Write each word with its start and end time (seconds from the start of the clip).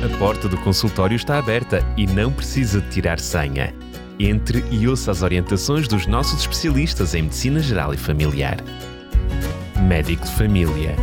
A 0.00 0.08
porta 0.16 0.48
do 0.48 0.56
consultório 0.58 1.16
está 1.16 1.40
aberta 1.40 1.80
e 1.96 2.06
não 2.06 2.32
precisa 2.32 2.80
de 2.80 2.88
tirar 2.88 3.18
senha. 3.18 3.74
Entre 4.16 4.64
e 4.70 4.86
ouça 4.86 5.10
as 5.10 5.22
orientações 5.22 5.88
dos 5.88 6.06
nossos 6.06 6.38
especialistas 6.38 7.16
em 7.16 7.22
Medicina 7.22 7.58
Geral 7.58 7.92
e 7.92 7.96
Familiar. 7.96 8.58
Médico 9.88 10.24
de 10.24 10.30
Família, 10.30 10.94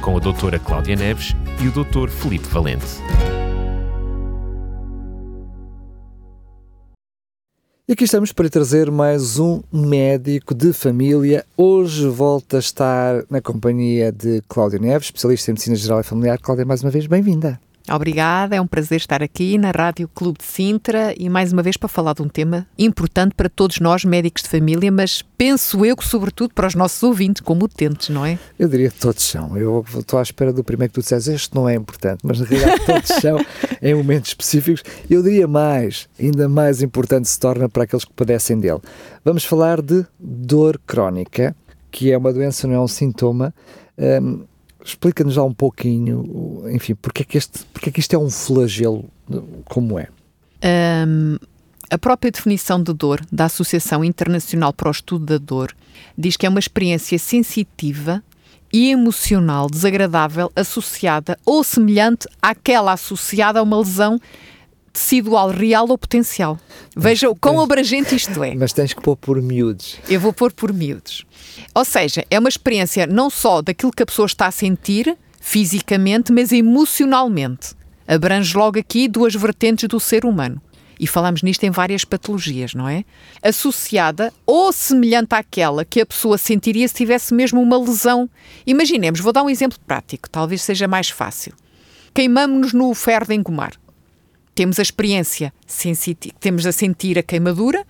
com 0.00 0.16
a 0.16 0.20
doutora 0.20 0.60
Cláudia 0.60 0.94
Neves 0.94 1.34
e 1.60 1.66
o 1.66 1.72
doutor 1.72 2.08
Felipe 2.08 2.46
Valente. 2.46 2.86
E 7.88 7.92
aqui 7.94 8.04
estamos 8.04 8.32
para 8.32 8.48
trazer 8.48 8.92
mais 8.92 9.40
um 9.40 9.60
médico 9.72 10.54
de 10.54 10.72
família. 10.72 11.44
Hoje 11.56 12.06
volta 12.06 12.58
a 12.58 12.60
estar 12.60 13.24
na 13.28 13.40
companhia 13.40 14.12
de 14.12 14.40
Cláudia 14.48 14.78
Neves, 14.78 15.08
especialista 15.08 15.50
em 15.50 15.54
Medicina 15.54 15.74
Geral 15.74 16.00
e 16.00 16.04
Familiar. 16.04 16.38
Cláudia, 16.38 16.64
mais 16.64 16.84
uma 16.84 16.92
vez, 16.92 17.08
bem-vinda. 17.08 17.65
Obrigada, 17.88 18.56
é 18.56 18.60
um 18.60 18.66
prazer 18.66 18.96
estar 18.96 19.22
aqui 19.22 19.56
na 19.56 19.70
Rádio 19.70 20.08
Clube 20.12 20.38
de 20.38 20.44
Sintra 20.44 21.14
e 21.16 21.28
mais 21.28 21.52
uma 21.52 21.62
vez 21.62 21.76
para 21.76 21.88
falar 21.88 22.14
de 22.14 22.22
um 22.22 22.28
tema 22.28 22.66
importante 22.76 23.32
para 23.34 23.48
todos 23.48 23.78
nós, 23.78 24.04
médicos 24.04 24.42
de 24.42 24.48
família, 24.48 24.90
mas 24.90 25.22
penso 25.38 25.84
eu 25.84 25.96
que 25.96 26.04
sobretudo 26.04 26.52
para 26.52 26.66
os 26.66 26.74
nossos 26.74 27.00
ouvintes, 27.04 27.40
como 27.40 27.64
utentes, 27.64 28.08
não 28.08 28.26
é? 28.26 28.40
Eu 28.58 28.68
diria 28.68 28.90
que 28.90 28.98
todos 28.98 29.22
são. 29.22 29.56
Eu 29.56 29.84
estou 29.96 30.18
à 30.18 30.22
espera 30.22 30.52
do 30.52 30.64
primeiro 30.64 30.92
que 30.92 31.00
tu 31.00 31.02
disseste, 31.02 31.30
este 31.30 31.54
não 31.54 31.68
é 31.68 31.76
importante, 31.76 32.20
mas 32.24 32.40
na 32.40 32.46
realidade 32.46 32.82
todos 32.86 33.08
são 33.20 33.38
em 33.80 33.94
momentos 33.94 34.30
específicos. 34.30 34.82
Eu 35.08 35.22
diria 35.22 35.46
mais, 35.46 36.08
ainda 36.18 36.48
mais 36.48 36.82
importante 36.82 37.28
se 37.28 37.38
torna 37.38 37.68
para 37.68 37.84
aqueles 37.84 38.04
que 38.04 38.12
padecem 38.12 38.58
dele. 38.58 38.80
Vamos 39.24 39.44
falar 39.44 39.80
de 39.80 40.04
dor 40.18 40.80
crónica, 40.84 41.54
que 41.90 42.10
é 42.10 42.18
uma 42.18 42.32
doença, 42.32 42.66
não 42.66 42.74
é 42.74 42.80
um 42.80 42.88
sintoma. 42.88 43.54
Um, 43.96 44.44
Explica-nos 44.86 45.36
lá 45.36 45.42
um 45.42 45.52
pouquinho, 45.52 46.62
enfim, 46.70 46.94
porque 46.94 47.22
é, 47.22 47.24
que 47.24 47.36
este, 47.36 47.64
porque 47.72 47.88
é 47.88 47.92
que 47.92 47.98
isto 47.98 48.14
é 48.14 48.18
um 48.18 48.30
flagelo, 48.30 49.04
como 49.64 49.98
é? 49.98 50.06
Um, 50.64 51.36
a 51.90 51.98
própria 51.98 52.30
definição 52.30 52.80
de 52.80 52.92
dor 52.92 53.20
da 53.32 53.46
Associação 53.46 54.04
Internacional 54.04 54.72
para 54.72 54.88
o 54.88 54.92
Estudo 54.92 55.26
da 55.26 55.38
Dor 55.38 55.74
diz 56.16 56.36
que 56.36 56.46
é 56.46 56.48
uma 56.48 56.60
experiência 56.60 57.18
sensitiva 57.18 58.22
e 58.72 58.90
emocional 58.92 59.68
desagradável 59.68 60.52
associada 60.54 61.36
ou 61.44 61.64
semelhante 61.64 62.28
àquela 62.40 62.92
associada 62.92 63.58
a 63.58 63.64
uma 63.64 63.78
lesão 63.78 64.20
tecidual 64.96 65.50
real 65.50 65.86
ou 65.90 65.98
potencial. 65.98 66.58
Veja 66.96 67.28
o 67.28 67.36
quão 67.36 67.60
abrangente 67.60 68.16
isto 68.16 68.42
é. 68.42 68.54
Mas 68.54 68.72
tens 68.72 68.94
que 68.94 69.02
pôr 69.02 69.14
por 69.14 69.40
miúdos. 69.42 69.96
Eu 70.08 70.18
vou 70.18 70.32
pôr 70.32 70.50
por 70.50 70.72
miúdos. 70.72 71.26
Ou 71.74 71.84
seja, 71.84 72.24
é 72.30 72.38
uma 72.38 72.48
experiência 72.48 73.06
não 73.06 73.28
só 73.28 73.60
daquilo 73.60 73.92
que 73.92 74.02
a 74.02 74.06
pessoa 74.06 74.24
está 74.24 74.46
a 74.46 74.50
sentir 74.50 75.14
fisicamente, 75.38 76.32
mas 76.32 76.50
emocionalmente. 76.50 77.74
Abrange 78.08 78.56
logo 78.56 78.78
aqui 78.78 79.06
duas 79.06 79.34
vertentes 79.34 79.86
do 79.86 80.00
ser 80.00 80.24
humano. 80.24 80.62
E 80.98 81.06
falamos 81.06 81.42
nisto 81.42 81.62
em 81.64 81.70
várias 81.70 82.06
patologias, 82.06 82.72
não 82.72 82.88
é? 82.88 83.04
Associada 83.42 84.32
ou 84.46 84.72
semelhante 84.72 85.34
àquela 85.34 85.84
que 85.84 86.00
a 86.00 86.06
pessoa 86.06 86.38
sentiria 86.38 86.88
se 86.88 86.94
tivesse 86.94 87.34
mesmo 87.34 87.60
uma 87.60 87.78
lesão. 87.78 88.30
Imaginemos, 88.66 89.20
vou 89.20 89.30
dar 89.30 89.42
um 89.42 89.50
exemplo 89.50 89.78
prático, 89.86 90.30
talvez 90.30 90.62
seja 90.62 90.88
mais 90.88 91.10
fácil. 91.10 91.52
Queimamos-nos 92.14 92.72
no 92.72 92.94
ferro 92.94 93.26
de 93.26 93.34
engomar 93.34 93.74
temos 94.56 94.80
a 94.80 94.82
experiência 94.82 95.52
temos 96.40 96.66
a 96.66 96.72
sentir 96.72 97.16
a 97.18 97.22
queimadura, 97.22 97.86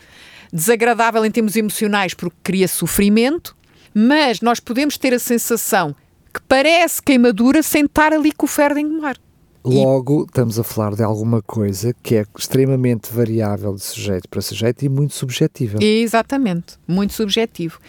desagradável 0.52 1.24
em 1.24 1.30
termos 1.30 1.56
emocionais 1.56 2.12
porque 2.12 2.36
cria 2.42 2.68
sofrimento, 2.68 3.56
mas 3.94 4.42
nós 4.42 4.60
podemos 4.60 4.98
ter 4.98 5.14
a 5.14 5.18
sensação 5.18 5.96
que 6.34 6.40
parece 6.46 7.02
queimadura 7.02 7.62
sem 7.62 7.84
estar 7.86 8.12
ali 8.12 8.32
com 8.32 8.44
o 8.44 8.48
ferro 8.48 8.78
engomar. 8.78 9.16
Logo, 9.64 10.24
estamos 10.24 10.58
a 10.60 10.64
falar 10.64 10.94
de 10.94 11.02
alguma 11.02 11.42
coisa 11.42 11.94
que 12.02 12.14
é 12.14 12.24
extremamente 12.38 13.12
variável 13.12 13.74
de 13.74 13.82
sujeito 13.82 14.28
para 14.28 14.40
sujeito 14.40 14.84
e 14.84 14.88
muito 14.88 15.14
subjetiva. 15.14 15.82
Exatamente, 15.82 16.74
muito 16.86 17.14
subjetivo. 17.14 17.80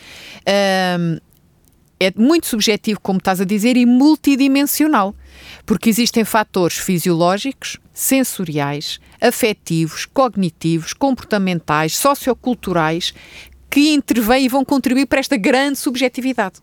É 1.99 2.11
muito 2.15 2.45
subjetivo, 2.45 2.99
como 3.01 3.17
estás 3.17 3.41
a 3.41 3.43
dizer, 3.43 3.75
e 3.75 3.85
multidimensional, 3.85 5.15
porque 5.65 5.89
existem 5.89 6.23
fatores 6.23 6.77
fisiológicos, 6.77 7.77
sensoriais, 7.97 8.99
afetivos, 9.19 10.05
cognitivos, 10.05 10.93
comportamentais, 10.93 11.97
socioculturais 11.97 13.11
que 13.71 13.91
intervêm 13.91 14.45
e 14.45 14.47
vão 14.47 14.63
contribuir 14.63 15.07
para 15.07 15.19
esta 15.19 15.35
grande 15.35 15.79
subjetividade. 15.79 16.59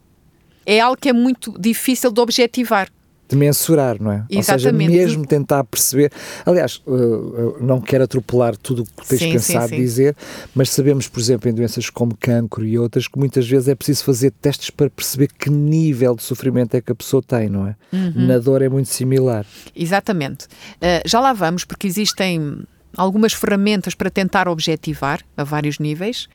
É 0.65 0.79
algo 0.79 0.97
que 0.97 1.09
é 1.09 1.13
muito 1.13 1.59
difícil 1.59 2.13
de 2.13 2.21
objetivar 2.21 2.89
de 3.29 3.37
mensurar, 3.37 4.01
não 4.01 4.13
é? 4.13 4.25
Exatamente. 4.29 4.39
Ou 4.39 4.45
seja, 4.45 4.73
mesmo 4.73 5.27
tentar 5.27 5.65
perceber. 5.65 6.13
Aliás, 6.45 6.83
uh, 6.87 7.57
não 7.61 7.81
quero 7.81 8.05
atropelar 8.05 8.57
tudo 8.57 8.83
o 8.83 8.85
que 8.85 9.09
tens 9.09 9.19
sim, 9.19 9.33
pensado 9.33 9.69
sim, 9.69 9.77
sim. 9.77 9.81
dizer, 9.81 10.17
mas 10.55 10.71
sabemos, 10.71 11.09
por 11.09 11.21
exemplo, 11.21 11.49
em 11.49 11.55
doenças 11.55 11.89
como 11.89 12.15
cancro 12.15 12.65
e 12.65 12.79
outras, 12.79 13.09
que 13.09 13.19
muitas 13.19 13.49
vezes 13.49 13.69
é 13.69 13.75
preciso 13.75 14.05
fazer 14.05 14.31
testes 14.31 14.71
para 14.71 14.91
perceber 14.91 15.29
que 15.39 15.51
nível 15.51 16.15
de 16.15 16.23
sofrimento 16.23 16.75
é 16.75 16.81
que 16.81 16.93
a 16.93 16.95
pessoa 16.95 17.23
tem, 17.23 17.49
não 17.49 17.67
é? 17.67 17.77
Uhum. 17.93 18.27
Na 18.27 18.39
dor 18.39 18.61
é 18.61 18.69
muito 18.69 18.89
similar. 18.89 19.47
Exatamente. 19.75 20.45
Uh, 20.77 21.07
já 21.07 21.21
lá 21.21 21.33
vamos, 21.33 21.65
porque 21.65 21.87
existem 21.87 22.65
algumas 22.97 23.33
ferramentas 23.33 23.95
para 23.95 24.11
tentar 24.11 24.49
objetivar 24.49 25.21
a 25.37 25.45
vários 25.45 25.79
níveis, 25.79 26.29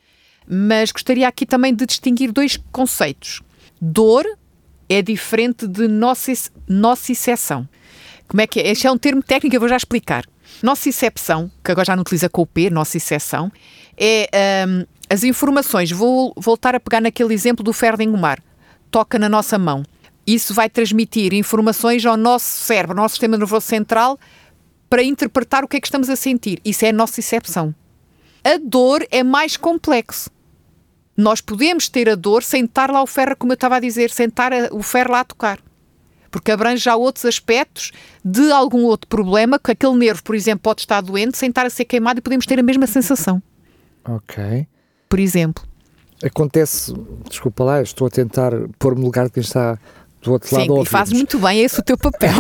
mas 0.47 0.91
gostaria 0.91 1.27
aqui 1.27 1.45
também 1.45 1.73
de 1.73 1.85
distinguir 1.85 2.31
dois 2.31 2.57
conceitos. 2.71 3.41
Dor 3.79 4.25
é 4.89 5.01
diferente 5.01 5.67
de 5.67 5.88
nocicepção. 6.67 7.69
Como 8.27 8.41
é 8.41 8.47
que 8.47 8.59
é? 8.59 8.69
Este 8.69 8.88
é 8.88 8.91
um 8.91 8.97
termo 8.97 9.22
técnico, 9.23 9.55
eu 9.55 9.59
vou 9.59 9.69
já 9.69 9.77
explicar. 9.77 10.25
Nocicepção, 10.61 11.50
que 11.63 11.72
agora 11.72 11.85
já 11.85 11.95
não 11.95 12.01
utiliza 12.01 12.27
com 12.27 12.41
o 12.41 12.45
P, 12.45 12.69
nocicepção, 12.69 13.51
é 13.95 14.29
um, 14.67 14.85
as 15.09 15.23
informações. 15.23 15.91
Vou 15.91 16.33
voltar 16.35 16.75
a 16.75 16.79
pegar 16.79 17.01
naquele 17.01 17.33
exemplo 17.33 17.63
do 17.63 17.72
ferro 17.72 17.97
de 17.97 18.03
engomar. 18.03 18.41
Toca 18.91 19.17
na 19.19 19.29
nossa 19.29 19.57
mão. 19.57 19.83
Isso 20.25 20.53
vai 20.53 20.69
transmitir 20.69 21.33
informações 21.33 22.06
ao 22.06 22.17
nosso 22.17 22.45
cérebro, 22.45 22.97
ao 22.97 23.03
nosso 23.03 23.13
sistema 23.13 23.38
nervoso 23.38 23.66
central, 23.66 24.19
para 24.89 25.03
interpretar 25.03 25.63
o 25.63 25.67
que 25.67 25.77
é 25.77 25.79
que 25.79 25.88
estamos 25.88 26.09
a 26.09 26.16
sentir. 26.16 26.59
Isso 26.66 26.85
é 26.85 26.91
nocicepção. 26.91 27.73
A 28.44 28.57
dor 28.63 29.06
é 29.11 29.23
mais 29.23 29.57
complexo. 29.57 30.29
Nós 31.19 31.41
podemos 31.41 31.90
ter 31.90 32.07
a 32.07 32.16
dor 32.16 32.44
sem 32.44 32.63
estar 32.63 32.90
lá 32.90 33.03
o 33.03 33.06
ferro, 33.06 33.35
como 33.38 33.52
eu 33.52 33.56
estava 33.56 33.75
a 33.75 33.80
dizer, 33.81 34.09
sem 34.09 34.28
estar 34.28 34.53
o 34.72 34.81
ferro 34.81 35.12
lá 35.12 35.19
a 35.19 35.25
tocar. 35.25 35.59
Porque 36.31 36.50
abrange 36.50 36.81
já 36.81 36.96
outros 36.96 37.25
aspectos 37.25 37.91
de 38.24 38.50
algum 38.53 38.84
outro 38.84 39.09
problema, 39.09 39.59
que 39.59 39.69
aquele 39.69 39.97
nervo, 39.97 40.24
por 40.24 40.34
exemplo, 40.34 40.62
pode 40.62 40.80
estar 40.80 41.02
doente 41.02 41.38
sem 41.38 41.50
estar 41.50 41.66
a 41.66 41.69
ser 41.69 41.84
queimado 41.84 42.19
e 42.19 42.22
podemos 42.22 42.46
ter 42.46 42.57
a 42.57 42.63
mesma 42.63 42.88
sensação. 42.88 43.44
Ok. 44.07 44.66
Por 45.09 45.19
exemplo. 45.19 45.62
Acontece, 46.24 46.94
desculpa 47.30 47.66
lá, 47.66 47.81
estou 47.81 48.07
a 48.07 48.09
tentar 48.09 48.53
pôr-me 48.78 49.01
no 49.01 49.07
lugar 49.07 49.25
de 49.25 49.34
quem 49.34 49.41
está 49.41 49.78
do 50.22 50.34
outro 50.34 50.50
Sim, 50.50 50.68
lado 50.68 50.81
e 50.81 50.85
fazes 50.85 51.13
muito 51.13 51.40
bem, 51.40 51.59
é 51.59 51.63
esse 51.63 51.80
o 51.80 51.84
teu 51.84 51.97
papel. 51.97 52.30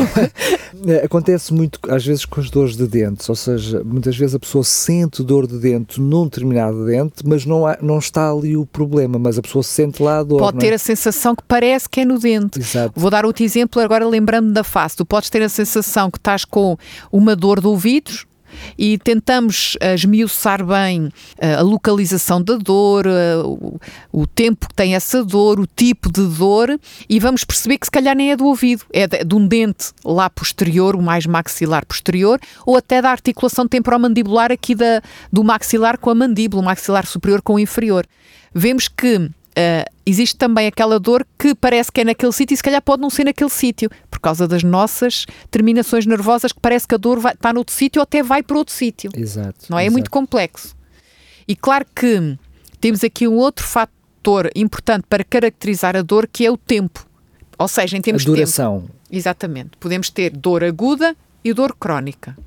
É, 0.87 1.03
acontece 1.03 1.53
muito, 1.53 1.77
às 1.89 2.05
vezes, 2.05 2.23
com 2.23 2.39
as 2.39 2.49
dores 2.49 2.77
de 2.77 2.87
dentes, 2.87 3.27
ou 3.27 3.35
seja, 3.35 3.83
muitas 3.83 4.15
vezes 4.15 4.35
a 4.35 4.39
pessoa 4.39 4.63
sente 4.63 5.21
dor 5.21 5.45
de 5.45 5.57
dente 5.57 5.99
num 5.99 6.23
determinado 6.23 6.85
dente, 6.85 7.15
mas 7.25 7.45
não, 7.45 7.67
há, 7.67 7.77
não 7.81 7.99
está 7.99 8.31
ali 8.31 8.55
o 8.55 8.65
problema, 8.65 9.19
mas 9.19 9.37
a 9.37 9.41
pessoa 9.41 9.61
sente 9.61 10.01
lá 10.01 10.19
a 10.19 10.23
dor. 10.23 10.39
Pode 10.39 10.57
é? 10.57 10.59
ter 10.61 10.73
a 10.73 10.77
sensação 10.77 11.35
que 11.35 11.43
parece 11.45 11.89
que 11.89 12.01
é 12.01 12.05
no 12.05 12.17
dente. 12.17 12.59
Exato. 12.59 12.93
Vou 12.95 13.09
dar 13.09 13.25
outro 13.25 13.43
exemplo 13.43 13.81
agora 13.81 14.07
lembrando 14.07 14.53
da 14.53 14.63
face. 14.63 14.95
Tu 14.95 15.05
podes 15.05 15.29
ter 15.29 15.41
a 15.41 15.49
sensação 15.49 16.09
que 16.09 16.17
estás 16.17 16.45
com 16.45 16.77
uma 17.11 17.35
dor 17.35 17.59
de 17.59 17.67
ouvidos, 17.67 18.25
e 18.77 18.97
tentamos 18.97 19.75
uh, 19.75 19.93
esmiuçar 19.93 20.63
bem 20.65 21.05
uh, 21.07 21.11
a 21.59 21.61
localização 21.61 22.41
da 22.41 22.55
dor, 22.55 23.05
uh, 23.07 23.79
o, 24.11 24.27
tempo 24.27 24.67
que 24.67 24.73
tem 24.73 24.95
essa 24.95 25.23
dor, 25.23 25.59
o 25.59 25.67
tipo 25.67 26.11
de 26.11 26.25
dor 26.25 26.79
e 27.09 27.19
vamos 27.19 27.43
perceber 27.43 27.77
que 27.77 27.87
se 27.87 27.91
calhar 27.91 28.15
nem 28.15 28.31
é 28.31 28.35
do 28.35 28.45
ouvido, 28.45 28.83
é 28.93 29.07
de 29.07 29.35
um 29.35 29.47
dente 29.47 29.91
lá 30.03 30.29
posterior, 30.29 30.95
o 30.95 31.01
mais 31.01 31.25
maxilar 31.25 31.85
posterior, 31.85 32.39
ou 32.65 32.75
até 32.75 33.01
da 33.01 33.11
articulação 33.11 33.67
temporomandibular 33.67 34.51
aqui 34.51 34.75
da, 34.75 35.01
do 35.31 35.43
maxilar 35.43 35.97
com 35.97 36.09
a 36.09 36.15
mandíbula, 36.15 36.61
o 36.61 36.65
maxilar 36.65 37.05
superior 37.05 37.41
com 37.41 37.55
o 37.55 37.59
inferior. 37.59 38.05
Vemos 38.53 38.87
que 38.87 39.29
Uh, 39.59 39.83
existe 40.05 40.37
também 40.37 40.67
aquela 40.67 40.97
dor 40.97 41.27
que 41.37 41.53
parece 41.53 41.91
que 41.91 41.99
é 41.99 42.05
naquele 42.05 42.31
sítio 42.31 42.53
e 42.53 42.57
se 42.57 42.63
calhar 42.63 42.81
pode 42.81 43.01
não 43.01 43.09
ser 43.09 43.25
naquele 43.25 43.49
sítio, 43.49 43.89
por 44.09 44.17
causa 44.17 44.47
das 44.47 44.63
nossas 44.63 45.25
terminações 45.51 46.05
nervosas, 46.05 46.53
que 46.53 46.61
parece 46.61 46.87
que 46.87 46.95
a 46.95 46.97
dor 46.97 47.19
vai, 47.19 47.33
está 47.33 47.51
noutro 47.51 47.75
sítio 47.75 47.99
ou 47.99 48.03
até 48.03 48.23
vai 48.23 48.41
para 48.41 48.57
outro 48.57 48.73
sítio. 48.73 49.11
Exato. 49.13 49.65
Não 49.69 49.77
é? 49.77 49.83
Exato. 49.83 49.87
é 49.87 49.89
muito 49.89 50.09
complexo. 50.09 50.73
E 51.45 51.57
claro 51.57 51.85
que 51.93 52.37
temos 52.79 53.03
aqui 53.03 53.27
um 53.27 53.35
outro 53.35 53.65
fator 53.65 54.49
importante 54.55 55.03
para 55.09 55.25
caracterizar 55.25 55.97
a 55.97 56.01
dor, 56.01 56.25
que 56.25 56.45
é 56.45 56.51
o 56.51 56.55
tempo. 56.55 57.05
Ou 57.57 57.67
seja, 57.67 57.97
em 57.97 58.01
termos 58.01 58.23
a 58.23 58.25
duração. 58.25 58.77
de 58.77 58.87
tempo. 58.87 58.99
Exatamente. 59.11 59.71
Podemos 59.77 60.09
ter 60.09 60.29
dor 60.29 60.63
aguda 60.63 61.17
e 61.43 61.51
dor 61.51 61.75
crónica. 61.77 62.37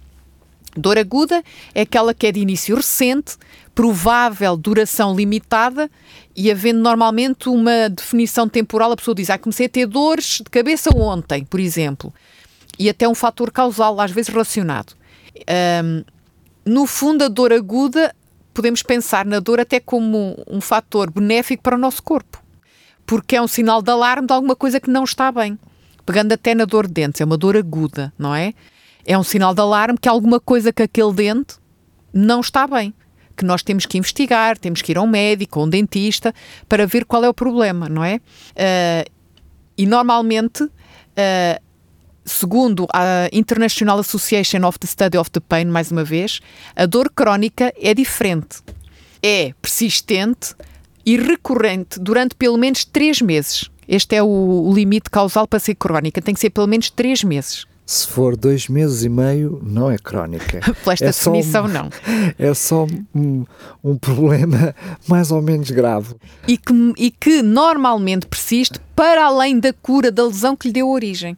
Dor 0.76 0.98
aguda 0.98 1.42
é 1.74 1.82
aquela 1.82 2.14
que 2.14 2.26
é 2.26 2.32
de 2.32 2.40
início 2.40 2.74
recente, 2.74 3.36
provável 3.74 4.56
duração 4.56 5.14
limitada 5.14 5.90
e 6.34 6.50
havendo 6.50 6.80
normalmente 6.80 7.48
uma 7.48 7.90
definição 7.90 8.48
temporal, 8.48 8.92
a 8.92 8.96
pessoa 8.96 9.14
diz: 9.14 9.28
ah, 9.30 9.38
comecei 9.38 9.66
a 9.66 9.69
ter 9.69 9.86
dores 9.86 10.38
de 10.38 10.50
cabeça 10.50 10.90
ontem, 10.96 11.44
por 11.44 11.60
exemplo. 11.60 12.12
e 12.78 12.88
até 12.88 13.06
um 13.06 13.14
fator 13.14 13.50
causal, 13.50 14.00
às 14.00 14.10
vezes 14.10 14.32
relacionado. 14.32 14.94
Um, 15.84 16.04
no 16.64 16.86
fundo, 16.86 17.24
a 17.24 17.28
dor 17.28 17.52
aguda, 17.52 18.14
podemos 18.54 18.82
pensar 18.82 19.26
na 19.26 19.40
dor 19.40 19.60
até 19.60 19.78
como 19.78 20.42
um 20.48 20.60
fator 20.60 21.10
benéfico 21.10 21.62
para 21.62 21.76
o 21.76 21.78
nosso 21.78 22.02
corpo, 22.02 22.42
porque 23.04 23.36
é 23.36 23.42
um 23.42 23.48
sinal 23.48 23.82
de 23.82 23.90
alarme 23.90 24.26
de 24.26 24.32
alguma 24.32 24.56
coisa 24.56 24.80
que 24.80 24.90
não 24.90 25.04
está 25.04 25.30
bem. 25.30 25.58
Pegando 26.06 26.32
até 26.32 26.54
na 26.54 26.64
dor 26.64 26.86
de 26.86 26.94
dentes, 26.94 27.20
é 27.20 27.24
uma 27.24 27.36
dor 27.36 27.56
aguda, 27.56 28.12
não 28.19 28.34
é? 28.34 28.54
É 29.06 29.19
um 29.19 29.22
sinal 29.22 29.54
de 29.54 29.60
alarme 29.60 29.99
que 29.99 30.08
alguma 30.08 30.38
coisa 30.38 30.72
que 30.72 30.82
aquele 30.82 31.12
dente 31.12 31.56
não 32.12 32.40
está 32.40 32.66
bem. 32.66 32.94
Que 33.37 33.44
nós 33.44 33.62
temos 33.62 33.87
que 33.87 33.99
investigar, 33.99 34.58
temos 34.58 34.82
que 34.82 34.93
ir 34.93 34.99
a 34.99 35.02
um 35.02 35.06
médico 35.06 35.58
ou 35.58 35.66
um 35.66 35.69
dentista 35.69 36.34
para 36.69 36.87
ver 36.87 37.04
qual 37.04 37.25
é 37.25 37.28
o 37.28 37.34
problema, 37.34 37.88
não 37.88 38.04
é? 38.04 38.16
Uh, 38.16 39.10
e 39.76 39.87
normalmente, 39.87 40.62
uh, 40.64 41.62
segundo 42.25 42.87
a 42.93 43.28
International 43.32 43.99
Association 43.99 44.66
of 44.66 44.78
the 44.78 44.87
Study 44.87 45.16
of 45.16 45.31
the 45.31 45.40
Pain, 45.40 45.64
mais 45.64 45.90
uma 45.90 46.05
vez, 46.05 46.40
a 46.76 46.84
dor 46.87 47.10
crónica 47.10 47.72
é 47.81 47.94
diferente. 47.94 48.58
É 49.22 49.52
persistente 49.62 50.55
e 51.05 51.16
recorrente 51.16 51.98
durante 51.98 52.34
pelo 52.34 52.58
menos 52.58 52.84
três 52.84 53.20
meses. 53.20 53.70
Este 53.88 54.16
é 54.16 54.22
o 54.22 54.70
limite 54.72 55.10
causal 55.10 55.48
para 55.48 55.58
ser 55.58 55.75
crónica, 55.75 56.22
tem 56.22 56.34
que 56.34 56.40
ser 56.40 56.50
pelo 56.50 56.66
menos 56.66 56.90
três 56.90 57.25
meses. 57.25 57.66
Se 57.84 58.06
for 58.06 58.37
dois 58.37 58.69
meses 58.69 59.02
e 59.02 59.08
meio, 59.08 59.61
não 59.62 59.90
é 59.90 59.99
crónica. 59.99 60.61
Por 60.82 60.93
esta 60.93 61.06
é 61.06 61.08
definição, 61.08 61.64
um, 61.64 61.69
não. 61.69 61.90
É 62.38 62.55
só 62.55 62.87
um, 63.14 63.44
um, 63.82 63.99
problema 63.99 64.75
mais 65.08 65.31
ou 65.31 65.43
menos 65.43 65.70
grave. 65.70 66.14
E 66.46 66.56
que, 66.56 66.73
e 66.96 67.11
que 67.11 67.43
normalmente 67.43 68.26
persiste 68.26 68.79
para 68.94 69.26
além 69.26 69.58
da 69.58 69.73
cura 69.73 70.11
da 70.11 70.25
lesão 70.25 70.56
que 70.56 70.69
lhe 70.69 70.75
deu 70.75 70.88
origem. 70.88 71.37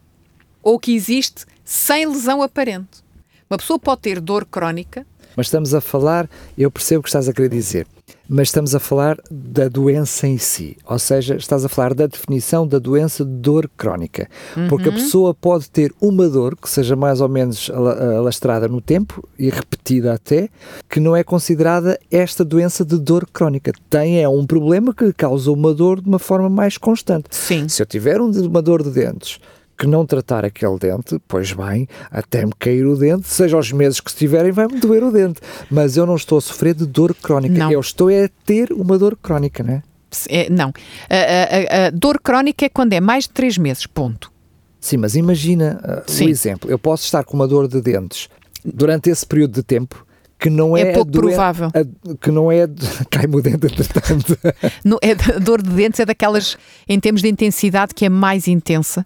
Ou 0.61 0.79
que 0.79 0.95
existe 0.95 1.45
sem 1.63 2.05
lesão 2.05 2.41
aparente. 2.41 3.03
Uma 3.49 3.57
pessoa 3.57 3.79
pode 3.79 4.01
ter 4.01 4.19
dor 4.19 4.45
crónica. 4.45 5.05
Mas 5.35 5.47
estamos 5.47 5.73
a 5.73 5.81
falar, 5.81 6.29
eu 6.57 6.71
percebo 6.71 7.01
o 7.01 7.03
que 7.03 7.09
estás 7.09 7.27
a 7.27 7.33
querer 7.33 7.49
dizer 7.49 7.87
mas 8.27 8.47
estamos 8.49 8.73
a 8.75 8.79
falar 8.79 9.17
da 9.29 9.67
doença 9.67 10.27
em 10.27 10.37
si, 10.37 10.77
ou 10.85 10.99
seja, 10.99 11.35
estás 11.35 11.63
a 11.63 11.69
falar 11.69 11.93
da 11.93 12.07
definição 12.07 12.67
da 12.67 12.79
doença 12.79 13.23
de 13.23 13.31
dor 13.31 13.69
crónica, 13.75 14.27
uhum. 14.55 14.67
porque 14.67 14.89
a 14.89 14.91
uhum. 14.91 14.97
pessoa 14.97 15.33
pode 15.33 15.69
ter 15.69 15.93
uma 16.01 16.27
dor 16.27 16.55
que 16.55 16.69
seja 16.69 16.95
mais 16.95 17.21
ou 17.21 17.29
menos 17.29 17.69
alastrada 18.17 18.67
no 18.67 18.81
tempo 18.81 19.27
e 19.37 19.49
repetida 19.49 20.13
até, 20.13 20.49
que 20.89 20.99
não 20.99 21.15
é 21.15 21.23
considerada 21.23 21.99
esta 22.11 22.43
doença 22.43 22.83
de 22.83 22.97
dor 22.99 23.27
crónica. 23.31 23.71
Tem 23.89 24.21
é 24.21 24.29
um 24.29 24.45
problema 24.45 24.93
que 24.93 25.11
causa 25.13 25.51
uma 25.51 25.73
dor 25.73 26.01
de 26.01 26.07
uma 26.07 26.19
forma 26.19 26.49
mais 26.49 26.77
constante. 26.77 27.27
Sim. 27.31 27.67
Se 27.67 27.81
eu 27.81 27.85
tiver 27.85 28.19
uma 28.19 28.61
dor 28.61 28.83
de 28.83 28.89
dentes 28.89 29.39
que 29.77 29.85
não 29.85 30.05
tratar 30.05 30.45
aquele 30.45 30.77
dente, 30.79 31.19
pois 31.27 31.51
bem, 31.51 31.87
até 32.09 32.45
me 32.45 32.53
cair 32.57 32.85
o 32.85 32.95
dente, 32.95 33.27
seja 33.27 33.57
os 33.57 33.71
meses 33.71 33.99
que 33.99 34.09
estiverem, 34.09 34.51
vai-me 34.51 34.79
doer 34.79 35.03
o 35.03 35.11
dente. 35.11 35.41
Mas 35.69 35.97
eu 35.97 36.05
não 36.05 36.15
estou 36.15 36.37
a 36.37 36.41
sofrer 36.41 36.73
de 36.73 36.85
dor 36.85 37.13
crónica. 37.13 37.57
Não. 37.57 37.71
Eu 37.71 37.79
estou 37.79 38.07
a 38.09 38.29
ter 38.45 38.71
uma 38.71 38.97
dor 38.97 39.17
crónica, 39.21 39.63
não 39.63 39.73
é? 39.73 39.83
é 40.29 40.49
não. 40.49 40.71
A, 41.09 41.83
a, 41.83 41.87
a, 41.87 41.89
dor 41.89 42.19
crónica 42.19 42.65
é 42.65 42.69
quando 42.69 42.93
é 42.93 43.01
mais 43.01 43.25
de 43.25 43.31
3 43.31 43.57
meses, 43.57 43.85
ponto. 43.85 44.31
Sim, 44.79 44.97
mas 44.97 45.15
imagina 45.15 45.79
uh, 45.83 46.23
um 46.23 46.29
exemplo. 46.29 46.69
Eu 46.69 46.79
posso 46.79 47.03
estar 47.03 47.23
com 47.23 47.35
uma 47.35 47.47
dor 47.47 47.67
de 47.67 47.81
dentes 47.81 48.29
durante 48.63 49.09
esse 49.09 49.25
período 49.25 49.53
de 49.53 49.63
tempo 49.63 50.05
que 50.37 50.49
não 50.49 50.77
é, 50.77 50.81
é 50.81 50.93
pouco 50.93 51.11
provável. 51.11 51.69
A, 51.73 52.15
que 52.15 52.29
não 52.29 52.51
é. 52.51 52.67
Cai-me 53.09 53.35
o 53.35 53.41
dente, 53.41 53.65
entretanto. 53.65 54.37
não, 54.85 54.99
é, 55.01 55.11
a 55.11 55.39
dor 55.39 55.61
de 55.61 55.69
dentes 55.69 55.99
é 55.99 56.05
daquelas, 56.05 56.57
em 56.87 56.99
termos 56.99 57.21
de 57.21 57.29
intensidade, 57.29 57.93
que 57.93 58.05
é 58.05 58.09
mais 58.09 58.47
intensa 58.47 59.05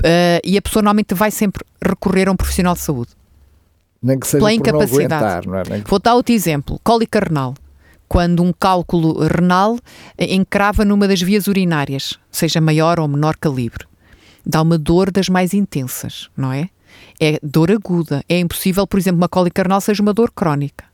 Uh, 0.00 0.40
e 0.44 0.58
a 0.58 0.62
pessoa 0.62 0.82
normalmente 0.82 1.14
vai 1.14 1.30
sempre 1.30 1.64
recorrer 1.82 2.28
a 2.28 2.32
um 2.32 2.36
profissional 2.36 2.74
de 2.74 2.80
saúde. 2.80 3.12
Nem 4.02 4.18
que 4.18 4.26
seja 4.26 4.38
pela 4.38 4.52
incapacidade. 4.52 5.46
Não 5.46 5.54
aguentar, 5.54 5.68
não 5.68 5.76
é? 5.76 5.82
Vou 5.86 5.98
dar 5.98 6.14
outro 6.14 6.34
exemplo: 6.34 6.78
cólica 6.82 7.20
renal. 7.20 7.54
Quando 8.06 8.42
um 8.42 8.52
cálculo 8.52 9.26
renal 9.26 9.78
encrava 10.18 10.84
numa 10.84 11.08
das 11.08 11.22
vias 11.22 11.46
urinárias, 11.46 12.18
seja 12.30 12.60
maior 12.60 13.00
ou 13.00 13.08
menor 13.08 13.34
calibre, 13.36 13.86
dá 14.44 14.60
uma 14.60 14.76
dor 14.76 15.10
das 15.10 15.28
mais 15.28 15.54
intensas, 15.54 16.28
não 16.36 16.52
é? 16.52 16.68
É 17.18 17.38
dor 17.42 17.72
aguda. 17.72 18.22
É 18.28 18.38
impossível, 18.38 18.86
por 18.86 18.98
exemplo, 18.98 19.18
uma 19.18 19.28
cólica 19.28 19.62
renal 19.62 19.80
seja 19.80 20.02
uma 20.02 20.12
dor 20.12 20.30
crónica. 20.30 20.84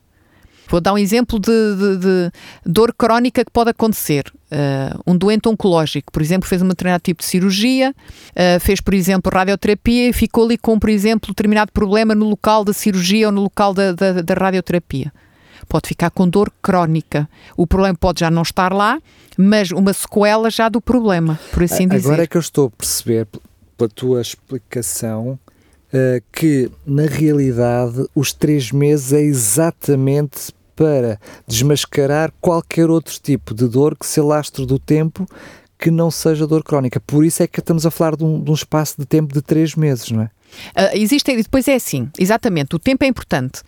Vou 0.71 0.81
dar 0.81 0.93
um 0.93 0.99
exemplo 0.99 1.39
de, 1.41 1.51
de, 1.51 1.97
de 1.99 2.33
dor 2.65 2.95
crónica 2.97 3.45
que 3.45 3.51
pode 3.51 3.71
acontecer. 3.71 4.33
Uh, 4.53 5.03
um 5.05 5.17
doente 5.17 5.49
oncológico, 5.49 6.13
por 6.13 6.23
exemplo, 6.23 6.49
fez 6.49 6.63
um 6.63 6.69
determinado 6.69 7.03
tipo 7.03 7.23
de 7.23 7.29
cirurgia, 7.29 7.91
uh, 7.91 8.61
fez, 8.61 8.81
por 8.81 8.95
exemplo, 8.95 9.33
radioterapia 9.35 10.09
e 10.09 10.13
ficou 10.13 10.45
ali 10.45 10.57
com, 10.57 10.79
por 10.79 10.89
exemplo, 10.89 11.31
determinado 11.31 11.73
problema 11.73 12.15
no 12.15 12.29
local 12.29 12.65
da 12.65 12.73
cirurgia 12.73 13.27
ou 13.27 13.33
no 13.33 13.43
local 13.43 13.75
da, 13.75 13.93
da, 13.93 14.23
da 14.23 14.35
radioterapia. 14.35 15.13
Pode 15.69 15.89
ficar 15.89 16.11
com 16.11 16.29
dor 16.29 16.53
crónica. 16.63 17.29
O 17.57 17.67
problema 17.67 17.97
pode 17.99 18.21
já 18.21 18.31
não 18.31 18.43
estar 18.43 18.73
lá, 18.73 19.01
mas 19.37 19.71
uma 19.73 19.93
sequela 19.93 20.51
já 20.51 20.69
do 20.69 20.81
problema, 20.81 21.39
por 21.53 21.65
assim 21.65 21.89
dizer. 21.89 22.09
Agora 22.09 22.23
é 22.25 22.27
que 22.27 22.37
eu 22.37 22.41
estou 22.41 22.69
a 22.69 22.71
perceber, 22.71 23.27
pela 23.77 23.89
tua 23.89 24.21
explicação, 24.21 25.39
uh, 25.93 26.23
que 26.33 26.71
na 26.87 27.07
realidade 27.07 28.05
os 28.15 28.33
três 28.33 28.71
meses 28.71 29.13
é 29.13 29.21
exatamente 29.21 30.53
para 30.81 31.21
desmascarar 31.47 32.33
qualquer 32.41 32.89
outro 32.89 33.15
tipo 33.21 33.55
de 33.55 33.69
dor 33.69 33.95
que 33.95 34.07
se 34.07 34.19
alastre 34.19 34.65
do 34.65 34.79
tempo 34.79 35.29
que 35.79 35.91
não 35.91 36.11
seja 36.11 36.47
dor 36.47 36.65
crónica. 36.65 36.99
Por 36.99 37.23
isso 37.23 37.43
é 37.43 37.47
que 37.47 37.61
estamos 37.61 37.85
a 37.85 37.91
falar 37.91 38.17
de 38.17 38.25
um, 38.25 38.43
de 38.43 38.51
um 38.51 38.55
espaço 38.55 38.95
de 38.99 39.05
tempo 39.05 39.35
de 39.35 39.43
três 39.43 39.75
meses, 39.75 40.11
não 40.11 40.23
é? 40.23 40.25
Uh, 40.25 40.97
existe, 40.97 41.37
depois 41.37 41.69
é 41.69 41.75
assim, 41.75 42.09
exatamente, 42.19 42.75
o 42.75 42.79
tempo 42.79 43.05
é 43.05 43.07
importante. 43.07 43.61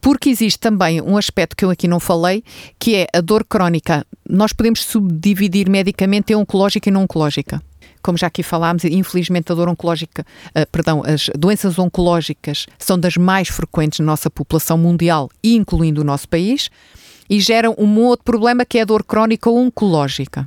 Porque 0.00 0.30
existe 0.30 0.58
também 0.58 1.02
um 1.02 1.18
aspecto 1.18 1.54
que 1.54 1.66
eu 1.66 1.70
aqui 1.70 1.86
não 1.86 2.00
falei, 2.00 2.42
que 2.78 2.96
é 2.96 3.06
a 3.12 3.20
dor 3.20 3.44
crónica. 3.44 4.06
Nós 4.26 4.54
podemos 4.54 4.82
subdividir 4.84 5.68
medicamente 5.68 6.32
em 6.32 6.36
oncológica 6.36 6.88
e 6.88 6.92
não 6.92 7.02
oncológica 7.02 7.60
como 8.04 8.18
já 8.18 8.26
aqui 8.26 8.42
falámos, 8.42 8.84
infelizmente 8.84 9.50
a 9.50 9.54
dor 9.54 9.66
oncológica, 9.66 10.26
uh, 10.50 10.70
perdão, 10.70 11.02
as 11.04 11.30
doenças 11.36 11.78
oncológicas 11.78 12.66
são 12.78 12.98
das 12.98 13.16
mais 13.16 13.48
frequentes 13.48 13.98
na 14.00 14.06
nossa 14.06 14.28
população 14.28 14.76
mundial, 14.76 15.30
incluindo 15.42 16.02
o 16.02 16.04
nosso 16.04 16.28
país, 16.28 16.70
e 17.28 17.40
geram 17.40 17.74
um 17.78 17.98
outro 18.00 18.22
problema 18.24 18.66
que 18.66 18.78
é 18.78 18.82
a 18.82 18.84
dor 18.84 19.02
crónica 19.02 19.48
oncológica. 19.48 20.46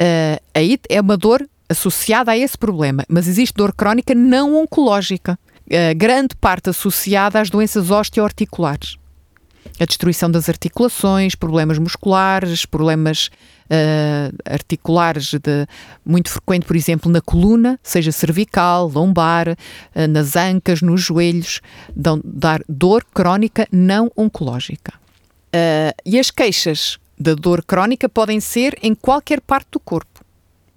Uh, 0.00 0.42
aí 0.54 0.78
é 0.88 0.98
uma 0.98 1.18
dor 1.18 1.46
associada 1.68 2.32
a 2.32 2.38
esse 2.38 2.56
problema, 2.56 3.04
mas 3.06 3.28
existe 3.28 3.54
dor 3.54 3.74
crónica 3.74 4.14
não 4.14 4.56
oncológica, 4.56 5.38
uh, 5.66 5.94
grande 5.94 6.34
parte 6.34 6.70
associada 6.70 7.38
às 7.38 7.50
doenças 7.50 7.90
osteoarticulares 7.90 8.99
a 9.80 9.86
destruição 9.86 10.30
das 10.30 10.48
articulações, 10.48 11.34
problemas 11.34 11.78
musculares, 11.78 12.66
problemas 12.66 13.30
uh, 13.66 14.36
articulares 14.44 15.32
de, 15.32 15.66
muito 16.04 16.28
frequente, 16.28 16.66
por 16.66 16.76
exemplo, 16.76 17.10
na 17.10 17.22
coluna, 17.22 17.80
seja 17.82 18.12
cervical, 18.12 18.88
lombar, 18.88 19.48
uh, 19.48 20.06
nas 20.06 20.36
ancas, 20.36 20.82
nos 20.82 21.00
joelhos, 21.00 21.62
dão, 21.96 22.20
dar 22.22 22.60
dor 22.68 23.06
crónica 23.14 23.66
não 23.72 24.12
oncológica. 24.14 24.92
Uh, 25.46 25.96
e 26.04 26.18
as 26.18 26.30
queixas 26.30 26.98
da 27.18 27.34
dor 27.34 27.64
crónica 27.64 28.06
podem 28.06 28.38
ser 28.38 28.78
em 28.82 28.94
qualquer 28.94 29.40
parte 29.40 29.68
do 29.72 29.80
corpo. 29.80 30.20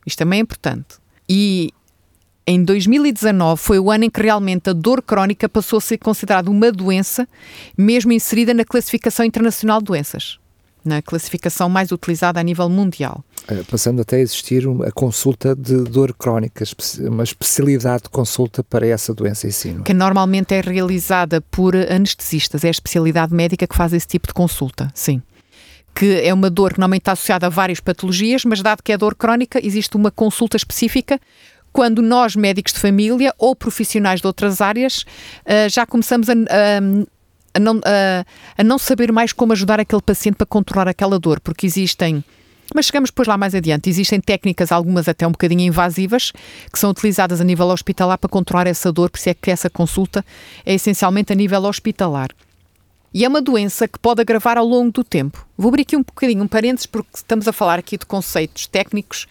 Isto 0.06 0.20
também 0.20 0.40
é 0.40 0.42
importante. 0.42 0.96
E 1.28 1.74
em 2.46 2.64
2019 2.64 3.62
foi 3.62 3.80
o 3.80 3.90
ano 3.90 4.06
em 4.06 4.10
que 4.10 4.22
realmente 4.22 4.70
a 4.70 4.74
dor 4.74 5.02
crónica 5.02 5.48
passou 5.48 5.78
a 5.78 5.82
ser 5.82 5.98
considerada 5.98 6.50
uma 6.50 6.72
doença, 6.72 7.28
mesmo 7.78 8.12
inserida 8.12 8.54
na 8.54 8.66
classificação 8.66 9.26
internacional 9.26 9.80
de 9.80 9.86
doenças, 9.86 10.40
na 10.84 11.02
classificação 11.02 11.70
mais 11.70 11.92
utilizada 11.92 12.40
a 12.40 12.44
nível 12.44 12.68
mundial. 12.70 13.24
Eh, 13.48 13.64
passando 13.70 14.02
até 14.02 14.18
a 14.18 14.20
existir 14.20 14.64
a 14.86 14.92
consulta 14.92 15.56
de 15.56 15.84
dor 15.84 16.14
crónica, 16.14 16.66
uma 17.00 17.24
especialidade 17.24 18.04
de 18.04 18.10
consulta 18.10 18.62
para 18.62 18.86
essa 18.86 19.14
doença 19.14 19.48
em 19.48 19.52
si. 19.52 19.76
É? 19.80 19.84
Que 19.84 19.94
normalmente 19.94 20.54
é 20.54 20.60
realizada 20.60 21.40
por 21.40 21.76
anestesistas, 21.76 22.64
é 22.66 22.68
a 22.68 22.72
especialidade 22.72 23.34
médica 23.34 23.66
que 23.66 23.76
faz 23.76 23.94
esse 23.94 24.08
tipo 24.08 24.28
de 24.28 24.34
consulta, 24.34 24.92
sim 24.94 25.22
que 25.96 26.22
é 26.22 26.34
uma 26.34 26.50
dor 26.50 26.74
que 26.74 26.80
normalmente 26.80 27.02
está 27.02 27.12
associada 27.12 27.46
a 27.46 27.50
várias 27.50 27.80
patologias, 27.80 28.44
mas 28.46 28.62
dado 28.62 28.82
que 28.82 28.92
é 28.92 28.98
dor 28.98 29.14
crónica, 29.16 29.64
existe 29.64 29.96
uma 29.96 30.10
consulta 30.10 30.58
específica 30.58 31.20
quando 31.74 32.02
nós, 32.02 32.36
médicos 32.36 32.72
de 32.72 32.80
família 32.80 33.34
ou 33.38 33.56
profissionais 33.56 34.22
de 34.22 34.28
outras 34.28 34.62
áreas, 34.62 35.00
uh, 35.00 35.68
já 35.70 35.86
começamos 35.86 36.30
a, 36.30 36.34
a, 36.34 37.56
a, 37.56 37.60
não, 37.60 37.82
a 38.58 38.64
não 38.64 38.78
saber 38.78 39.12
mais 39.12 39.34
como 39.34 39.52
ajudar 39.54 39.80
aquele 39.80 40.02
paciente 40.02 40.36
para 40.36 40.46
controlar 40.46 40.88
aquela 40.88 41.20
dor, 41.20 41.40
porque 41.40 41.66
existem. 41.66 42.24
Mas 42.74 42.86
chegamos 42.86 43.10
depois 43.10 43.28
lá 43.28 43.38
mais 43.38 43.54
adiante. 43.54 43.90
Existem 43.90 44.22
técnicas, 44.22 44.72
algumas 44.72 45.08
até 45.08 45.28
um 45.28 45.32
bocadinho 45.32 45.62
invasivas, 45.62 46.32
que 46.72 46.80
são 46.80 46.92
utilizadas 46.92 47.42
a 47.42 47.44
nível 47.44 47.68
hospitalar 47.68 48.18
para 48.18 48.30
controlar 48.30 48.68
essa 48.68 48.92
dor, 48.92 49.10
por 49.10 49.18
isso 49.18 49.30
é 49.30 49.34
que 49.34 49.52
essa 49.52 49.70
consulta 49.70 50.24
é 50.66 50.74
essencialmente 50.74 51.34
a 51.34 51.36
nível 51.36 51.64
hospitalar. 51.64 52.30
E 53.14 53.24
é 53.24 53.28
uma 53.28 53.42
doença 53.42 53.88
que 53.88 54.00
pode 54.00 54.22
agravar 54.22 54.58
ao 54.58 54.66
longo 54.66 54.92
do 54.92 55.04
tempo. 55.04 55.46
Vou 55.56 55.70
abrir 55.70 55.84
aqui 55.84 55.96
um 55.96 56.02
bocadinho 56.02 56.44
um 56.44 56.48
parênteses, 56.48 56.88
porque 56.88 57.10
estamos 57.14 57.48
a 57.48 57.54
falar 57.54 57.78
aqui 57.78 57.96
de 57.96 58.08
conceitos 58.08 58.66
técnicos 58.66 59.28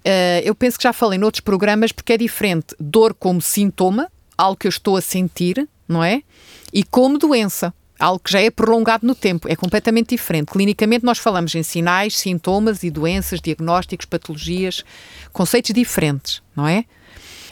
Uh, 0.00 0.40
eu 0.44 0.54
penso 0.54 0.78
que 0.78 0.84
já 0.84 0.92
falei 0.92 1.18
noutros 1.18 1.40
programas 1.40 1.92
porque 1.92 2.14
é 2.14 2.16
diferente 2.16 2.74
dor 2.78 3.14
como 3.14 3.40
sintoma, 3.40 4.10
algo 4.36 4.56
que 4.56 4.66
eu 4.66 4.70
estou 4.70 4.96
a 4.96 5.00
sentir, 5.00 5.68
não 5.86 6.02
é? 6.02 6.22
E 6.72 6.82
como 6.82 7.18
doença, 7.18 7.74
algo 7.98 8.18
que 8.18 8.32
já 8.32 8.40
é 8.40 8.50
prolongado 8.50 9.06
no 9.06 9.14
tempo, 9.14 9.46
é 9.48 9.54
completamente 9.54 10.10
diferente. 10.10 10.52
Clinicamente, 10.52 11.04
nós 11.04 11.18
falamos 11.18 11.54
em 11.54 11.62
sinais, 11.62 12.16
sintomas 12.16 12.82
e 12.82 12.90
doenças, 12.90 13.40
diagnósticos, 13.40 14.06
patologias, 14.06 14.84
conceitos 15.32 15.72
diferentes, 15.74 16.42
não 16.56 16.66
é? 16.66 16.84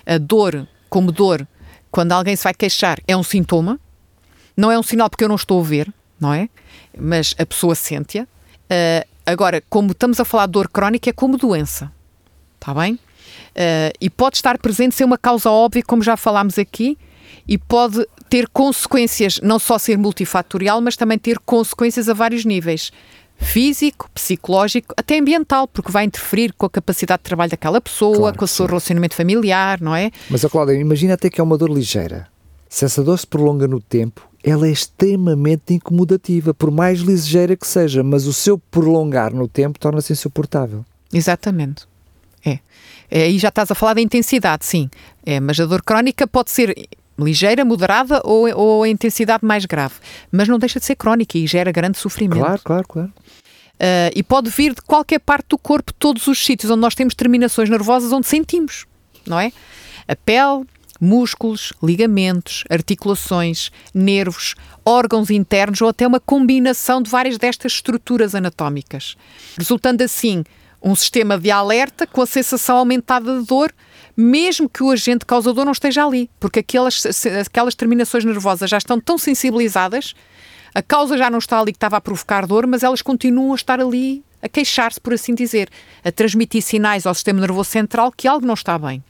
A 0.07 0.17
dor, 0.17 0.67
como 0.89 1.13
dor, 1.13 1.47
quando 1.91 2.13
alguém 2.13 2.35
se 2.35 2.45
vai 2.45 2.55
queixar, 2.55 2.99
é 3.07 3.15
um 3.15 3.23
sintoma, 3.23 3.79
não 4.57 4.73
é 4.73 4.79
um 4.79 4.83
sinal 4.83 5.11
porque 5.11 5.25
eu 5.25 5.29
não 5.29 5.37
estou 5.37 5.61
a 5.61 5.65
ver, 5.65 5.93
não 6.19 6.33
é? 6.33 6.49
Mas 6.99 7.35
a 7.39 7.45
pessoa 7.45 7.75
sente-a. 7.75 8.23
Uh, 8.25 9.09
agora, 9.27 9.63
como 9.69 9.93
estamos 9.93 10.19
a 10.19 10.25
falar 10.25 10.47
de 10.47 10.53
dor 10.53 10.69
crónica, 10.69 11.11
é 11.11 11.13
como 11.13 11.37
doença, 11.37 11.93
está 12.61 12.75
bem? 12.75 12.95
Uh, 12.95 13.93
e 14.01 14.11
pode 14.11 14.37
estar 14.37 14.59
presente 14.59 14.95
ser 14.95 15.05
uma 15.05 15.19
causa 15.19 15.51
óbvia, 15.51 15.83
como 15.83 16.03
já 16.03 16.17
falámos 16.17 16.59
aqui, 16.59 16.99
e 17.47 17.57
pode 17.57 18.07
ter 18.29 18.49
consequências, 18.49 19.41
não 19.43 19.59
só 19.59 19.79
ser 19.79 19.97
multifatorial, 19.97 20.81
mas 20.81 20.97
também 20.97 21.19
ter 21.19 21.39
consequências 21.39 22.09
a 22.09 22.15
vários 22.15 22.45
níveis. 22.45 22.93
Físico, 23.41 24.11
psicológico, 24.13 24.93
até 24.97 25.19
ambiental, 25.19 25.69
porque 25.69 25.93
vai 25.93 26.05
interferir 26.05 26.53
com 26.55 26.67
a 26.67 26.71
capacidade 26.71 27.21
de 27.21 27.25
trabalho 27.25 27.51
daquela 27.51 27.81
pessoa, 27.81 28.17
Claro 28.17 28.39
com 28.39 28.45
o 28.45 28.49
seu 28.49 28.67
sim. 28.67 28.71
relacionamento 28.71 29.15
familiar, 29.15 29.81
não 29.81 29.95
é? 29.95 30.11
Mas, 30.29 30.45
ó 30.45 30.49
Cláudia, 30.49 30.75
imagina 30.75 31.15
até 31.15 31.31
que 31.31 31.41
é 31.41 31.45
uma 31.45 31.57
dor 31.57 31.71
ligeira. 31.71 32.27
Se 32.69 32.85
essa 32.85 33.03
dor 33.03 33.19
se 33.19 33.27
prolonga 33.27 33.67
no 33.67 33.81
tempo, 33.81 34.29
ela 34.43 34.67
é 34.67 34.71
extremamente 34.71 35.73
incomodativa, 35.73 36.53
por 36.53 36.71
mais 36.71 37.01
ligeira 37.01 37.57
que 37.57 37.67
seja, 37.67 38.03
mas 38.03 38.27
o 38.27 38.33
seu 38.33 38.59
prolongar 38.59 39.33
no 39.33 39.49
tempo 39.49 39.79
torna-se 39.79 40.13
insuportável. 40.13 40.85
Exatamente. 41.13 41.87
É. 42.45 42.59
é. 43.11 43.23
Aí 43.23 43.39
já 43.39 43.49
estás 43.49 43.71
a 43.71 43.75
falar 43.75 43.95
da 43.95 44.01
intensidade, 44.01 44.65
sim. 44.65 44.91
É, 45.25 45.41
mas 45.41 45.59
a 45.61 45.67
dor 45.67 45.83
crónica 45.83 46.27
pode 46.27 46.51
ser 46.51 46.75
ligeira, 47.19 47.65
moderada 47.65 48.21
ou, 48.25 48.49
ou 48.57 48.83
a 48.83 48.89
intensidade 48.89 49.45
mais 49.45 49.65
grave. 49.65 49.95
Mas 50.31 50.49
não 50.49 50.59
deixa 50.59 50.79
de 50.79 50.87
ser 50.87 50.95
crónica 50.95 51.37
e 51.37 51.47
gera 51.47 51.73
grande 51.73 51.99
sofrimento. 51.99 52.41
Claro, 52.41 52.61
claro, 52.63 52.89
claro. 52.89 53.13
Uh, 53.79 54.11
e 54.15 54.23
pode 54.23 54.51
vir 54.51 54.75
de 54.75 54.83
qualquer 54.83 55.21
parte 55.21 55.51
do 55.51 55.59
corpo, 55.59 55.93
todos 55.95 56.27
os 56.27 56.45
sítios 56.45 56.71
onde 56.71 56.81
nós 56.81 56.95
temos 56.95 57.15
terminações 57.15 57.71
nervosas 57.71 58.13
onde 58.13 58.27
sentimos, 58.27 58.87
não 59.25 59.39
é? 59.39 59.53
A 60.09 60.17
pele, 60.17 60.65
músculos, 61.01 61.73
ligamentos, 61.81 62.65
articulações, 62.69 63.71
nervos, 63.95 64.57
órgãos 64.85 65.31
internos 65.31 65.81
ou 65.81 65.89
até 65.89 66.07
uma 66.07 66.19
combinação 66.19 67.01
de 67.01 67.09
várias 67.09 67.39
destas 67.39 67.75
estruturas 67.75 68.35
anatómicas, 68.35 69.17
resultando 69.57 70.03
assim 70.03 70.43
um 70.83 70.95
sistema 70.95 71.39
de 71.39 71.51
alerta 71.51 72.07
com 72.07 72.23
a 72.23 72.27
sensação 72.27 72.79
aumentada 72.79 73.39
de 73.39 73.47
dor, 73.47 73.73
mesmo 74.17 74.69
que 74.69 74.83
o 74.83 74.91
agente 74.91 75.27
causador 75.27 75.65
não 75.65 75.73
esteja 75.73 76.05
ali, 76.05 76.31
porque 76.41 76.61
aquelas, 76.61 77.05
aquelas 77.47 77.75
terminações 77.75 78.25
nervosas 78.25 78.71
já 78.71 78.79
estão 78.79 79.01
tão 79.01 79.19
sensibilizadas, 79.19 80.15
a 80.75 80.83
causa 80.83 81.17
já 81.17 81.31
não 81.31 81.39
está 81.39 81.61
ali 81.61 81.73
que 81.73 81.77
estava 81.77 81.97
a 81.97 82.01
provocar 82.01 82.47
dor, 82.47 82.67
mas 82.67 82.83
elas 82.83 83.03
continuam 83.03 83.53
a 83.53 83.57
estar 83.57 83.81
ali 83.81 84.25
a 84.41 84.49
queixar-se, 84.49 85.01
por 85.01 85.13
assim 85.13 85.35
dizer, 85.35 85.69
a 86.05 86.13
transmitir 86.13 86.63
sinais 86.63 87.07
ao 87.07 87.15
sistema 87.15 87.41
nervoso 87.41 87.71
central 87.71 88.13
que 88.13 88.29
algo 88.29 88.47
não 88.47 88.55
está 88.55 88.79
bem. 88.79 89.03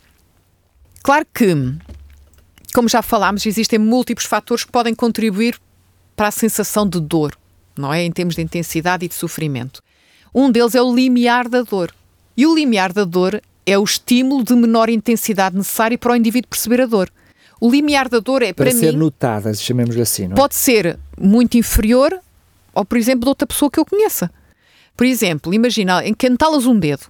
Claro 1.03 1.27
que, 1.33 1.55
como 2.75 2.89
já 2.89 3.03
falámos, 3.03 3.45
existem 3.47 3.79
múltiplos 3.79 4.27
fatores 4.27 4.65
que 4.65 4.73
podem 4.73 4.95
contribuir 4.95 5.59
para 6.17 6.29
a 6.29 6.33
sensação 6.33 6.89
de 6.89 7.01
dor, 7.01 7.37
não 7.77 7.93
é? 7.93 8.03
Em 8.03 8.11
termos 8.11 8.35
de 8.35 8.43
intensidade 8.43 9.05
e 9.05 9.09
de 9.09 9.15
sofrimento. 9.15 9.83
Um 10.35 10.51
deles 10.51 10.75
é 10.75 10.83
o 10.83 10.95
limiar 10.95 11.49
da 11.49 11.63
dor. 11.63 11.93
E 12.37 12.47
o 12.47 12.55
limiar 12.55 12.93
da 12.93 13.05
dor 13.05 13.41
é 13.67 13.79
o 13.79 13.85
estímulo 13.85 14.45
de 14.45 14.55
menor 14.55 14.89
intensidade 14.89 15.57
necessário 15.57 15.99
para 15.99 16.13
o 16.13 16.17
indivíduo 16.17 16.49
perceber 16.49 16.81
a 16.81 16.87
dor. 16.87 17.11
O 17.61 17.71
limiar 17.71 18.09
da 18.09 18.21
dor 18.21 18.43
é, 18.43 18.53
Para, 18.53 18.67
para, 18.71 18.75
ser 18.79 18.93
mim, 18.93 18.99
notada, 18.99 19.53
chamemos-lhe 19.55 20.01
assim, 20.01 20.29
não 20.29 20.35
é? 20.35 20.37
pode 20.37 20.55
ser 20.55 20.99
muito 21.21 21.57
inferior 21.59 22.19
ou, 22.73 22.85
por 22.85 22.97
exemplo, 22.97 23.23
de 23.23 23.29
outra 23.29 23.47
pessoa 23.47 23.71
que 23.71 23.81
eu 23.81 23.85
conheça. 23.85 24.31
Por 24.97 25.05
exemplo, 25.07 25.53
imagina, 25.53 26.03
entalas 26.07 26.67
um 26.67 26.79
dedo. 26.79 27.07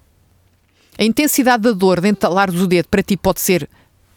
A 0.97 1.03
intensidade 1.03 1.63
da 1.63 1.71
dor 1.71 2.01
de 2.01 2.09
entalares 2.09 2.55
o 2.59 2.67
dedo 2.67 2.87
para 2.89 3.03
ti 3.03 3.15
pode 3.15 3.39
ser 3.41 3.69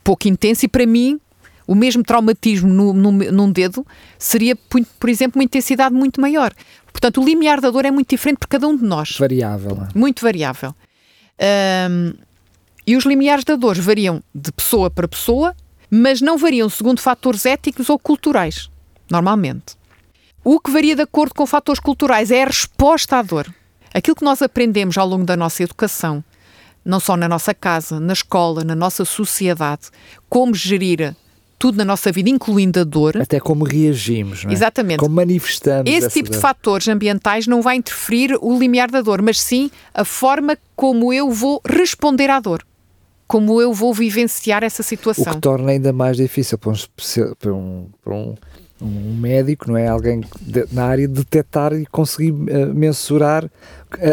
pouco 0.02 0.26
intensa 0.26 0.64
e 0.64 0.68
para 0.68 0.86
mim 0.86 1.20
o 1.66 1.74
mesmo 1.74 2.02
traumatismo 2.02 2.68
no, 2.68 2.92
no- 2.92 3.12
num 3.12 3.52
dedo 3.52 3.86
seria, 4.18 4.56
por 4.56 5.08
exemplo, 5.08 5.38
uma 5.38 5.44
intensidade 5.44 5.94
muito 5.94 6.20
maior. 6.20 6.52
Portanto, 6.92 7.20
o 7.20 7.24
limiar 7.24 7.60
da 7.60 7.70
dor 7.70 7.84
é 7.84 7.90
muito 7.90 8.10
diferente 8.10 8.38
por 8.38 8.48
cada 8.48 8.68
um 8.68 8.76
de 8.76 8.84
nós 8.84 9.16
Variável. 9.18 9.88
muito 9.94 10.22
variável. 10.22 10.74
Ahm, 11.40 12.14
e 12.86 12.96
os 12.96 13.04
limiares 13.04 13.44
da 13.44 13.56
dor 13.56 13.76
variam 13.80 14.22
de 14.34 14.52
pessoa 14.52 14.90
para 14.90 15.08
pessoa, 15.08 15.54
mas 15.90 16.20
não 16.20 16.36
variam 16.36 16.68
segundo 16.68 17.00
fatores 17.00 17.46
éticos 17.46 17.88
ou 17.88 17.98
culturais, 17.98 18.68
normalmente. 19.10 19.76
O 20.44 20.58
que 20.58 20.70
varia 20.70 20.96
de 20.96 21.02
acordo 21.02 21.34
com 21.34 21.46
fatores 21.46 21.80
culturais 21.80 22.30
é 22.30 22.42
a 22.42 22.46
resposta 22.46 23.18
à 23.18 23.22
dor. 23.22 23.52
Aquilo 23.94 24.16
que 24.16 24.24
nós 24.24 24.42
aprendemos 24.42 24.98
ao 24.98 25.06
longo 25.06 25.24
da 25.24 25.36
nossa 25.36 25.62
educação, 25.62 26.24
não 26.84 26.98
só 26.98 27.16
na 27.16 27.28
nossa 27.28 27.54
casa, 27.54 28.00
na 28.00 28.12
escola, 28.12 28.64
na 28.64 28.74
nossa 28.74 29.04
sociedade, 29.04 29.88
como 30.28 30.54
gerir 30.54 31.14
tudo 31.62 31.78
na 31.78 31.84
nossa 31.84 32.10
vida, 32.10 32.28
incluindo 32.28 32.80
a 32.80 32.82
dor. 32.82 33.16
Até 33.22 33.38
como 33.38 33.62
reagimos, 33.62 34.42
não 34.42 34.50
é? 34.50 34.52
Exatamente. 34.52 34.98
Como 34.98 35.14
manifestamos 35.14 35.88
Esse 35.88 36.08
tipo 36.08 36.28
de 36.28 36.34
dor. 36.34 36.40
fatores 36.40 36.88
ambientais 36.88 37.46
não 37.46 37.62
vai 37.62 37.76
interferir 37.76 38.36
o 38.40 38.58
limiar 38.58 38.90
da 38.90 39.00
dor, 39.00 39.22
mas 39.22 39.40
sim 39.40 39.70
a 39.94 40.04
forma 40.04 40.58
como 40.74 41.12
eu 41.12 41.30
vou 41.30 41.62
responder 41.64 42.30
à 42.30 42.40
dor. 42.40 42.66
Como 43.28 43.62
eu 43.62 43.72
vou 43.72 43.94
vivenciar 43.94 44.64
essa 44.64 44.82
O 44.82 44.84
situação. 44.84 45.34
que 45.34 45.40
torna 45.40 45.70
ainda 45.70 45.92
mais 45.92 46.16
difícil 46.16 46.58
para 46.58 46.72
um, 46.72 46.74
para 47.38 47.54
um, 47.54 47.86
para 48.02 48.12
um, 48.12 48.34
um 48.82 49.16
médico, 49.16 49.70
não 49.70 49.76
é? 49.76 49.86
Alguém 49.88 50.20
de- 50.40 50.66
na 50.72 50.84
área 50.86 51.06
detectar 51.06 51.72
e 51.72 51.86
conseguir 51.86 52.34
eh, 52.48 52.66
mensurar 52.66 53.44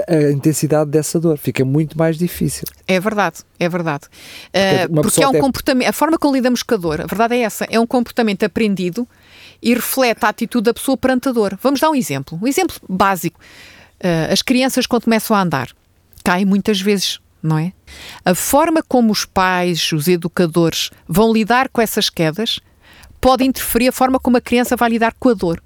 a, 0.07 0.13
a 0.13 0.31
intensidade 0.31 0.89
dessa 0.91 1.19
dor. 1.19 1.37
Fica 1.37 1.65
muito 1.65 1.97
mais 1.97 2.17
difícil. 2.17 2.63
É 2.87 2.99
verdade, 2.99 3.37
é 3.59 3.67
verdade. 3.67 4.05
Eh, 4.53 4.87
uma 4.89 5.01
porque 5.01 5.23
é 5.23 5.27
um 5.27 5.39
comportamento, 5.39 5.87
a 5.87 5.93
forma 5.93 6.17
como 6.17 6.35
lidamos 6.35 6.63
com 6.63 6.75
a 6.75 6.77
dor, 6.77 7.01
a 7.01 7.05
verdade 7.07 7.35
é 7.35 7.39
essa, 7.41 7.65
é 7.69 7.79
um 7.79 7.87
comportamento 7.87 8.43
aprendido 8.43 9.07
e 9.61 9.73
reflete 9.73 10.25
a 10.25 10.29
atitude 10.29 10.65
da 10.65 10.73
pessoa 10.73 10.95
perante 10.97 11.29
a 11.29 11.31
dor. 11.31 11.57
Vamos 11.61 11.79
dar 11.79 11.89
um 11.89 11.95
exemplo, 11.95 12.39
um 12.41 12.47
exemplo 12.47 12.75
básico. 12.87 13.39
Eh, 13.99 14.29
as 14.31 14.41
crianças 14.41 14.85
quando 14.85 15.03
começam 15.05 15.35
a 15.35 15.41
andar, 15.41 15.69
caem 16.23 16.45
muitas 16.45 16.79
vezes, 16.79 17.19
não 17.41 17.57
é? 17.57 17.73
A 18.23 18.35
forma 18.35 18.83
como 18.87 19.11
os 19.11 19.25
pais, 19.25 19.91
os 19.91 20.07
educadores 20.07 20.89
vão 21.07 21.33
lidar 21.33 21.69
com 21.69 21.81
essas 21.81 22.09
quedas 22.09 22.59
pode 23.19 23.43
interferir 23.43 23.89
a 23.89 23.91
forma 23.91 24.19
como 24.19 24.37
a 24.37 24.41
criança 24.41 24.75
vai 24.75 24.89
lidar 24.89 25.13
com 25.19 25.29
a 25.29 25.33
dor 25.33 25.61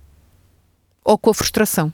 ou 1.03 1.17
com 1.17 1.29
a 1.29 1.33
frustração. 1.33 1.93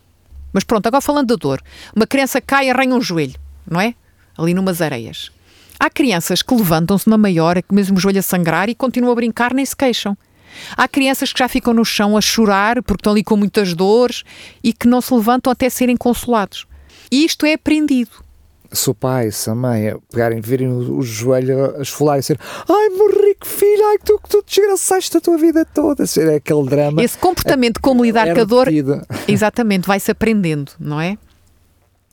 Mas 0.53 0.63
pronto, 0.63 0.87
agora 0.87 1.01
falando 1.01 1.27
da 1.27 1.35
dor. 1.35 1.61
Uma 1.95 2.07
criança 2.07 2.41
cai 2.41 2.67
e 2.67 2.71
arranha 2.71 2.95
um 2.95 3.01
joelho, 3.01 3.39
não 3.65 3.79
é? 3.79 3.93
Ali 4.37 4.53
numas 4.53 4.81
areias. 4.81 5.31
Há 5.79 5.89
crianças 5.89 6.41
que 6.41 6.53
levantam-se 6.53 7.09
na 7.09 7.17
maior, 7.17 7.61
mesmo 7.71 7.97
o 7.97 7.99
joelho 7.99 8.19
a 8.19 8.23
sangrar 8.23 8.69
e 8.69 8.75
continuam 8.75 9.13
a 9.13 9.15
brincar, 9.15 9.53
nem 9.53 9.65
se 9.65 9.75
queixam. 9.75 10.17
Há 10.75 10.87
crianças 10.87 11.31
que 11.31 11.39
já 11.39 11.47
ficam 11.47 11.73
no 11.73 11.85
chão 11.85 12.17
a 12.17 12.21
chorar 12.21 12.81
porque 12.83 13.01
estão 13.01 13.13
ali 13.13 13.23
com 13.23 13.37
muitas 13.37 13.73
dores 13.73 14.23
e 14.63 14.73
que 14.73 14.87
não 14.87 14.99
se 14.99 15.13
levantam 15.13 15.51
até 15.51 15.69
serem 15.69 15.95
consolados. 15.95 16.65
E 17.11 17.23
isto 17.23 17.45
é 17.45 17.53
aprendido. 17.53 18.11
Se 18.71 18.89
o 18.89 18.93
pai, 18.93 19.31
se 19.31 19.49
a 19.49 19.55
mãe 19.55 19.95
pegarem, 20.11 20.39
virem 20.41 20.67
o, 20.67 20.97
o 20.97 21.01
joelho 21.01 21.77
a 21.77 21.81
esfolar 21.81 22.17
e 22.17 22.21
dizer 22.21 22.39
ai 22.67 22.89
morri 22.89 23.35
que 23.39 23.47
filho, 23.47 23.87
ai 23.87 23.97
tu 24.03 24.19
que 24.19 24.29
tu 24.29 24.43
desgraçaste 24.45 25.17
a 25.17 25.21
tua 25.21 25.37
vida 25.37 25.65
toda. 25.65 26.05
Ser 26.05 26.29
aquele 26.29 26.63
drama. 26.65 27.03
Esse 27.03 27.17
comportamento 27.17 27.75
de 27.75 27.81
como 27.81 28.03
lidar 28.03 28.27
é 28.27 28.35
com 28.35 28.41
a 28.41 28.43
dor. 28.43 28.67
Exatamente, 29.27 29.87
vai-se 29.87 30.11
aprendendo, 30.11 30.71
não 30.79 31.01
é? 31.01 31.17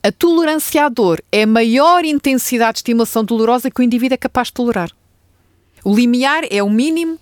A 0.02 0.12
tolerância 0.12 0.84
à 0.84 0.88
dor 0.88 1.22
é 1.32 1.42
a 1.42 1.46
maior 1.46 2.04
intensidade 2.04 2.74
de 2.74 2.78
estimulação 2.78 3.24
dolorosa 3.24 3.70
que 3.70 3.80
o 3.80 3.82
indivíduo 3.82 4.14
é 4.14 4.16
capaz 4.18 4.48
de 4.48 4.54
tolerar. 4.54 4.90
O 5.84 5.94
limiar 5.94 6.44
é 6.50 6.62
o 6.62 6.70
mínimo 6.70 7.18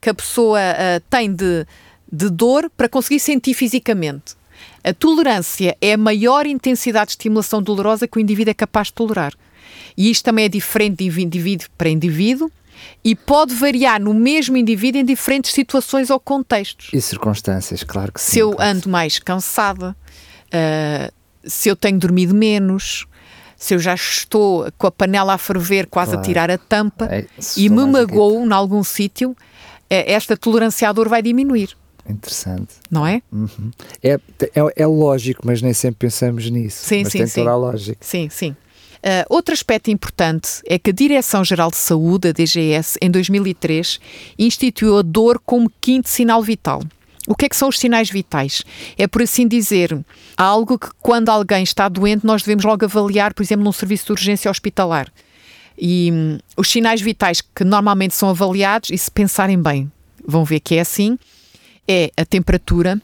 que 0.00 0.10
a 0.10 0.14
pessoa 0.14 0.60
ah, 0.60 1.00
tem 1.10 1.32
de, 1.32 1.66
de 2.12 2.30
dor 2.30 2.70
para 2.76 2.88
conseguir 2.88 3.20
sentir 3.20 3.54
fisicamente. 3.54 4.36
A 4.84 4.92
tolerância 4.92 5.76
é 5.80 5.94
a 5.94 5.98
maior 5.98 6.46
intensidade 6.46 7.06
de 7.06 7.12
estimulação 7.12 7.62
dolorosa 7.62 8.06
que 8.06 8.18
o 8.18 8.20
indivíduo 8.20 8.50
é 8.50 8.54
capaz 8.54 8.88
de 8.88 8.92
tolerar. 8.94 9.32
E 9.96 10.10
isto 10.10 10.24
também 10.24 10.44
é 10.44 10.48
diferente 10.48 11.08
de 11.08 11.22
indivíduo 11.22 11.68
para 11.78 11.88
indivíduo 11.88 12.50
e 13.02 13.14
pode 13.14 13.54
variar 13.54 14.00
no 14.00 14.12
mesmo 14.12 14.56
indivíduo 14.56 15.00
em 15.00 15.04
diferentes 15.04 15.52
situações 15.52 16.10
ou 16.10 16.20
contextos 16.20 16.90
E 16.92 17.00
circunstâncias, 17.00 17.82
claro 17.82 18.12
que 18.12 18.20
sim. 18.20 18.32
se 18.32 18.38
eu 18.40 18.54
ando 18.60 18.88
mais 18.88 19.18
cansada, 19.18 19.96
ah, 20.52 21.10
se 21.44 21.68
eu 21.68 21.76
tenho 21.76 21.98
dormido 21.98 22.34
menos, 22.34 23.06
se 23.56 23.74
eu 23.74 23.78
já 23.78 23.94
estou 23.94 24.70
com 24.76 24.86
a 24.86 24.90
panela 24.90 25.32
a 25.34 25.38
ferver, 25.38 25.86
quase 25.86 26.10
Claro. 26.10 26.20
a 26.20 26.24
tirar 26.26 26.50
a 26.50 26.58
tampa, 26.58 27.06
É, 27.10 27.24
e 27.56 27.68
me 27.70 27.86
magoou 27.86 28.44
em 28.44 28.52
algum 28.52 28.82
sítio, 28.84 29.34
eh, 29.88 30.12
esta 30.12 30.36
tolerância 30.36 30.88
à 30.88 30.92
dor 30.92 31.08
vai 31.08 31.22
diminuir, 31.22 31.74
Interessante. 32.08 32.74
não 32.90 33.06
é? 33.06 33.22
É, 34.02 34.12
é, 34.12 34.20
é 34.76 34.86
lógico, 34.86 35.42
mas 35.44 35.62
nem 35.62 35.72
sempre 35.72 36.06
pensamos 36.06 36.48
nisso. 36.50 36.84
Sim, 36.84 37.02
mas 37.02 37.12
sim, 37.12 37.18
tem 37.18 37.26
sim. 37.26 37.40
toda 37.40 37.50
a 37.50 37.56
lógica. 37.56 37.98
Sim, 38.00 38.28
sim. 38.28 38.50
Uh, 39.04 39.24
outro 39.28 39.52
aspecto 39.52 39.90
importante 39.90 40.62
é 40.66 40.78
que 40.78 40.88
a 40.88 40.92
Direção-Geral 40.92 41.70
de 41.70 41.76
Saúde, 41.76 42.28
a 42.28 42.32
DGS, 42.32 42.98
em 43.02 43.10
2003, 43.10 44.00
instituiu 44.38 44.98
a 44.98 45.02
dor 45.02 45.38
como 45.44 45.70
quinto 45.80 46.08
sinal 46.08 46.42
vital. 46.42 46.80
O 47.26 47.34
que 47.34 47.46
é 47.46 47.48
que 47.48 47.56
são 47.56 47.68
os 47.68 47.78
sinais 47.78 48.10
vitais? 48.10 48.64
É, 48.98 49.06
por 49.06 49.22
assim 49.22 49.46
dizer, 49.46 49.98
algo 50.36 50.78
que 50.78 50.88
quando 51.00 51.28
alguém 51.28 51.62
está 51.62 51.88
doente 51.88 52.24
nós 52.24 52.42
devemos 52.42 52.64
logo 52.64 52.84
avaliar, 52.84 53.34
por 53.34 53.42
exemplo, 53.42 53.64
num 53.64 53.72
serviço 53.72 54.06
de 54.06 54.12
urgência 54.12 54.50
hospitalar. 54.50 55.12
E 55.78 56.10
hum, 56.12 56.38
os 56.56 56.70
sinais 56.70 57.00
vitais 57.00 57.42
que 57.42 57.64
normalmente 57.64 58.14
são 58.14 58.30
avaliados, 58.30 58.90
e 58.90 58.96
se 58.96 59.10
pensarem 59.10 59.60
bem, 59.60 59.90
vão 60.26 60.44
ver 60.44 60.60
que 60.60 60.76
é 60.76 60.80
assim, 60.80 61.18
é 61.86 62.10
a 62.16 62.24
temperatura, 62.24 63.00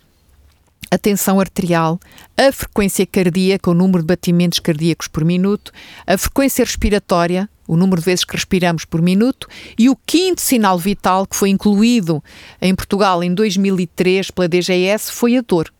a 0.91 0.99
tensão 0.99 1.39
arterial, 1.39 2.01
a 2.37 2.51
frequência 2.51 3.07
cardíaca, 3.07 3.71
o 3.71 3.75
número 3.75 4.03
de 4.03 4.07
batimentos 4.07 4.59
cardíacos 4.59 5.07
por 5.07 5.25
minuto, 5.25 5.73
a 6.07 6.19
frequência 6.19 6.65
respiratória, 6.65 7.49
o 7.69 7.77
número 7.77 8.01
de 8.01 8.07
vezes 8.07 8.25
que 8.25 8.35
respiramos 8.35 8.85
por 8.85 9.01
minuto, 9.01 9.47
e 9.79 9.89
o 9.89 9.97
quinto 10.05 10.41
sinal 10.41 10.77
vital 10.77 11.27
que 11.27 11.37
foi 11.37 11.51
incluído 11.51 12.23
em 12.61 12.75
Portugal 12.75 13.23
em 13.23 13.33
2003 13.33 14.33
pela 14.33 14.49
DGS 14.49 15.13
foi 15.13 15.37
a 15.37 15.43
dor. 15.43 15.73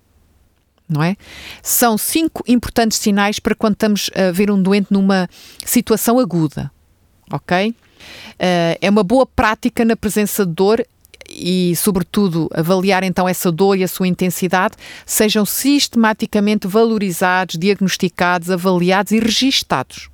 Não 0.89 1.03
é? 1.03 1.17
São 1.63 1.97
cinco 1.97 2.43
importantes 2.47 2.99
sinais 2.99 3.39
para 3.39 3.55
quando 3.55 3.75
estamos 3.75 4.11
a 4.15 4.33
ver 4.33 4.51
um 4.51 4.61
doente 4.61 4.89
numa 4.91 5.29
situação 5.65 6.19
aguda. 6.19 6.71
Ok? 7.33 7.71
Uh, 7.71 7.75
é 8.81 8.91
uma 8.91 9.05
boa 9.05 9.25
prática 9.25 9.85
na 9.85 9.95
presença 9.95 10.45
de 10.45 10.53
dor 10.53 10.85
e, 11.41 11.75
sobretudo, 11.75 12.49
avaliar 12.53 13.03
então 13.03 13.29
essa 13.29 13.51
dor 13.51 13.79
e 13.79 13.83
a 13.83 13.89
sua 13.89 14.07
intensidade, 14.07 14.75
sejam 15.07 15.47
sistematicamente 15.47 16.67
valorizados, 16.67 17.57
diagnosticados, 17.57 18.51
avaliados 18.51 19.13
e 19.13 19.19
registados 19.19 20.11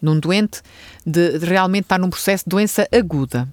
num 0.00 0.18
doente 0.18 0.62
de, 1.04 1.38
de 1.38 1.44
realmente 1.44 1.84
estar 1.84 1.98
num 1.98 2.08
processo 2.10 2.44
de 2.44 2.50
doença 2.50 2.88
aguda. 2.92 3.48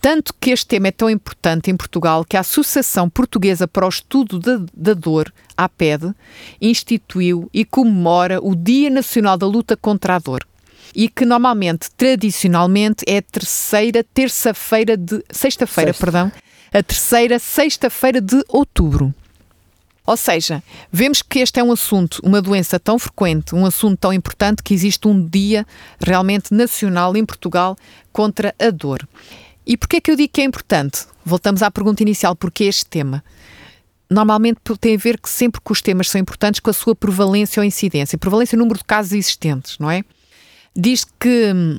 Tanto 0.00 0.34
que 0.38 0.50
este 0.50 0.66
tema 0.66 0.88
é 0.88 0.90
tão 0.90 1.08
importante 1.08 1.70
em 1.70 1.76
Portugal 1.76 2.24
que 2.24 2.36
a 2.36 2.40
Associação 2.40 3.08
Portuguesa 3.08 3.66
para 3.66 3.86
o 3.86 3.88
Estudo 3.88 4.38
da, 4.38 4.60
da 4.74 4.92
Dor, 4.92 5.32
a 5.56 5.64
APED, 5.64 6.12
instituiu 6.60 7.48
e 7.54 7.64
comemora 7.64 8.38
o 8.42 8.54
Dia 8.54 8.90
Nacional 8.90 9.38
da 9.38 9.46
Luta 9.46 9.76
contra 9.76 10.16
a 10.16 10.18
Dor 10.18 10.44
e 10.94 11.08
que 11.08 11.24
normalmente, 11.24 11.90
tradicionalmente, 11.96 13.04
é 13.08 13.20
terceira 13.20 14.04
terça-feira 14.04 14.96
de. 14.96 15.24
sexta-feira, 15.30 15.92
Sexta. 15.92 16.04
perdão, 16.04 16.32
a 16.74 16.82
terceira 16.82 17.38
sexta-feira 17.38 18.20
de 18.20 18.42
outubro. 18.48 19.14
Ou 20.04 20.16
seja, 20.16 20.60
vemos 20.90 21.22
que 21.22 21.38
este 21.38 21.60
é 21.60 21.62
um 21.62 21.70
assunto, 21.70 22.20
uma 22.24 22.42
doença 22.42 22.80
tão 22.80 22.98
frequente, 22.98 23.54
um 23.54 23.64
assunto 23.64 23.96
tão 23.96 24.12
importante 24.12 24.60
que 24.60 24.74
existe 24.74 25.06
um 25.06 25.24
dia 25.24 25.64
realmente 26.00 26.52
nacional 26.52 27.16
em 27.16 27.24
Portugal 27.24 27.76
contra 28.12 28.52
a 28.58 28.70
dor. 28.70 29.08
E 29.64 29.76
porquê 29.76 29.96
é 29.96 30.00
que 30.00 30.10
eu 30.10 30.16
digo 30.16 30.32
que 30.32 30.40
é 30.40 30.44
importante? 30.44 31.06
Voltamos 31.24 31.62
à 31.62 31.70
pergunta 31.70 32.02
inicial, 32.02 32.34
porquê 32.34 32.64
este 32.64 32.86
tema? 32.86 33.22
Normalmente 34.10 34.58
tem 34.80 34.96
a 34.96 34.98
ver 34.98 35.18
que 35.20 35.30
sempre 35.30 35.60
que 35.64 35.72
os 35.72 35.80
temas 35.80 36.10
são 36.10 36.20
importantes 36.20 36.58
com 36.58 36.70
a 36.70 36.74
sua 36.74 36.96
prevalência 36.96 37.60
ou 37.60 37.64
incidência, 37.64 38.18
prevalência 38.18 38.56
e 38.56 38.58
número 38.58 38.78
de 38.78 38.84
casos 38.84 39.12
existentes, 39.12 39.78
não 39.78 39.88
é? 39.88 40.02
Diz 40.76 41.06
que 41.20 41.52
hum, 41.54 41.78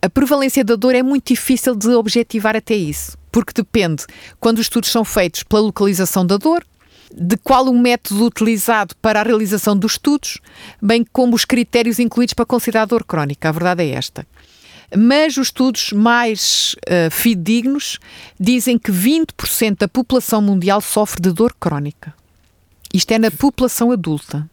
a 0.00 0.08
prevalência 0.08 0.64
da 0.64 0.74
dor 0.74 0.94
é 0.94 1.02
muito 1.02 1.28
difícil 1.28 1.76
de 1.76 1.90
objetivar 1.90 2.56
até 2.56 2.74
isso 2.74 3.16
porque 3.36 3.52
depende 3.52 4.06
quando 4.40 4.56
os 4.56 4.64
estudos 4.64 4.90
são 4.90 5.04
feitos 5.04 5.42
pela 5.42 5.60
localização 5.60 6.24
da 6.24 6.38
dor, 6.38 6.64
de 7.12 7.36
qual 7.36 7.66
o 7.66 7.78
método 7.78 8.24
utilizado 8.24 8.96
para 8.96 9.20
a 9.20 9.22
realização 9.22 9.76
dos 9.76 9.92
estudos, 9.92 10.38
bem 10.80 11.04
como 11.12 11.36
os 11.36 11.44
critérios 11.44 11.98
incluídos 11.98 12.32
para 12.32 12.46
considerar 12.46 12.84
a 12.84 12.86
dor 12.86 13.04
crónica. 13.04 13.50
A 13.50 13.52
verdade 13.52 13.82
é 13.82 13.90
esta. 13.90 14.26
Mas 14.96 15.36
os 15.36 15.48
estudos 15.48 15.92
mais 15.92 16.74
uh, 16.88 17.10
fidedignos 17.10 17.98
dizem 18.40 18.78
que 18.78 18.90
20% 18.90 19.80
da 19.80 19.88
população 19.88 20.40
mundial 20.40 20.80
sofre 20.80 21.20
de 21.20 21.30
dor 21.30 21.54
crónica. 21.60 22.14
Isto 22.90 23.12
é 23.12 23.18
na 23.18 23.30
população 23.30 23.92
adulta. 23.92 24.48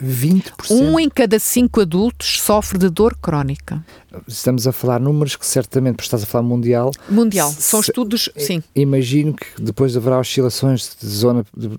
20%. 0.00 0.70
Um 0.70 0.98
em 0.98 1.08
cada 1.08 1.38
cinco 1.38 1.80
adultos 1.80 2.40
sofre 2.40 2.78
de 2.78 2.88
dor 2.88 3.16
crónica. 3.16 3.84
Estamos 4.26 4.66
a 4.66 4.72
falar 4.72 5.00
números 5.00 5.36
que 5.36 5.46
certamente, 5.46 5.96
porque 5.96 6.06
estás 6.06 6.22
a 6.22 6.26
falar 6.26 6.44
mundial. 6.44 6.90
Mundial, 7.08 7.50
são 7.50 7.80
estudos, 7.80 8.28
sim. 8.36 8.62
Imagino 8.74 9.34
que 9.34 9.60
depois 9.60 9.96
haverá 9.96 10.18
oscilações 10.18 10.96
de 11.00 11.06
zona, 11.06 11.44
de 11.56 11.70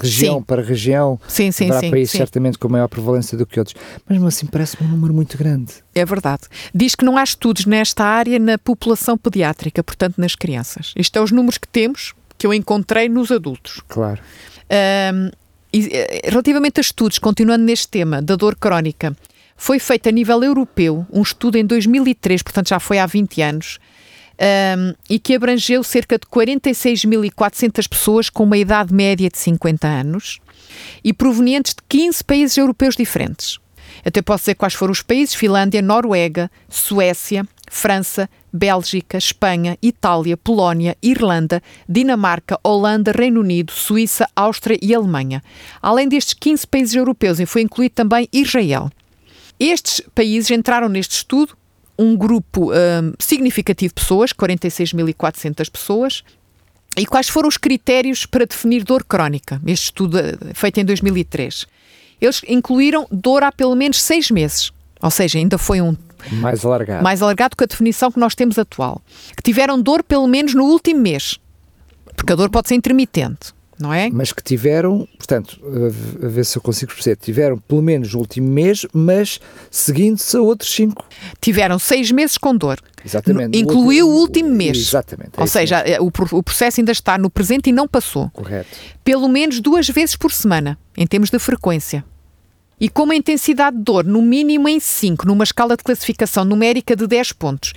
região 0.00 0.38
sim. 0.38 0.42
para 0.42 0.62
região. 0.62 1.20
Sim, 1.28 1.50
sim, 1.50 1.64
haverá 1.64 1.80
sim. 1.80 1.90
países 1.90 2.12
sim. 2.12 2.18
certamente 2.18 2.58
com 2.58 2.68
maior 2.68 2.88
prevalência 2.88 3.36
do 3.36 3.46
que 3.46 3.58
outros. 3.58 3.76
Mas 4.06 4.16
mesmo 4.16 4.28
assim 4.28 4.46
parece-me 4.46 4.88
um 4.88 4.92
número 4.92 5.14
muito 5.14 5.36
grande. 5.36 5.72
É 5.94 6.04
verdade. 6.04 6.42
Diz 6.74 6.94
que 6.94 7.04
não 7.04 7.16
há 7.16 7.24
estudos 7.24 7.66
nesta 7.66 8.04
área 8.04 8.38
na 8.38 8.58
população 8.58 9.16
pediátrica, 9.16 9.82
portanto 9.82 10.18
nas 10.18 10.34
crianças. 10.34 10.92
Isto 10.96 11.18
é 11.18 11.22
os 11.22 11.30
números 11.30 11.58
que 11.58 11.68
temos, 11.68 12.14
que 12.38 12.46
eu 12.46 12.54
encontrei 12.54 13.08
nos 13.08 13.30
adultos. 13.30 13.80
Claro. 13.88 14.20
Um, 15.14 15.30
relativamente 16.24 16.78
a 16.78 16.82
estudos, 16.82 17.18
continuando 17.18 17.64
neste 17.64 17.88
tema 17.88 18.20
da 18.20 18.36
dor 18.36 18.56
crónica, 18.56 19.16
foi 19.56 19.78
feito 19.78 20.08
a 20.08 20.12
nível 20.12 20.42
europeu 20.42 21.06
um 21.12 21.22
estudo 21.22 21.56
em 21.56 21.64
2003, 21.64 22.42
portanto 22.42 22.68
já 22.68 22.80
foi 22.80 22.98
há 22.98 23.06
20 23.06 23.40
anos, 23.42 23.78
um, 24.42 24.94
e 25.08 25.18
que 25.18 25.34
abrangeu 25.34 25.82
cerca 25.82 26.18
de 26.18 26.26
46.400 26.26 27.88
pessoas 27.88 28.28
com 28.28 28.44
uma 28.44 28.58
idade 28.58 28.92
média 28.92 29.28
de 29.30 29.38
50 29.38 29.86
anos 29.86 30.40
e 31.04 31.12
provenientes 31.12 31.74
de 31.74 31.82
15 31.88 32.24
países 32.24 32.56
europeus 32.56 32.96
diferentes. 32.96 33.58
Até 34.04 34.20
posso 34.20 34.42
dizer 34.42 34.54
quais 34.54 34.74
foram 34.74 34.92
os 34.92 35.02
países: 35.02 35.34
Finlândia, 35.34 35.80
Noruega, 35.82 36.50
Suécia, 36.68 37.46
França, 37.70 38.28
Bélgica, 38.52 39.16
Espanha, 39.16 39.78
Itália, 39.82 40.36
Polónia, 40.36 40.96
Irlanda, 41.02 41.62
Dinamarca, 41.88 42.58
Holanda, 42.62 43.12
Reino 43.12 43.40
Unido, 43.40 43.72
Suíça, 43.72 44.28
Áustria 44.36 44.78
e 44.82 44.94
Alemanha. 44.94 45.42
Além 45.80 46.08
destes 46.08 46.34
15 46.34 46.66
países 46.66 46.94
europeus, 46.94 47.38
foi 47.46 47.62
incluído 47.62 47.94
também 47.94 48.28
Israel. 48.32 48.90
Estes 49.58 50.02
países 50.14 50.50
entraram 50.50 50.88
neste 50.88 51.12
estudo, 51.12 51.56
um 51.98 52.16
grupo 52.16 52.72
um, 52.72 53.12
significativo 53.18 53.94
de 53.94 54.00
pessoas, 54.00 54.32
46.400 54.32 55.70
pessoas, 55.70 56.24
e 56.96 57.06
quais 57.06 57.28
foram 57.28 57.48
os 57.48 57.56
critérios 57.56 58.26
para 58.26 58.44
definir 58.44 58.84
dor 58.84 59.04
crónica? 59.04 59.60
Este 59.66 59.84
estudo 59.84 60.18
eh, 60.18 60.36
feito 60.52 60.78
em 60.78 60.84
2003. 60.84 61.66
Eles 62.20 62.42
incluíram 62.46 63.06
dor 63.10 63.42
há 63.42 63.50
pelo 63.50 63.74
menos 63.74 64.00
seis 64.02 64.30
meses, 64.30 64.70
ou 65.00 65.10
seja, 65.10 65.38
ainda 65.38 65.56
foi 65.56 65.80
um 65.80 65.96
mais 66.30 66.64
alargado. 66.64 67.02
Mais 67.02 67.22
alargado 67.22 67.56
que 67.56 67.64
a 67.64 67.66
definição 67.66 68.10
que 68.10 68.18
nós 68.18 68.34
temos 68.34 68.58
atual. 68.58 69.00
Que 69.36 69.42
tiveram 69.42 69.80
dor 69.80 70.02
pelo 70.02 70.26
menos 70.26 70.54
no 70.54 70.64
último 70.64 71.00
mês. 71.00 71.38
Porque 72.16 72.32
a 72.32 72.36
dor 72.36 72.50
pode 72.50 72.68
ser 72.68 72.74
intermitente, 72.74 73.52
não 73.78 73.92
é? 73.92 74.10
Mas 74.10 74.32
que 74.32 74.42
tiveram, 74.42 75.08
portanto, 75.16 75.58
a 76.22 76.28
ver 76.28 76.44
se 76.44 76.56
eu 76.56 76.62
consigo 76.62 76.92
perceber, 76.92 77.16
tiveram 77.16 77.58
pelo 77.58 77.82
menos 77.82 78.12
no 78.12 78.20
último 78.20 78.48
mês, 78.48 78.86
mas 78.92 79.40
seguindo-se 79.70 80.36
a 80.36 80.40
outros 80.40 80.72
cinco. 80.72 81.04
Tiveram 81.40 81.78
seis 81.78 82.10
meses 82.10 82.36
com 82.36 82.54
dor. 82.54 82.78
Exatamente. 83.04 83.58
Incluiu 83.58 84.08
o 84.08 84.14
último, 84.14 84.50
mês. 84.50 84.76
Exatamente. 84.76 85.30
É 85.36 85.40
Ou 85.40 85.46
seja, 85.46 85.84
o, 86.00 86.12
o 86.36 86.42
processo 86.42 86.80
ainda 86.80 86.92
está 86.92 87.18
no 87.18 87.30
presente 87.30 87.70
e 87.70 87.72
não 87.72 87.88
passou. 87.88 88.30
Correto. 88.30 88.68
Pelo 89.02 89.28
menos 89.28 89.58
duas 89.58 89.88
vezes 89.88 90.16
por 90.16 90.30
semana, 90.32 90.78
em 90.96 91.06
termos 91.06 91.30
de 91.30 91.38
frequência 91.38 92.04
e 92.82 92.88
com 92.88 93.04
uma 93.04 93.14
intensidade 93.14 93.76
de 93.76 93.84
dor 93.84 94.04
no 94.04 94.20
mínimo 94.20 94.68
em 94.68 94.80
5, 94.80 95.24
numa 95.24 95.44
escala 95.44 95.76
de 95.76 95.84
classificação 95.84 96.44
numérica 96.44 96.96
de 96.96 97.06
10 97.06 97.30
pontos. 97.34 97.74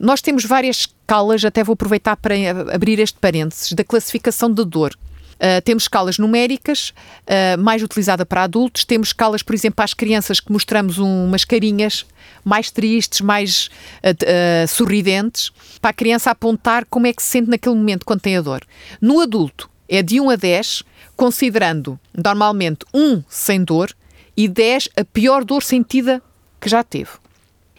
Nós 0.00 0.22
temos 0.22 0.46
várias 0.46 0.76
escalas, 0.76 1.44
até 1.44 1.62
vou 1.62 1.74
aproveitar 1.74 2.16
para 2.16 2.34
abrir 2.72 2.98
este 2.98 3.18
parênteses, 3.18 3.74
da 3.74 3.84
classificação 3.84 4.50
de 4.50 4.64
dor. 4.64 4.94
Uh, 5.34 5.60
temos 5.62 5.82
escalas 5.82 6.16
numéricas, 6.16 6.94
uh, 7.26 7.60
mais 7.60 7.82
utilizada 7.82 8.24
para 8.24 8.44
adultos. 8.44 8.86
Temos 8.86 9.08
escalas, 9.08 9.42
por 9.42 9.54
exemplo, 9.54 9.76
para 9.76 9.84
as 9.84 9.92
crianças 9.92 10.40
que 10.40 10.50
mostramos 10.50 10.98
um, 10.98 11.26
umas 11.26 11.44
carinhas 11.44 12.06
mais 12.42 12.70
tristes, 12.70 13.20
mais 13.20 13.68
uh, 14.02 14.66
sorridentes, 14.66 15.50
para 15.82 15.90
a 15.90 15.94
criança 15.94 16.30
apontar 16.30 16.86
como 16.88 17.06
é 17.06 17.12
que 17.12 17.22
se 17.22 17.28
sente 17.28 17.50
naquele 17.50 17.74
momento 17.74 18.06
quando 18.06 18.22
tem 18.22 18.38
a 18.38 18.40
dor. 18.40 18.62
No 19.02 19.20
adulto, 19.20 19.68
é 19.86 20.02
de 20.02 20.18
1 20.18 20.30
a 20.30 20.36
10, 20.36 20.82
considerando 21.14 22.00
normalmente 22.16 22.86
1 22.94 23.22
sem 23.28 23.62
dor 23.62 23.94
e 24.36 24.48
10 24.48 24.90
a 24.96 25.04
pior 25.04 25.44
dor 25.44 25.62
sentida 25.62 26.22
que 26.60 26.68
já 26.68 26.82
teve. 26.82 27.10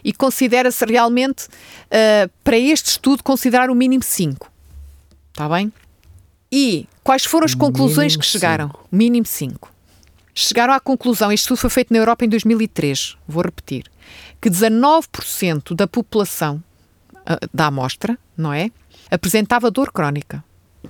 E 0.02 0.12
considera-se 0.12 0.84
realmente, 0.84 1.46
uh, 1.46 2.30
para 2.42 2.58
este 2.58 2.90
estudo, 2.90 3.22
considerar 3.22 3.70
o 3.70 3.74
mínimo 3.74 4.02
5. 4.02 4.50
Está 5.32 5.48
bem? 5.48 5.72
E 6.50 6.86
quais 7.04 7.24
foram 7.24 7.44
as 7.44 7.54
conclusões 7.54 8.12
mínimo 8.12 8.20
que 8.20 8.26
chegaram? 8.26 8.68
Cinco. 8.68 8.88
Mínimo 8.90 9.26
5. 9.26 9.72
Chegaram 10.34 10.72
à 10.72 10.80
conclusão, 10.80 11.32
este 11.32 11.42
estudo 11.42 11.58
foi 11.58 11.70
feito 11.70 11.92
na 11.92 11.98
Europa 11.98 12.24
em 12.24 12.28
2003, 12.28 13.16
vou 13.26 13.42
repetir, 13.42 13.90
que 14.40 14.48
19% 14.48 15.74
da 15.74 15.86
população 15.86 16.62
uh, 17.14 17.48
da 17.52 17.66
amostra, 17.66 18.16
não 18.36 18.52
é? 18.52 18.70
Apresentava 19.10 19.70
dor 19.70 19.92
crónica. 19.92 20.44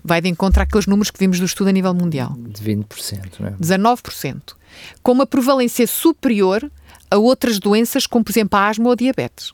Vai 0.04 0.20
de 0.20 0.28
encontro 0.28 0.62
àqueles 0.62 0.86
números 0.86 1.10
que 1.10 1.18
vimos 1.18 1.38
do 1.38 1.46
estudo 1.46 1.68
a 1.68 1.72
nível 1.72 1.94
mundial. 1.94 2.34
De 2.36 2.62
20%, 2.62 3.40
não 3.40 3.48
é? 3.48 3.50
19% 3.52 4.58
com 5.02 5.12
uma 5.12 5.26
prevalência 5.26 5.86
superior 5.86 6.70
a 7.10 7.16
outras 7.16 7.58
doenças, 7.58 8.06
como 8.06 8.24
por 8.24 8.32
exemplo 8.32 8.58
a 8.58 8.68
asma 8.68 8.86
ou 8.86 8.92
a 8.92 8.96
diabetes. 8.96 9.52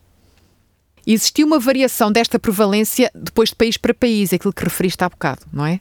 Existiu 1.07 1.47
uma 1.47 1.59
variação 1.59 2.11
desta 2.11 2.39
prevalência 2.39 3.11
depois 3.15 3.51
de 3.51 3.57
país 3.57 3.77
para 3.77 3.93
país, 3.93 4.33
aquilo 4.33 4.53
que 4.53 4.65
referiste 4.65 5.05
há 5.05 5.09
bocado, 5.09 5.43
não 5.53 5.67
é? 5.67 5.81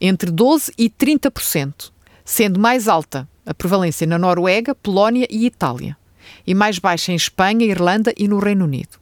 Entre 0.00 0.30
12% 0.30 0.72
e 0.76 0.90
30%, 0.90 1.92
sendo 2.24 2.58
mais 2.58 2.88
alta 2.88 3.28
a 3.46 3.54
prevalência 3.54 4.06
na 4.06 4.18
Noruega, 4.18 4.74
Polónia 4.74 5.28
e 5.30 5.46
Itália, 5.46 5.96
e 6.46 6.54
mais 6.54 6.78
baixa 6.78 7.12
em 7.12 7.14
Espanha, 7.16 7.64
Irlanda 7.64 8.12
e 8.16 8.26
no 8.26 8.38
Reino 8.38 8.64
Unido. 8.64 8.98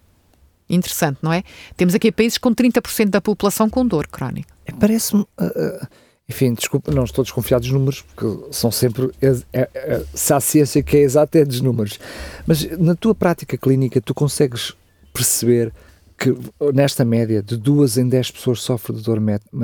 Interessante, 0.72 1.18
não 1.22 1.32
é? 1.32 1.42
Temos 1.76 1.94
aqui 1.94 2.10
países 2.10 2.38
com 2.38 2.54
30% 2.54 3.10
da 3.10 3.20
população 3.20 3.68
com 3.68 3.86
dor 3.86 4.08
crónica. 4.08 4.52
É, 4.64 4.72
parece-me. 4.72 5.22
Uh, 5.38 5.44
uh, 5.44 5.86
enfim, 6.28 6.54
desculpa, 6.54 6.90
não 6.90 7.04
estou 7.04 7.22
desconfiado 7.22 7.62
dos 7.62 7.70
números, 7.70 8.02
porque 8.02 8.52
são 8.52 8.70
sempre. 8.70 9.10
É, 9.20 9.36
é, 9.52 9.70
é, 9.74 10.04
se 10.14 10.32
há 10.32 10.40
ciência 10.40 10.82
que 10.82 10.96
é 10.96 11.00
exata, 11.00 11.38
é 11.38 11.44
dos 11.44 11.60
números. 11.60 11.98
Mas 12.46 12.64
na 12.78 12.94
tua 12.94 13.14
prática 13.14 13.58
clínica, 13.58 14.00
tu 14.00 14.14
consegues 14.14 14.72
perceber 15.12 15.72
que 16.16 16.34
nesta 16.72 17.04
média 17.04 17.42
de 17.42 17.56
duas 17.56 17.98
em 17.98 18.08
dez 18.08 18.30
pessoas 18.30 18.62
sofrem 18.62 18.96
de 18.96 19.02
dor 19.02 19.20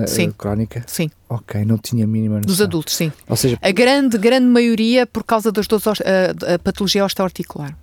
sim. 0.07 0.31
crónica? 0.33 0.83
Sim. 0.87 1.09
Ok, 1.29 1.65
não 1.65 1.79
tinha 1.79 2.05
a 2.05 2.07
mínima 2.07 2.37
noção. 2.37 2.49
Dos 2.49 2.61
adultos, 2.61 2.97
sim. 2.97 3.13
Ou 3.29 3.37
seja, 3.37 3.57
a 3.63 3.71
grande, 3.71 4.19
grande 4.19 4.47
maioria 4.47 5.07
por 5.07 5.23
causa 5.23 5.53
das 5.53 5.67
dores, 5.67 5.87
a, 5.87 6.55
a 6.55 6.59
patologia 6.59 7.05
osteoarticular. 7.05 7.77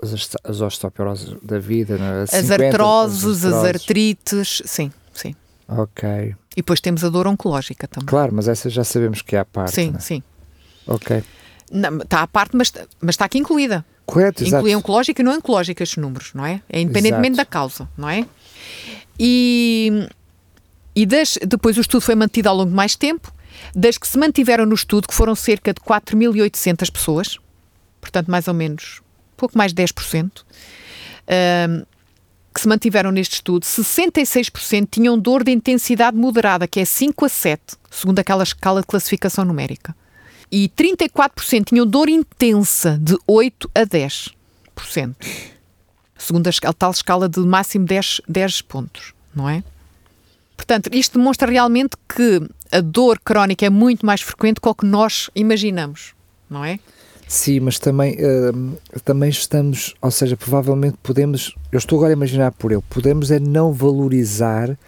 As, 0.00 0.36
as 0.44 0.60
osteoporoses 0.60 1.36
da 1.42 1.58
vida, 1.58 1.96
é? 1.96 2.22
as 2.22 2.30
50, 2.30 2.66
artroses, 2.66 3.44
as, 3.44 3.52
as 3.52 3.64
artrites, 3.64 4.62
sim, 4.64 4.92
sim. 5.12 5.34
Ok. 5.66 6.34
E 6.52 6.56
depois 6.56 6.80
temos 6.80 7.04
a 7.04 7.08
dor 7.08 7.26
oncológica 7.26 7.86
também. 7.88 8.06
Claro, 8.06 8.32
mas 8.34 8.48
essa 8.48 8.70
já 8.70 8.84
sabemos 8.84 9.22
que 9.22 9.36
é 9.36 9.40
à 9.40 9.44
parte. 9.44 9.74
Sim, 9.74 9.90
né? 9.90 9.98
sim. 9.98 10.22
Ok. 10.86 11.22
Não, 11.70 11.98
está 11.98 12.22
à 12.22 12.26
parte, 12.26 12.56
mas, 12.56 12.72
mas 13.00 13.14
está 13.14 13.26
aqui 13.26 13.38
incluída. 13.38 13.84
Correto, 14.06 14.42
exato. 14.42 14.62
Inclui 14.62 14.74
oncológica 14.74 15.20
e 15.20 15.24
não 15.24 15.36
oncológica 15.36 15.82
estes 15.82 15.98
números, 15.98 16.32
não 16.32 16.46
é? 16.46 16.62
É 16.68 16.80
independentemente 16.80 17.34
exato. 17.34 17.36
da 17.36 17.44
causa, 17.44 17.88
não 17.96 18.08
é? 18.08 18.26
E, 19.20 20.08
e 20.96 21.04
das, 21.04 21.38
depois 21.46 21.76
o 21.76 21.80
estudo 21.82 22.00
foi 22.00 22.14
mantido 22.14 22.48
ao 22.48 22.56
longo 22.56 22.70
de 22.70 22.76
mais 22.76 22.96
tempo. 22.96 23.30
Das 23.74 23.98
que 23.98 24.08
se 24.08 24.16
mantiveram 24.16 24.64
no 24.64 24.74
estudo, 24.74 25.06
que 25.08 25.14
foram 25.14 25.34
cerca 25.34 25.74
de 25.74 25.80
4.800 25.80 26.90
pessoas, 26.90 27.38
portanto, 28.00 28.30
mais 28.30 28.48
ou 28.48 28.54
menos, 28.54 29.02
pouco 29.38 29.56
mais 29.56 29.72
de 29.72 29.82
10%, 29.82 30.42
um, 31.70 31.86
que 32.54 32.60
se 32.60 32.68
mantiveram 32.68 33.10
neste 33.10 33.34
estudo, 33.34 33.64
66% 33.64 34.88
tinham 34.90 35.18
dor 35.18 35.44
de 35.44 35.52
intensidade 35.52 36.16
moderada, 36.16 36.66
que 36.66 36.80
é 36.80 36.84
5 36.84 37.24
a 37.24 37.28
7, 37.28 37.62
segundo 37.90 38.18
aquela 38.18 38.42
escala 38.42 38.80
de 38.80 38.86
classificação 38.86 39.44
numérica 39.44 39.94
e 40.50 40.68
34% 40.68 41.66
tinham 41.66 41.86
dor 41.86 42.08
intensa 42.08 42.98
de 43.00 43.16
8 43.26 43.70
a 43.74 43.80
10%, 43.82 44.34
segundo 46.16 46.48
a, 46.48 46.72
tal 46.72 46.90
escala 46.90 47.28
de 47.28 47.40
máximo 47.40 47.84
10, 47.84 48.22
10 48.28 48.62
pontos, 48.62 49.12
não 49.34 49.48
é? 49.48 49.62
Portanto, 50.56 50.90
isto 50.92 51.18
demonstra 51.18 51.48
realmente 51.48 51.96
que 52.08 52.42
a 52.72 52.80
dor 52.80 53.20
crónica 53.20 53.64
é 53.64 53.70
muito 53.70 54.04
mais 54.04 54.20
frequente 54.20 54.60
do 54.60 54.74
que 54.74 54.84
nós 54.84 55.30
imaginamos, 55.34 56.14
não 56.50 56.64
é? 56.64 56.80
Sim, 57.28 57.60
mas 57.60 57.78
também, 57.78 58.14
uh, 58.14 58.78
também 59.04 59.28
estamos, 59.28 59.94
ou 60.00 60.10
seja, 60.10 60.34
provavelmente 60.34 60.96
podemos, 61.02 61.54
eu 61.70 61.76
estou 61.76 61.98
agora 61.98 62.14
a 62.14 62.16
imaginar 62.16 62.52
por 62.52 62.72
eu, 62.72 62.80
podemos 62.80 63.30
é 63.30 63.38
não 63.38 63.70
valorizar 63.70 64.78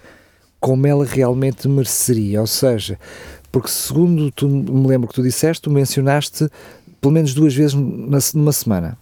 como 0.59 0.87
ela 0.87 1.05
realmente 1.05 1.68
mereceria, 1.68 2.40
ou 2.40 2.46
seja, 2.46 2.98
porque 3.53 3.68
segundo 3.68 4.31
tu 4.31 4.48
me 4.48 4.88
lembro 4.88 5.07
que 5.07 5.14
tu 5.14 5.22
disseste, 5.22 5.61
tu 5.61 5.70
mencionaste 5.70 6.48
pelo 6.98 7.12
menos 7.12 7.35
duas 7.35 7.55
vezes 7.55 7.74
numa 7.74 8.53
semana. 8.53 8.96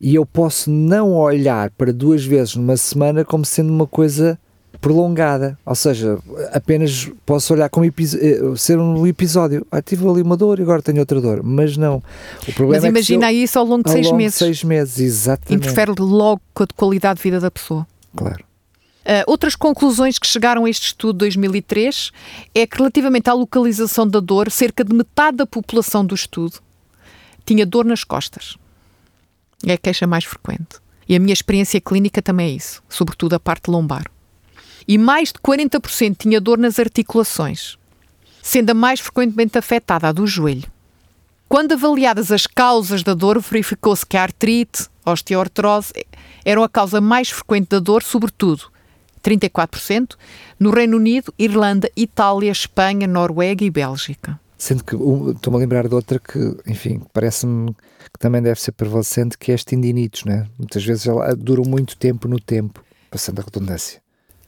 E 0.00 0.14
eu 0.14 0.24
posso 0.24 0.70
não 0.70 1.16
olhar 1.16 1.70
para 1.70 1.92
duas 1.92 2.24
vezes 2.24 2.54
numa 2.54 2.76
semana 2.76 3.24
como 3.24 3.44
sendo 3.44 3.72
uma 3.72 3.88
coisa 3.88 4.38
prolongada, 4.80 5.58
ou 5.66 5.74
seja, 5.74 6.18
apenas 6.52 7.10
posso 7.26 7.52
olhar 7.52 7.68
como 7.68 7.84
eh, 7.86 7.92
ser 8.56 8.78
um 8.78 9.06
episódio. 9.06 9.66
Ah, 9.70 9.82
tive 9.82 10.08
ali 10.08 10.22
uma 10.22 10.36
dor 10.36 10.58
e 10.58 10.62
agora 10.62 10.80
tenho 10.80 11.00
outra 11.00 11.20
dor, 11.20 11.42
mas 11.42 11.76
não. 11.76 12.02
O 12.46 12.52
problema 12.52 12.82
mas 12.82 12.84
imagina 12.84 13.26
é 13.26 13.30
que 13.30 13.36
isso 13.36 13.58
ao 13.58 13.64
longo 13.64 13.84
de 13.84 13.90
seis 13.90 14.06
longo 14.06 14.16
meses. 14.18 14.38
De 14.38 14.44
seis 14.44 14.64
meses, 14.64 14.98
exatamente. 14.98 15.66
Interfere 15.66 15.92
logo 15.98 16.40
com 16.54 16.62
a 16.62 16.66
qualidade 16.76 17.18
de 17.18 17.22
vida 17.22 17.40
da 17.40 17.50
pessoa. 17.50 17.86
Claro. 18.14 18.44
Uh, 19.04 19.24
outras 19.26 19.56
conclusões 19.56 20.18
que 20.18 20.26
chegaram 20.26 20.66
a 20.66 20.70
este 20.70 20.88
estudo 20.88 21.14
de 21.14 21.18
2003 21.20 22.12
é 22.54 22.66
que, 22.66 22.76
relativamente 22.76 23.30
à 23.30 23.32
localização 23.32 24.06
da 24.06 24.20
dor, 24.20 24.50
cerca 24.50 24.84
de 24.84 24.94
metade 24.94 25.38
da 25.38 25.46
população 25.46 26.04
do 26.04 26.14
estudo 26.14 26.58
tinha 27.44 27.64
dor 27.64 27.86
nas 27.86 28.04
costas. 28.04 28.56
É 29.66 29.72
a 29.72 29.78
queixa 29.78 30.06
mais 30.06 30.24
frequente. 30.24 30.76
E 31.08 31.16
a 31.16 31.18
minha 31.18 31.32
experiência 31.32 31.80
clínica 31.80 32.20
também 32.20 32.50
é 32.50 32.54
isso, 32.56 32.82
sobretudo 32.88 33.34
a 33.34 33.40
parte 33.40 33.70
lombar. 33.70 34.04
E 34.88 34.96
mais 34.96 35.28
de 35.28 35.38
40% 35.38 36.16
tinha 36.16 36.40
dor 36.40 36.56
nas 36.56 36.78
articulações, 36.78 37.76
sendo 38.42 38.70
a 38.70 38.74
mais 38.74 39.00
frequentemente 39.00 39.58
afetada 39.58 40.08
a 40.08 40.12
do 40.12 40.26
joelho. 40.26 40.64
Quando 41.46 41.72
avaliadas 41.72 42.32
as 42.32 42.46
causas 42.46 43.02
da 43.02 43.12
dor, 43.12 43.38
verificou-se 43.38 44.06
que 44.06 44.16
a 44.16 44.22
artrite, 44.22 44.88
osteoartrose 45.04 45.92
eram 46.44 46.62
a 46.62 46.68
causa 46.68 47.02
mais 47.02 47.28
frequente 47.28 47.68
da 47.68 47.78
dor, 47.78 48.02
sobretudo 48.02 48.70
34%, 49.22 50.16
no 50.58 50.70
Reino 50.70 50.96
Unido, 50.96 51.34
Irlanda, 51.38 51.90
Itália, 51.94 52.50
Espanha, 52.50 53.06
Noruega 53.06 53.64
e 53.64 53.70
Bélgica. 53.70 54.40
Sendo 54.56 54.84
que 54.84 54.94
estou-me 54.94 55.56
a 55.56 55.60
lembrar 55.60 55.86
de 55.86 55.94
outra 55.94 56.18
que, 56.18 56.56
enfim, 56.66 57.02
parece-me 57.12 57.74
que 57.74 58.18
também 58.18 58.40
deve 58.40 58.60
ser 58.60 58.72
prevalecente, 58.72 59.36
que 59.36 59.52
é 59.52 59.54
as 59.54 59.64
tendinites, 59.64 60.24
né? 60.24 60.46
Muitas 60.58 60.84
vezes 60.84 61.06
ela 61.06 61.34
dura 61.36 61.62
muito 61.62 61.96
tempo 61.96 62.26
no 62.26 62.40
tempo, 62.40 62.82
passando 63.10 63.40
a 63.40 63.42
redundância. 63.42 64.00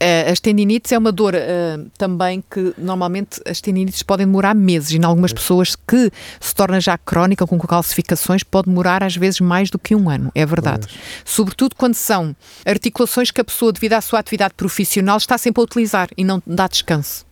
Uh, 0.02 0.32
as 0.32 0.40
tendinites 0.40 0.90
é 0.92 0.96
uma 0.96 1.12
dor 1.12 1.34
uh, 1.34 1.90
também 1.98 2.42
que 2.50 2.72
normalmente 2.78 3.38
as 3.46 3.60
tendinites 3.60 4.02
podem 4.02 4.24
demorar 4.24 4.54
meses 4.54 4.92
e 4.92 4.96
em 4.96 5.04
algumas 5.04 5.30
pessoas 5.30 5.76
que 5.76 6.10
se 6.40 6.54
torna 6.54 6.80
já 6.80 6.96
crónica 6.96 7.46
com 7.46 7.58
calcificações 7.58 8.42
pode 8.42 8.68
demorar 8.68 9.02
às 9.02 9.14
vezes 9.14 9.40
mais 9.40 9.68
do 9.68 9.78
que 9.78 9.94
um 9.94 10.08
ano, 10.08 10.32
é 10.34 10.46
verdade. 10.46 10.86
Pois. 10.86 10.98
Sobretudo 11.22 11.76
quando 11.76 11.94
são 11.94 12.34
articulações 12.64 13.30
que 13.30 13.42
a 13.42 13.44
pessoa 13.44 13.74
devido 13.74 13.92
à 13.92 14.00
sua 14.00 14.20
atividade 14.20 14.54
profissional 14.54 15.18
está 15.18 15.36
sempre 15.36 15.60
a 15.60 15.64
utilizar 15.64 16.08
e 16.16 16.24
não 16.24 16.42
dá 16.46 16.66
descanso. 16.66 17.26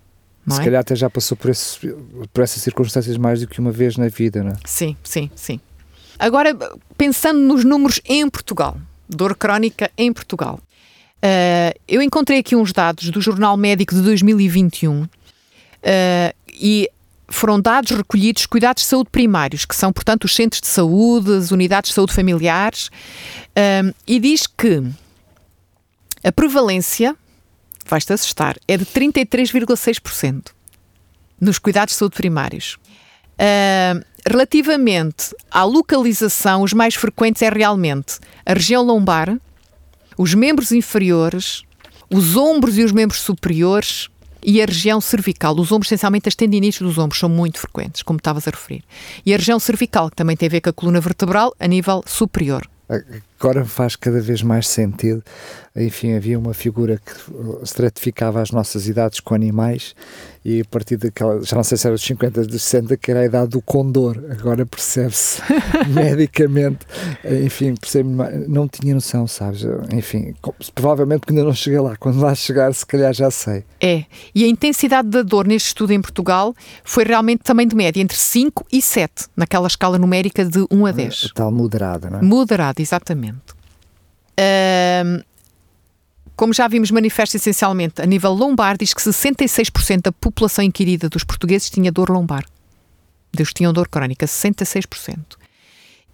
Não 0.44 0.56
se 0.56 0.60
é? 0.60 0.64
calhar 0.64 0.80
até 0.82 0.94
já 0.94 1.08
passou 1.08 1.38
por, 1.38 1.50
por 2.32 2.44
essas 2.44 2.62
circunstâncias 2.62 3.16
mais 3.16 3.40
do 3.40 3.46
que 3.46 3.60
uma 3.60 3.72
vez 3.72 3.96
na 3.96 4.08
vida, 4.08 4.42
não 4.42 4.52
é? 4.52 4.56
Sim, 4.66 4.94
sim, 5.02 5.30
sim. 5.34 5.58
Agora, 6.18 6.54
pensando 6.98 7.38
nos 7.38 7.64
números 7.64 7.98
em 8.04 8.28
Portugal, 8.28 8.76
dor 9.08 9.34
crónica 9.34 9.90
em 9.96 10.12
Portugal. 10.12 10.60
Uh, 11.18 11.74
eu 11.88 12.00
encontrei 12.00 12.38
aqui 12.38 12.54
uns 12.54 12.72
dados 12.72 13.10
do 13.10 13.20
Jornal 13.20 13.56
Médico 13.56 13.92
de 13.92 14.02
2021 14.02 15.02
uh, 15.02 15.08
e 16.48 16.88
foram 17.28 17.60
dados 17.60 17.90
recolhidos 17.90 18.46
cuidados 18.46 18.84
de 18.84 18.88
saúde 18.88 19.10
primários, 19.10 19.64
que 19.64 19.74
são, 19.74 19.92
portanto, 19.92 20.24
os 20.24 20.34
centros 20.34 20.60
de 20.60 20.68
saúde, 20.68 21.32
as 21.32 21.50
unidades 21.50 21.90
de 21.90 21.94
saúde 21.94 22.12
familiares, 22.12 22.86
uh, 22.86 23.94
e 24.06 24.20
diz 24.20 24.46
que 24.46 24.82
a 26.22 26.30
prevalência, 26.30 27.16
vais-te 27.86 28.12
assustar, 28.12 28.56
é 28.68 28.76
de 28.76 28.86
33,6% 28.86 30.52
nos 31.40 31.58
cuidados 31.58 31.94
de 31.94 31.98
saúde 31.98 32.16
primários. 32.16 32.76
Relativamente 34.26 35.34
à 35.50 35.62
localização, 35.62 36.62
os 36.62 36.72
mais 36.72 36.94
frequentes 36.94 37.40
é 37.40 37.48
realmente 37.48 38.18
a 38.44 38.52
região 38.52 38.82
lombar, 38.82 39.38
os 40.18 40.34
membros 40.34 40.72
inferiores, 40.72 41.62
os 42.10 42.36
ombros 42.36 42.76
e 42.76 42.82
os 42.82 42.90
membros 42.90 43.20
superiores 43.20 44.08
e 44.42 44.60
a 44.60 44.66
região 44.66 45.00
cervical. 45.00 45.54
Os 45.58 45.70
ombros, 45.70 45.88
essencialmente 45.88 46.28
as 46.28 46.34
tendinites 46.34 46.82
dos 46.82 46.98
ombros, 46.98 47.20
são 47.20 47.28
muito 47.28 47.58
frequentes, 47.58 48.02
como 48.02 48.18
estavas 48.18 48.46
a 48.48 48.50
referir. 48.50 48.82
E 49.24 49.32
a 49.32 49.36
região 49.36 49.58
cervical, 49.60 50.10
que 50.10 50.16
também 50.16 50.36
tem 50.36 50.48
a 50.48 50.50
ver 50.50 50.60
com 50.60 50.70
a 50.70 50.72
coluna 50.72 51.00
vertebral, 51.00 51.54
a 51.58 51.66
nível 51.66 52.02
superior. 52.06 52.68
Agora 53.40 53.64
faz 53.64 53.94
cada 53.94 54.20
vez 54.20 54.42
mais 54.42 54.66
sentido. 54.66 55.22
Enfim, 55.76 56.14
havia 56.14 56.38
uma 56.38 56.52
figura 56.52 56.98
que 56.98 57.12
estratificava 57.62 58.42
as 58.42 58.50
nossas 58.50 58.88
idades 58.88 59.20
com 59.20 59.32
animais 59.32 59.94
e 60.44 60.62
a 60.62 60.64
partir 60.64 60.96
daquela, 60.96 61.42
já 61.42 61.56
não 61.56 61.62
sei 61.62 61.76
se 61.76 61.86
era 61.86 61.94
dos 61.94 62.04
50, 62.04 62.46
dos 62.46 62.62
60, 62.62 62.96
que 62.96 63.10
era 63.10 63.20
a 63.20 63.24
idade 63.26 63.50
do 63.50 63.60
condor. 63.60 64.18
Agora 64.30 64.64
percebe-se 64.64 65.42
medicamente. 65.88 66.86
Enfim, 67.44 67.74
percebe 67.74 68.08
não 68.48 68.66
tinha 68.66 68.94
noção, 68.94 69.26
sabes? 69.26 69.66
Enfim, 69.92 70.34
provavelmente 70.74 71.24
ainda 71.28 71.44
não 71.44 71.52
cheguei 71.52 71.78
lá. 71.78 71.96
Quando 71.96 72.18
lá 72.18 72.34
chegar, 72.34 72.72
se 72.72 72.86
calhar 72.86 73.12
já 73.12 73.30
sei. 73.30 73.62
É. 73.80 74.04
E 74.34 74.42
a 74.42 74.48
intensidade 74.48 75.08
da 75.08 75.22
dor 75.22 75.46
neste 75.46 75.66
estudo 75.66 75.92
em 75.92 76.00
Portugal 76.00 76.54
foi 76.82 77.04
realmente 77.04 77.42
também 77.44 77.68
de 77.68 77.76
média, 77.76 78.00
entre 78.00 78.16
5 78.16 78.66
e 78.72 78.80
7, 78.80 79.26
naquela 79.36 79.66
escala 79.66 79.98
numérica 79.98 80.44
de 80.44 80.66
1 80.70 80.86
a 80.86 80.92
10. 80.92 81.32
Tal 81.34 81.52
moderada, 81.52 82.08
não 82.10 82.20
é? 82.20 82.22
Moderada, 82.22 82.80
exatamente. 82.80 83.27
Como 86.36 86.52
já 86.54 86.68
vimos, 86.68 86.90
manifesta 86.90 87.36
essencialmente 87.36 88.00
a 88.00 88.06
nível 88.06 88.32
lombar, 88.32 88.76
diz 88.78 88.94
que 88.94 89.00
66% 89.00 90.02
da 90.02 90.12
população 90.12 90.64
inquirida 90.64 91.08
dos 91.08 91.24
portugueses 91.24 91.68
tinha 91.68 91.90
dor 91.90 92.10
lombar. 92.10 92.44
Deus 93.32 93.52
tinham 93.52 93.72
dor 93.72 93.88
crónica, 93.88 94.24
66%. 94.26 95.18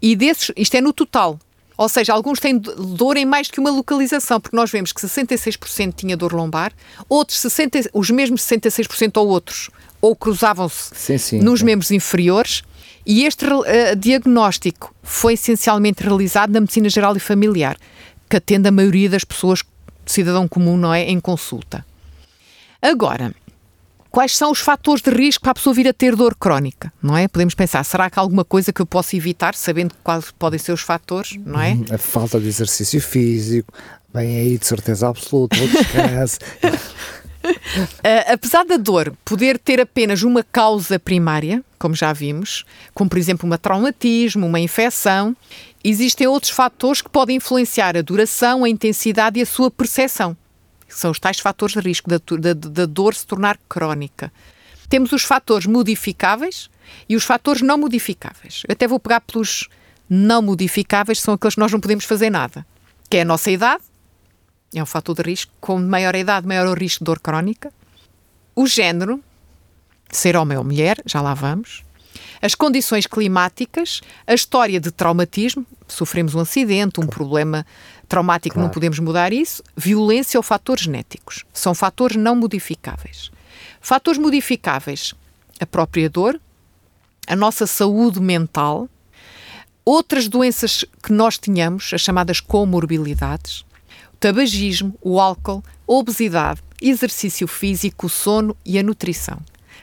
E 0.00 0.16
desses, 0.16 0.50
isto 0.56 0.74
é 0.76 0.80
no 0.80 0.92
total, 0.92 1.38
Ou 1.76 1.88
seja, 1.88 2.12
alguns 2.12 2.38
têm 2.38 2.56
dor 2.56 3.16
em 3.16 3.24
mais 3.24 3.50
que 3.50 3.58
uma 3.58 3.70
localização, 3.70 4.40
porque 4.40 4.56
nós 4.56 4.70
vemos 4.70 4.92
que 4.92 5.00
66% 5.00 5.94
tinha 5.94 6.16
dor 6.16 6.32
lombar, 6.32 6.72
outros 7.08 7.40
60, 7.40 7.90
os 7.92 8.10
mesmos 8.10 8.42
66% 8.42 9.16
ou 9.16 9.28
outros, 9.28 9.70
ou 10.00 10.14
cruzavam-se 10.14 10.92
nos 11.38 11.62
membros 11.62 11.90
inferiores, 11.90 12.62
e 13.04 13.24
este 13.24 13.44
uh, 13.44 13.64
diagnóstico 13.96 14.94
foi 15.02 15.34
essencialmente 15.34 16.02
realizado 16.02 16.52
na 16.52 16.60
medicina 16.60 16.88
geral 16.88 17.16
e 17.16 17.20
familiar, 17.20 17.76
que 18.28 18.36
atende 18.36 18.68
a 18.68 18.72
maioria 18.72 19.08
das 19.08 19.24
pessoas, 19.24 19.62
cidadão 20.06 20.46
comum, 20.48 20.76
não 20.76 20.92
é, 20.92 21.02
em 21.04 21.20
consulta. 21.20 21.84
Agora, 22.80 23.34
quais 24.10 24.36
são 24.36 24.52
os 24.52 24.60
fatores 24.60 25.02
de 25.02 25.10
risco 25.10 25.42
para 25.42 25.50
a 25.50 25.54
pessoa 25.54 25.74
vir 25.74 25.88
a 25.88 25.92
ter 25.92 26.14
dor 26.14 26.36
crónica, 26.36 26.92
não 27.02 27.16
é? 27.16 27.26
Podemos 27.26 27.54
pensar, 27.54 27.82
será 27.84 28.08
que 28.08 28.18
há 28.18 28.22
alguma 28.22 28.44
coisa 28.44 28.72
que 28.72 28.80
eu 28.80 28.86
posso 28.86 29.16
evitar, 29.16 29.54
sabendo 29.54 29.94
quais 30.04 30.30
podem 30.38 30.58
ser 30.58 30.72
os 30.72 30.82
fatores, 30.82 31.36
não 31.44 31.60
é? 31.60 31.76
A 31.90 31.98
falta 31.98 32.38
de 32.38 32.46
exercício 32.46 33.00
físico, 33.00 33.72
bem 34.12 34.36
aí 34.38 34.56
de 34.56 34.66
certeza 34.66 35.08
absoluta, 35.08 35.56
o 35.56 35.68
descanso. 35.68 36.38
Uh, 37.44 38.32
apesar 38.32 38.64
da 38.64 38.76
dor 38.76 39.12
poder 39.24 39.58
ter 39.58 39.80
apenas 39.80 40.22
uma 40.22 40.42
causa 40.42 40.98
primária, 40.98 41.62
como 41.84 41.94
já 41.94 42.14
vimos, 42.14 42.64
como 42.94 43.10
por 43.10 43.18
exemplo 43.18 43.46
um 43.46 43.54
traumatismo, 43.58 44.46
uma 44.46 44.58
infecção, 44.58 45.36
existem 45.84 46.26
outros 46.26 46.50
fatores 46.50 47.02
que 47.02 47.10
podem 47.10 47.36
influenciar 47.36 47.94
a 47.94 48.00
duração, 48.00 48.64
a 48.64 48.70
intensidade 48.70 49.38
e 49.38 49.42
a 49.42 49.46
sua 49.46 49.70
percepção 49.70 50.34
são 50.88 51.10
os 51.10 51.18
tais 51.18 51.38
fatores 51.38 51.74
de 51.74 51.80
risco 51.80 52.08
da, 52.08 52.16
da, 52.16 52.54
da 52.54 52.86
dor 52.86 53.14
se 53.14 53.26
tornar 53.26 53.58
crónica. 53.68 54.32
Temos 54.88 55.12
os 55.12 55.24
fatores 55.24 55.66
modificáveis 55.66 56.70
e 57.06 57.16
os 57.16 57.24
fatores 57.24 57.60
não 57.60 57.76
modificáveis. 57.76 58.62
Eu 58.66 58.72
até 58.72 58.88
vou 58.88 58.98
pegar 58.98 59.20
pelos 59.20 59.68
não 60.08 60.40
modificáveis, 60.40 61.20
são 61.20 61.34
aqueles 61.34 61.54
que 61.54 61.60
nós 61.60 61.70
não 61.70 61.80
podemos 61.80 62.06
fazer 62.06 62.30
nada, 62.30 62.64
que 63.10 63.18
é 63.18 63.22
a 63.22 63.26
nossa 63.26 63.50
idade, 63.50 63.84
é 64.74 64.82
um 64.82 64.86
fator 64.86 65.14
de 65.16 65.22
risco, 65.22 65.52
com 65.60 65.78
maior 65.78 66.14
idade, 66.14 66.46
maior 66.46 66.66
o 66.66 66.72
risco 66.72 67.00
de 67.00 67.04
dor 67.04 67.20
crónica. 67.20 67.70
O 68.56 68.66
género, 68.66 69.22
ser 70.10 70.36
homem 70.36 70.56
ou 70.56 70.64
mulher, 70.64 71.00
já 71.06 71.20
lá 71.20 71.34
vamos. 71.34 71.84
As 72.40 72.54
condições 72.54 73.06
climáticas, 73.06 74.00
a 74.26 74.34
história 74.34 74.78
de 74.78 74.90
traumatismo, 74.90 75.66
sofremos 75.88 76.34
um 76.34 76.40
acidente, 76.40 77.00
um 77.00 77.06
problema 77.06 77.64
traumático, 78.08 78.54
claro. 78.54 78.66
não 78.66 78.72
podemos 78.72 78.98
mudar 78.98 79.32
isso. 79.32 79.62
Violência 79.76 80.38
ou 80.38 80.42
fatores 80.42 80.84
genéticos. 80.84 81.44
São 81.52 81.74
fatores 81.74 82.16
não 82.16 82.36
modificáveis. 82.36 83.30
Fatores 83.80 84.18
modificáveis, 84.18 85.14
a 85.58 85.66
própria 85.66 86.08
dor, 86.08 86.40
a 87.26 87.34
nossa 87.34 87.66
saúde 87.66 88.20
mental, 88.20 88.88
outras 89.84 90.28
doenças 90.28 90.84
que 91.02 91.12
nós 91.12 91.38
tínhamos, 91.38 91.92
as 91.94 92.00
chamadas 92.00 92.40
comorbilidades, 92.40 93.64
o 94.12 94.16
tabagismo, 94.20 94.94
o 95.00 95.18
álcool, 95.20 95.62
a 95.66 95.92
obesidade, 95.92 96.62
exercício 96.80 97.46
físico, 97.46 98.06
o 98.06 98.10
sono 98.10 98.56
e 98.64 98.78
a 98.78 98.82
nutrição 98.82 99.38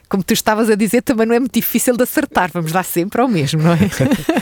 como 0.09 0.23
tu 0.23 0.33
estavas 0.33 0.69
a 0.69 0.75
dizer, 0.75 1.01
também 1.01 1.25
não 1.25 1.33
é 1.33 1.39
muito 1.39 1.53
difícil 1.53 1.95
de 1.95 2.03
acertar, 2.03 2.51
vamos 2.53 2.71
dar 2.71 2.83
sempre 2.83 3.21
ao 3.21 3.27
mesmo, 3.27 3.61
não 3.61 3.71
é? 3.71 3.79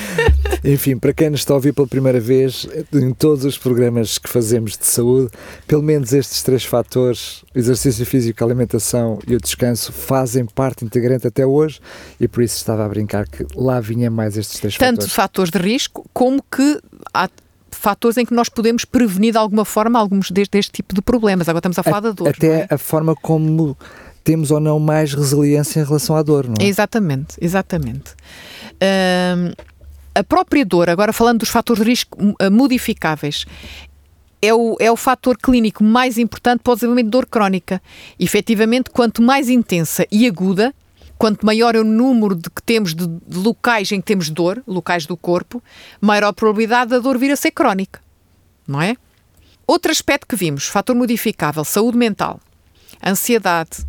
Enfim, 0.64 0.98
para 0.98 1.14
quem 1.14 1.30
nos 1.30 1.42
está 1.42 1.54
a 1.54 1.56
ouvir 1.56 1.74
pela 1.74 1.88
primeira 1.88 2.20
vez, 2.20 2.68
em 2.94 3.14
todos 3.14 3.46
os 3.46 3.58
programas 3.58 4.18
que 4.18 4.28
fazemos 4.28 4.78
de 4.78 4.86
saúde, 4.86 5.30
pelo 5.68 5.84
menos 5.84 6.12
estes 6.12 6.42
três 6.44 6.66
fatores, 6.66 7.44
exercício 7.54 8.06
físico, 8.06 8.44
alimentação 8.44 9.20
e 9.28 9.36
o 9.36 9.40
descanso, 9.40 9.94
fazem 9.94 10.46
parte 10.46 10.84
integrante 10.84 11.28
até 11.28 11.46
hoje 11.46 11.80
e 12.20 12.28
por 12.28 12.44
isso 12.44 12.58
estava 12.58 12.84
a 12.84 12.90
brincar 12.90 13.28
que 13.28 13.46
lá 13.56 13.80
vinha 13.80 14.10
mais 14.10 14.38
estes 14.38 14.60
três 14.60 14.74
Tanto 14.76 15.04
fatores. 15.04 15.06
Tanto 15.06 15.16
fatores 15.16 15.52
de 15.52 15.60
risco 15.60 16.10
como 16.14 16.44
que 16.44 16.80
há 17.14 17.30
fatores 17.72 18.18
em 18.18 18.26
que 18.26 18.34
nós 18.34 18.50
podemos 18.50 18.84
prevenir 18.84 19.32
de 19.32 19.38
alguma 19.38 19.64
forma 19.64 19.98
alguns 19.98 20.32
deste, 20.32 20.52
deste 20.52 20.72
tipo 20.72 20.94
de 20.94 21.02
problemas. 21.02 21.48
Agora 21.48 21.60
estamos 21.60 21.80
a 21.80 21.84
falar 21.84 21.98
a, 21.98 22.02
da 22.02 22.12
dor. 22.12 22.30
Até 22.30 22.62
é? 22.62 22.68
a 22.70 22.78
forma 22.78 23.16
como 23.16 23.78
temos 24.30 24.52
ou 24.52 24.60
não 24.60 24.80
mais 24.80 25.12
resiliência 25.12 25.80
em 25.80 25.84
relação 25.84 26.16
à 26.16 26.22
dor, 26.22 26.46
não 26.48 26.54
é? 26.60 26.64
Exatamente, 26.64 27.36
exatamente. 27.42 28.12
Uh, 28.76 29.56
a 30.14 30.24
própria 30.24 30.64
dor, 30.64 30.88
agora 30.88 31.12
falando 31.12 31.40
dos 31.40 31.50
fatores 31.50 31.84
de 31.84 31.90
risco 31.90 32.16
uh, 32.24 32.52
modificáveis, 32.52 33.48
é 34.40 34.54
o, 34.54 34.78
é 34.80 34.92
o 34.92 34.96
fator 34.96 35.36
clínico 35.36 35.84
mais 35.84 36.20
importante 36.20 36.62
para 36.62 36.74
o 36.74 36.76
desenvolvimento 36.76 37.08
de 37.08 37.12
dor 37.12 37.26
crónica. 37.26 37.82
Efetivamente, 38.20 38.92
quanto 38.92 39.20
mais 39.20 39.50
intensa 39.50 40.06
e 40.12 40.28
aguda, 40.28 40.76
quanto 41.18 41.44
maior 41.44 41.74
é 41.74 41.80
o 41.80 41.84
número 41.84 42.36
de 42.36 42.52
que 42.52 42.62
temos 42.62 42.94
de, 42.94 43.08
de 43.08 43.38
locais 43.40 43.92
em 43.92 44.00
que 44.00 44.06
temos 44.06 44.30
dor, 44.30 44.62
locais 44.68 45.08
do 45.08 45.18
corpo, 45.18 45.60
maior 46.00 46.26
a 46.26 46.34
probabilidade 46.34 46.92
da 46.92 47.00
dor 47.00 47.18
vir 47.18 47.32
a 47.32 47.36
ser 47.36 47.50
crónica, 47.50 48.00
não 48.68 48.80
é? 48.80 48.96
Outro 49.66 49.92
aspecto 49.92 50.28
que 50.28 50.36
vimos, 50.36 50.66
fator 50.66 50.96
modificável, 50.96 51.64
saúde 51.64 51.98
mental, 51.98 52.40
ansiedade, 53.04 53.89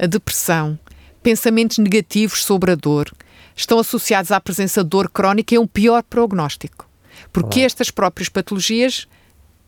a 0.00 0.06
depressão, 0.06 0.78
pensamentos 1.22 1.76
negativos 1.76 2.42
sobre 2.42 2.72
a 2.72 2.74
dor, 2.74 3.12
estão 3.54 3.78
associados 3.78 4.32
à 4.32 4.40
presença 4.40 4.82
de 4.82 4.88
dor 4.88 5.10
crónica 5.10 5.54
e 5.54 5.58
é 5.58 5.60
um 5.60 5.66
pior 5.66 6.02
prognóstico. 6.02 6.88
Porque 7.30 7.60
estas 7.60 7.90
próprias 7.90 8.30
patologias 8.30 9.06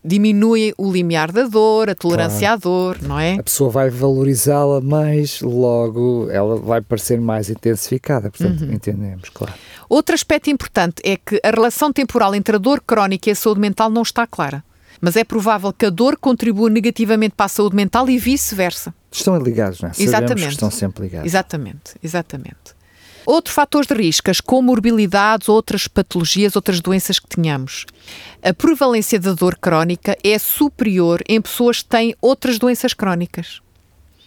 diminuem 0.02 0.72
o 0.78 0.90
limiar 0.90 1.30
da 1.30 1.44
dor, 1.44 1.90
a 1.90 1.94
tolerância 1.94 2.48
claro. 2.48 2.54
à 2.54 2.56
dor, 2.56 3.02
não 3.02 3.20
é? 3.20 3.34
A 3.34 3.42
pessoa 3.42 3.70
vai 3.70 3.90
valorizá-la 3.90 4.80
mais, 4.80 5.40
logo 5.42 6.28
ela 6.30 6.56
vai 6.56 6.80
parecer 6.80 7.20
mais 7.20 7.50
intensificada, 7.50 8.30
portanto, 8.30 8.62
uhum. 8.62 8.72
entendemos, 8.72 9.28
claro. 9.28 9.54
Outro 9.88 10.14
aspecto 10.14 10.50
importante 10.50 11.02
é 11.04 11.16
que 11.16 11.38
a 11.44 11.50
relação 11.50 11.92
temporal 11.92 12.34
entre 12.34 12.56
a 12.56 12.58
dor 12.58 12.80
crónica 12.80 13.28
e 13.28 13.32
a 13.32 13.36
saúde 13.36 13.60
mental 13.60 13.90
não 13.90 14.02
está 14.02 14.26
clara. 14.26 14.64
Mas 15.00 15.16
é 15.16 15.24
provável 15.24 15.72
que 15.72 15.86
a 15.86 15.90
dor 15.90 16.16
contribua 16.16 16.70
negativamente 16.70 17.34
para 17.36 17.46
a 17.46 17.48
saúde 17.48 17.76
mental 17.76 18.08
e 18.08 18.16
vice-versa. 18.18 18.94
Estão 19.18 19.38
ligados, 19.38 19.80
não 19.80 19.90
é? 19.90 19.92
Sabemos 19.92 20.14
exatamente. 20.14 20.52
estão 20.52 20.70
sempre 20.70 21.04
ligados. 21.04 21.26
Exatamente, 21.26 21.94
exatamente. 22.02 22.82
Outros 23.24 23.54
fatores 23.54 23.86
de 23.86 23.94
risco, 23.94 24.30
as 24.30 24.40
comorbilidades, 24.40 25.48
outras 25.48 25.86
patologias, 25.86 26.56
outras 26.56 26.80
doenças 26.80 27.18
que 27.18 27.28
tenhamos. 27.28 27.86
A 28.42 28.52
prevalência 28.52 29.20
da 29.20 29.32
dor 29.32 29.56
crónica 29.58 30.16
é 30.24 30.38
superior 30.38 31.22
em 31.28 31.40
pessoas 31.40 31.82
que 31.82 31.88
têm 31.88 32.16
outras 32.20 32.58
doenças 32.58 32.92
crónicas. 32.92 33.60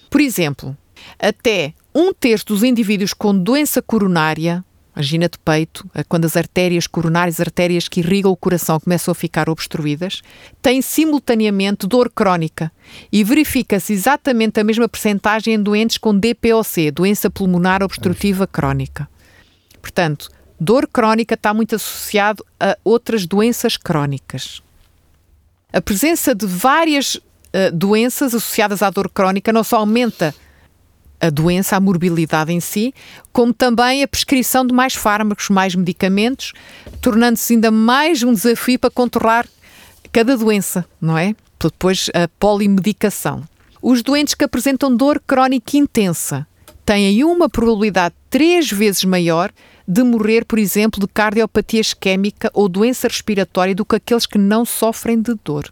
Por 0.09 0.21
exemplo, 0.21 0.77
até 1.19 1.73
um 1.93 2.13
terço 2.13 2.45
dos 2.47 2.63
indivíduos 2.63 3.13
com 3.13 3.37
doença 3.37 3.81
coronária, 3.81 4.63
angina 4.95 5.27
de 5.27 5.37
peito, 5.37 5.89
quando 6.07 6.25
as 6.25 6.37
artérias 6.37 6.87
coronárias, 6.87 7.39
artérias 7.39 7.87
que 7.87 7.99
irrigam 7.99 8.31
o 8.31 8.35
coração, 8.35 8.79
começam 8.79 9.11
a 9.11 9.15
ficar 9.15 9.49
obstruídas, 9.49 10.21
têm 10.61 10.81
simultaneamente 10.81 11.85
dor 11.85 12.09
crónica 12.09 12.71
e 13.11 13.23
verifica-se 13.23 13.93
exatamente 13.93 14.59
a 14.59 14.63
mesma 14.63 14.87
percentagem 14.87 15.55
em 15.55 15.61
doentes 15.61 15.97
com 15.97 16.17
DPOC, 16.17 16.91
doença 16.91 17.29
pulmonar 17.29 17.83
obstrutiva 17.83 18.47
crónica. 18.47 19.09
Portanto, 19.81 20.29
dor 20.59 20.87
crónica 20.87 21.35
está 21.35 21.53
muito 21.53 21.75
associado 21.75 22.45
a 22.59 22.77
outras 22.83 23.25
doenças 23.25 23.77
crónicas. 23.77 24.61
A 25.73 25.81
presença 25.81 26.33
de 26.33 26.45
várias 26.45 27.15
uh, 27.15 27.21
doenças 27.73 28.33
associadas 28.33 28.81
à 28.81 28.89
dor 28.89 29.09
crónica 29.09 29.51
não 29.51 29.63
só 29.63 29.77
aumenta 29.77 30.33
a 31.19 31.29
doença, 31.29 31.75
a 31.75 31.79
morbilidade 31.79 32.51
em 32.51 32.59
si, 32.59 32.93
como 33.31 33.53
também 33.53 34.03
a 34.03 34.07
prescrição 34.07 34.65
de 34.65 34.73
mais 34.73 34.93
fármacos, 34.95 35.49
mais 35.49 35.75
medicamentos, 35.75 36.53
tornando-se 37.01 37.53
ainda 37.53 37.71
mais 37.71 38.23
um 38.23 38.33
desafio 38.33 38.79
para 38.79 38.89
controlar 38.89 39.47
cada 40.11 40.37
doença, 40.37 40.85
não 40.99 41.17
é? 41.17 41.35
Depois 41.59 42.09
a 42.13 42.27
polimedicação. 42.39 43.43
Os 43.81 44.01
doentes 44.01 44.33
que 44.33 44.43
apresentam 44.43 44.95
dor 44.95 45.21
crónica 45.25 45.77
intensa 45.77 46.47
têm 46.85 47.23
uma 47.23 47.49
probabilidade 47.49 48.15
três 48.29 48.71
vezes 48.71 49.03
maior 49.03 49.51
de 49.87 50.03
morrer, 50.03 50.45
por 50.45 50.57
exemplo, 50.57 50.99
de 50.99 51.07
cardiopatia 51.07 51.81
isquémica 51.81 52.49
ou 52.53 52.67
doença 52.67 53.07
respiratória 53.07 53.75
do 53.75 53.85
que 53.85 53.95
aqueles 53.95 54.25
que 54.25 54.37
não 54.37 54.65
sofrem 54.65 55.21
de 55.21 55.35
dor 55.43 55.71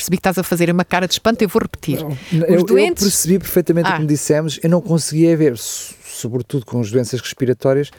percebi 0.00 0.16
que 0.16 0.20
estás 0.20 0.38
a 0.38 0.42
fazer 0.42 0.70
uma 0.70 0.84
cara 0.84 1.06
de 1.06 1.12
espanto, 1.12 1.42
eu 1.42 1.48
vou 1.48 1.60
repetir. 1.60 2.00
Não, 2.02 2.46
eu, 2.46 2.64
doentes... 2.64 3.02
eu, 3.02 3.10
percebi 3.10 3.38
perfeitamente 3.38 3.88
ah. 3.88 3.92
o 3.92 3.94
que 3.96 4.00
me 4.00 4.06
dissemos, 4.06 4.58
eu 4.62 4.70
não 4.70 4.80
conseguia 4.80 5.36
ver, 5.36 5.56
sobretudo 5.58 6.64
com 6.64 6.80
as 6.80 6.90
doenças 6.90 7.20
respiratórias, 7.20 7.90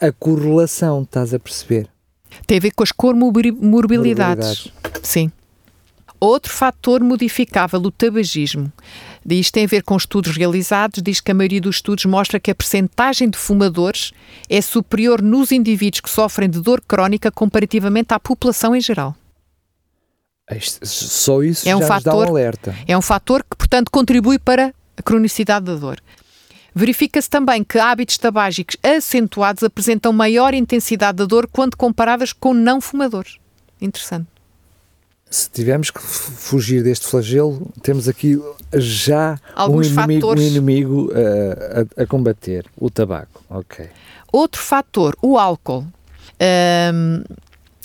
a 0.00 0.12
correlação, 0.12 1.02
estás 1.02 1.32
a 1.32 1.38
perceber? 1.38 1.88
Tem 2.46 2.58
a 2.58 2.60
ver 2.60 2.72
com 2.72 2.82
as 2.82 2.92
comorbilidades. 2.92 4.68
Sim. 5.02 5.32
Outro 6.20 6.52
fator 6.52 7.02
modificável, 7.02 7.80
o 7.80 7.90
tabagismo. 7.90 8.70
Isto 9.28 9.54
tem 9.54 9.64
a 9.64 9.68
ver 9.68 9.82
com 9.82 9.96
estudos 9.96 10.36
realizados, 10.36 11.02
diz 11.02 11.18
que 11.20 11.30
a 11.30 11.34
maioria 11.34 11.60
dos 11.60 11.76
estudos 11.76 12.04
mostra 12.04 12.38
que 12.38 12.50
a 12.50 12.54
percentagem 12.54 13.30
de 13.30 13.38
fumadores 13.38 14.12
é 14.48 14.60
superior 14.60 15.22
nos 15.22 15.50
indivíduos 15.50 16.00
que 16.00 16.10
sofrem 16.10 16.48
de 16.48 16.60
dor 16.60 16.82
crónica 16.86 17.30
comparativamente 17.30 18.12
à 18.12 18.20
população 18.20 18.76
em 18.76 18.80
geral. 18.80 19.16
Só 20.60 21.42
isso 21.42 21.68
é 21.68 21.76
um 21.76 21.80
já 21.80 21.86
fator, 21.86 22.12
nos 22.14 22.24
dá 22.24 22.26
um 22.26 22.28
alerta. 22.30 22.76
É 22.86 22.98
um 22.98 23.02
fator 23.02 23.42
que, 23.42 23.56
portanto, 23.56 23.90
contribui 23.90 24.38
para 24.38 24.74
a 24.96 25.02
cronicidade 25.02 25.66
da 25.66 25.74
dor. 25.74 26.00
Verifica-se 26.74 27.28
também 27.28 27.64
que 27.64 27.78
hábitos 27.78 28.16
tabágicos 28.18 28.76
acentuados 28.82 29.62
apresentam 29.62 30.12
maior 30.12 30.54
intensidade 30.54 31.18
da 31.18 31.24
dor 31.24 31.48
quando 31.50 31.76
comparadas 31.76 32.32
com 32.32 32.54
não 32.54 32.80
fumadores. 32.80 33.38
interessante. 33.80 34.26
Se 35.28 35.48
tivermos 35.48 35.92
que 35.92 36.00
fugir 36.00 36.82
deste 36.82 37.06
flagelo, 37.06 37.70
temos 37.82 38.08
aqui 38.08 38.40
já 38.74 39.38
Alguns 39.54 39.86
um 39.86 39.92
inimigo, 39.92 40.20
fatores. 40.20 40.42
um 40.42 40.46
inimigo 40.46 41.12
uh, 41.12 41.98
a, 41.98 42.02
a, 42.02 42.06
combater, 42.06 42.66
o 42.76 42.90
tabaco. 42.90 43.44
Ok. 43.48 43.88
Outro 44.32 44.60
fator, 44.60 45.16
o 45.22 45.38
álcool. 45.38 45.86
Um, 46.92 47.22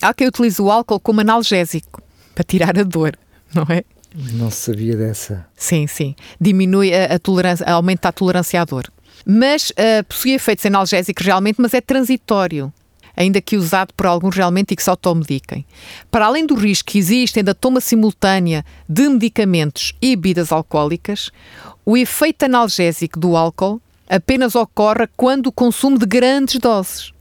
há 0.02 0.12
quem 0.14 0.28
utilize 0.28 0.60
o 0.60 0.72
álcool 0.72 1.00
como 1.00 1.22
analgésico 1.22 2.02
para 2.36 2.44
tirar 2.44 2.78
a 2.78 2.84
dor, 2.84 3.18
não 3.54 3.66
é? 3.70 3.84
Não 4.34 4.52
sabia 4.52 4.96
dessa. 4.96 5.48
Sim, 5.56 5.88
sim. 5.88 6.16
Diminui 6.40 6.94
a, 6.94 7.16
a 7.16 7.20
tolerância, 7.20 7.66
aumenta 7.66 8.10
a 8.10 8.12
tolerância 8.12 8.62
à 8.62 8.66
dor. 8.66 8.92
Mas 9.26 9.72
uh, 9.72 10.04
possui 10.08 10.34
efeitos 10.34 10.66
analgésicos 10.66 11.26
realmente, 11.26 11.60
mas 11.60 11.74
é 11.74 11.82
transitório 11.82 12.72
ainda 13.16 13.42
que 13.42 13.56
usado 13.56 13.94
por 13.94 14.06
alguns 14.06 14.36
realmente 14.36 14.74
e 14.74 14.76
que 14.76 14.84
se 14.84 14.90
automediquem. 14.90 15.66
Para 16.12 16.26
além 16.26 16.46
do 16.46 16.56
risco 16.56 16.92
que 16.92 16.98
existe 16.98 17.42
da 17.42 17.54
toma 17.54 17.80
simultânea 17.80 18.66
de 18.88 19.08
medicamentos 19.08 19.94
e 20.02 20.16
bebidas 20.16 20.52
alcoólicas, 20.52 21.32
o 21.86 21.96
efeito 21.96 22.44
analgésico 22.44 23.20
do 23.20 23.38
álcool 23.38 23.82
apenas 24.10 24.56
ocorre 24.56 25.08
quando 25.16 25.48
o 25.48 25.52
consumo 25.52 25.98
de 25.98 26.06
grandes 26.06 26.60
doses. 26.60 27.15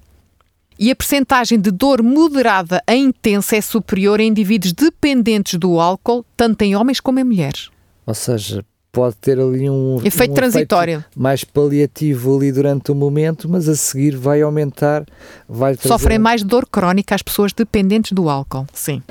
E 0.79 0.91
a 0.91 0.97
percentagem 0.97 1.59
de 1.59 1.71
dor 1.71 2.03
moderada 2.03 2.83
a 2.87 2.95
intensa 2.95 3.57
é 3.57 3.61
superior 3.61 4.21
em 4.21 4.29
indivíduos 4.29 4.73
dependentes 4.73 5.59
do 5.59 5.79
álcool, 5.79 6.25
tanto 6.37 6.63
em 6.63 6.75
homens 6.75 6.99
como 7.01 7.21
em 7.21 7.25
mulheres. 7.25 7.71
Ou 8.05 8.15
seja, 8.15 8.65
pode 8.91 9.17
ter 9.17 9.39
ali 9.39 9.71
um 9.71 10.01
efeito 10.05 10.33
um 10.33 10.35
transitório, 10.35 10.99
efeito 10.99 11.21
mais 11.21 11.45
paliativo 11.45 12.37
ali 12.37 12.53
durante 12.53 12.91
o 12.91 12.95
momento, 12.95 13.49
mas 13.49 13.69
a 13.69 13.77
seguir 13.77 14.17
vai 14.17 14.43
aumentar, 14.43 15.05
vai 15.49 15.75
trazer... 15.75 15.89
Sofrem 15.89 16.19
mais 16.19 16.43
dor 16.43 16.67
crónica 16.67 17.15
as 17.15 17.23
pessoas 17.23 17.53
dependentes 17.53 18.13
do 18.13 18.29
álcool, 18.29 18.67
sim. 18.73 19.03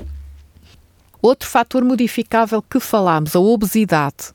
Outro 1.21 1.47
fator 1.47 1.83
modificável 1.83 2.61
que 2.61 2.79
falámos, 2.79 3.35
a 3.35 3.39
obesidade. 3.39 4.33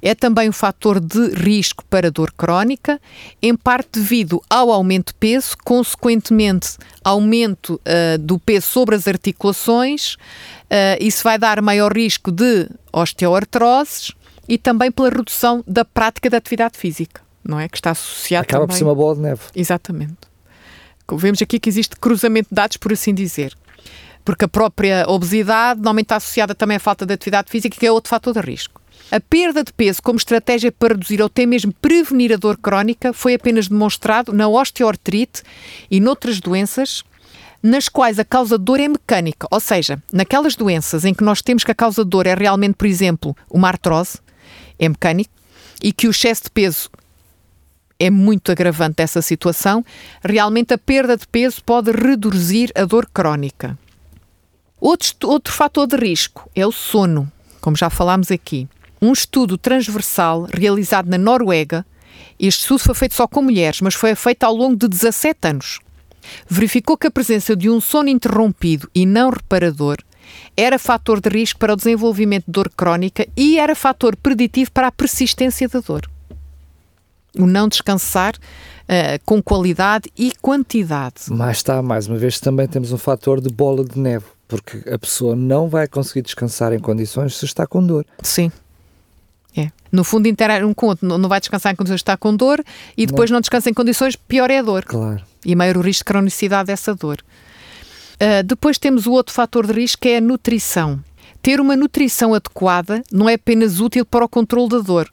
É 0.00 0.14
também 0.14 0.48
um 0.48 0.52
fator 0.52 1.00
de 1.00 1.30
risco 1.30 1.84
para 1.86 2.10
dor 2.10 2.32
crónica, 2.32 3.00
em 3.42 3.56
parte 3.56 4.00
devido 4.00 4.42
ao 4.48 4.70
aumento 4.70 5.08
de 5.08 5.14
peso, 5.14 5.56
consequentemente, 5.64 6.76
aumento 7.02 7.80
uh, 7.80 8.18
do 8.18 8.38
peso 8.38 8.66
sobre 8.66 8.94
as 8.94 9.08
articulações. 9.08 10.14
Uh, 10.14 10.98
isso 11.00 11.24
vai 11.24 11.38
dar 11.38 11.60
maior 11.60 11.92
risco 11.92 12.30
de 12.30 12.68
osteoartroses, 12.92 14.12
e 14.48 14.56
também 14.56 14.90
pela 14.90 15.10
redução 15.10 15.62
da 15.66 15.84
prática 15.84 16.30
da 16.30 16.38
atividade 16.38 16.78
física, 16.78 17.20
não 17.44 17.60
é? 17.60 17.68
Que 17.68 17.76
está 17.76 17.90
associado 17.90 18.44
Acaba 18.44 18.64
também... 18.64 18.74
por 18.74 18.78
ser 18.78 18.84
uma 18.84 18.94
bola 18.94 19.14
de 19.14 19.20
neve. 19.20 19.42
Exatamente. 19.54 20.16
Vemos 21.12 21.40
aqui 21.42 21.58
que 21.58 21.68
existe 21.68 21.96
cruzamento 21.96 22.48
de 22.50 22.54
dados, 22.54 22.76
por 22.78 22.92
assim 22.92 23.14
dizer. 23.14 23.56
Porque 24.24 24.44
a 24.44 24.48
própria 24.48 25.04
obesidade 25.06 25.78
normalmente 25.78 26.06
está 26.06 26.16
associada 26.16 26.54
também 26.54 26.76
à 26.76 26.80
falta 26.80 27.04
de 27.04 27.12
atividade 27.12 27.50
física, 27.50 27.78
que 27.78 27.86
é 27.86 27.92
outro 27.92 28.10
fator 28.10 28.32
de 28.32 28.40
risco. 28.40 28.80
A 29.10 29.20
perda 29.20 29.64
de 29.64 29.72
peso 29.72 30.02
como 30.02 30.18
estratégia 30.18 30.70
para 30.70 30.92
reduzir 30.92 31.20
ou 31.22 31.26
até 31.26 31.46
mesmo 31.46 31.72
prevenir 31.72 32.30
a 32.30 32.36
dor 32.36 32.58
crónica 32.58 33.14
foi 33.14 33.34
apenas 33.34 33.66
demonstrado 33.66 34.34
na 34.34 34.46
osteoartrite 34.48 35.42
e 35.90 35.98
noutras 35.98 36.40
doenças 36.40 37.02
nas 37.62 37.88
quais 37.88 38.18
a 38.18 38.24
causa 38.24 38.58
de 38.58 38.64
dor 38.64 38.78
é 38.78 38.86
mecânica, 38.86 39.48
ou 39.50 39.58
seja, 39.58 40.00
naquelas 40.12 40.54
doenças 40.54 41.04
em 41.04 41.14
que 41.14 41.24
nós 41.24 41.42
temos 41.42 41.64
que 41.64 41.70
a 41.72 41.74
causa 41.74 42.04
de 42.04 42.10
dor 42.10 42.26
é 42.26 42.34
realmente, 42.34 42.74
por 42.74 42.86
exemplo, 42.86 43.36
uma 43.50 43.68
artrose, 43.68 44.18
é 44.78 44.88
mecânico, 44.88 45.32
e 45.82 45.92
que 45.92 46.06
o 46.06 46.10
excesso 46.10 46.44
de 46.44 46.50
peso 46.50 46.90
é 47.98 48.10
muito 48.10 48.52
agravante 48.52 48.96
dessa 48.96 49.20
situação, 49.20 49.84
realmente 50.22 50.72
a 50.72 50.78
perda 50.78 51.16
de 51.16 51.26
peso 51.26 51.64
pode 51.64 51.90
reduzir 51.90 52.70
a 52.76 52.84
dor 52.84 53.08
crónica. 53.12 53.76
Outro, 54.80 55.14
outro 55.24 55.52
fator 55.52 55.86
de 55.86 55.96
risco 55.96 56.48
é 56.54 56.64
o 56.64 56.70
sono, 56.70 57.30
como 57.60 57.76
já 57.76 57.90
falámos 57.90 58.30
aqui. 58.30 58.68
Um 59.00 59.12
estudo 59.12 59.56
transversal 59.56 60.48
realizado 60.52 61.08
na 61.08 61.18
Noruega, 61.18 61.86
este 62.38 62.62
estudo 62.62 62.80
foi 62.80 62.94
feito 62.94 63.14
só 63.14 63.26
com 63.26 63.42
mulheres, 63.42 63.80
mas 63.80 63.94
foi 63.94 64.14
feito 64.14 64.44
ao 64.44 64.54
longo 64.54 64.76
de 64.76 64.88
17 64.88 65.48
anos. 65.48 65.80
Verificou 66.48 66.96
que 66.96 67.06
a 67.06 67.10
presença 67.10 67.56
de 67.56 67.70
um 67.70 67.80
sono 67.80 68.08
interrompido 68.08 68.88
e 68.94 69.06
não 69.06 69.30
reparador 69.30 69.98
era 70.56 70.78
fator 70.78 71.20
de 71.20 71.28
risco 71.28 71.58
para 71.58 71.72
o 71.72 71.76
desenvolvimento 71.76 72.46
de 72.46 72.52
dor 72.52 72.68
crónica 72.68 73.26
e 73.36 73.58
era 73.58 73.74
fator 73.74 74.16
preditivo 74.16 74.70
para 74.70 74.88
a 74.88 74.92
persistência 74.92 75.68
da 75.68 75.80
dor. 75.80 76.08
O 77.38 77.46
não 77.46 77.68
descansar 77.68 78.34
uh, 78.34 79.24
com 79.24 79.42
qualidade 79.42 80.10
e 80.16 80.32
quantidade. 80.40 81.24
Mas 81.28 81.58
está, 81.58 81.80
mais 81.82 82.08
uma 82.08 82.18
vez, 82.18 82.40
também 82.40 82.66
temos 82.66 82.92
um 82.92 82.98
fator 82.98 83.40
de 83.40 83.48
bola 83.48 83.84
de 83.84 83.98
neve, 83.98 84.24
porque 84.46 84.82
a 84.90 84.98
pessoa 84.98 85.36
não 85.36 85.68
vai 85.68 85.86
conseguir 85.86 86.22
descansar 86.22 86.72
em 86.72 86.78
condições 86.78 87.36
se 87.36 87.44
está 87.44 87.66
com 87.66 87.84
dor. 87.84 88.04
Sim. 88.22 88.50
É. 89.58 89.70
No 89.90 90.04
fundo, 90.04 90.28
interage 90.28 90.64
um 90.64 90.72
com 90.72 90.86
outro. 90.86 91.06
Não 91.06 91.28
vai 91.28 91.40
descansar 91.40 91.72
em 91.72 91.76
condições 91.76 92.00
está 92.00 92.16
com 92.16 92.34
dor 92.34 92.62
e 92.96 93.06
depois 93.06 93.30
não, 93.30 93.36
não 93.36 93.40
descansa 93.40 93.70
em 93.70 93.74
condições, 93.74 94.14
pior 94.14 94.50
é 94.50 94.58
a 94.58 94.62
dor. 94.62 94.84
Claro. 94.84 95.22
E 95.44 95.56
maior 95.56 95.76
o 95.76 95.80
risco 95.80 96.00
de 96.00 96.04
cronicidade 96.04 96.66
dessa 96.66 96.94
dor. 96.94 97.18
Uh, 98.14 98.42
depois 98.44 98.78
temos 98.78 99.06
o 99.06 99.12
outro 99.12 99.34
fator 99.34 99.66
de 99.66 99.72
risco 99.72 100.02
que 100.02 100.10
é 100.10 100.18
a 100.18 100.20
nutrição. 100.20 101.02
Ter 101.40 101.60
uma 101.60 101.76
nutrição 101.76 102.34
adequada 102.34 103.02
não 103.12 103.28
é 103.28 103.34
apenas 103.34 103.80
útil 103.80 104.04
para 104.04 104.24
o 104.24 104.28
controle 104.28 104.68
da 104.68 104.78
dor, 104.78 105.08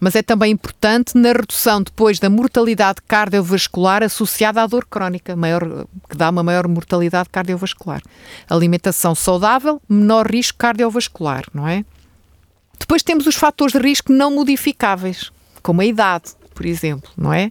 mas 0.00 0.16
é 0.16 0.22
também 0.22 0.52
importante 0.52 1.16
na 1.16 1.32
redução 1.32 1.82
depois 1.82 2.18
da 2.18 2.28
mortalidade 2.28 3.00
cardiovascular 3.06 4.02
associada 4.02 4.60
à 4.60 4.66
dor 4.66 4.86
crónica, 4.86 5.36
maior, 5.36 5.86
que 6.08 6.16
dá 6.16 6.30
uma 6.30 6.42
maior 6.42 6.66
mortalidade 6.66 7.28
cardiovascular. 7.30 8.02
Alimentação 8.48 9.14
saudável, 9.14 9.80
menor 9.88 10.28
risco 10.28 10.58
cardiovascular, 10.58 11.44
não 11.54 11.66
é? 11.66 11.84
Depois 12.78 13.02
temos 13.02 13.26
os 13.26 13.34
fatores 13.34 13.72
de 13.72 13.78
risco 13.78 14.12
não 14.12 14.30
modificáveis, 14.30 15.30
como 15.62 15.80
a 15.80 15.84
idade, 15.84 16.32
por 16.54 16.64
exemplo, 16.64 17.10
não 17.16 17.32
é? 17.32 17.50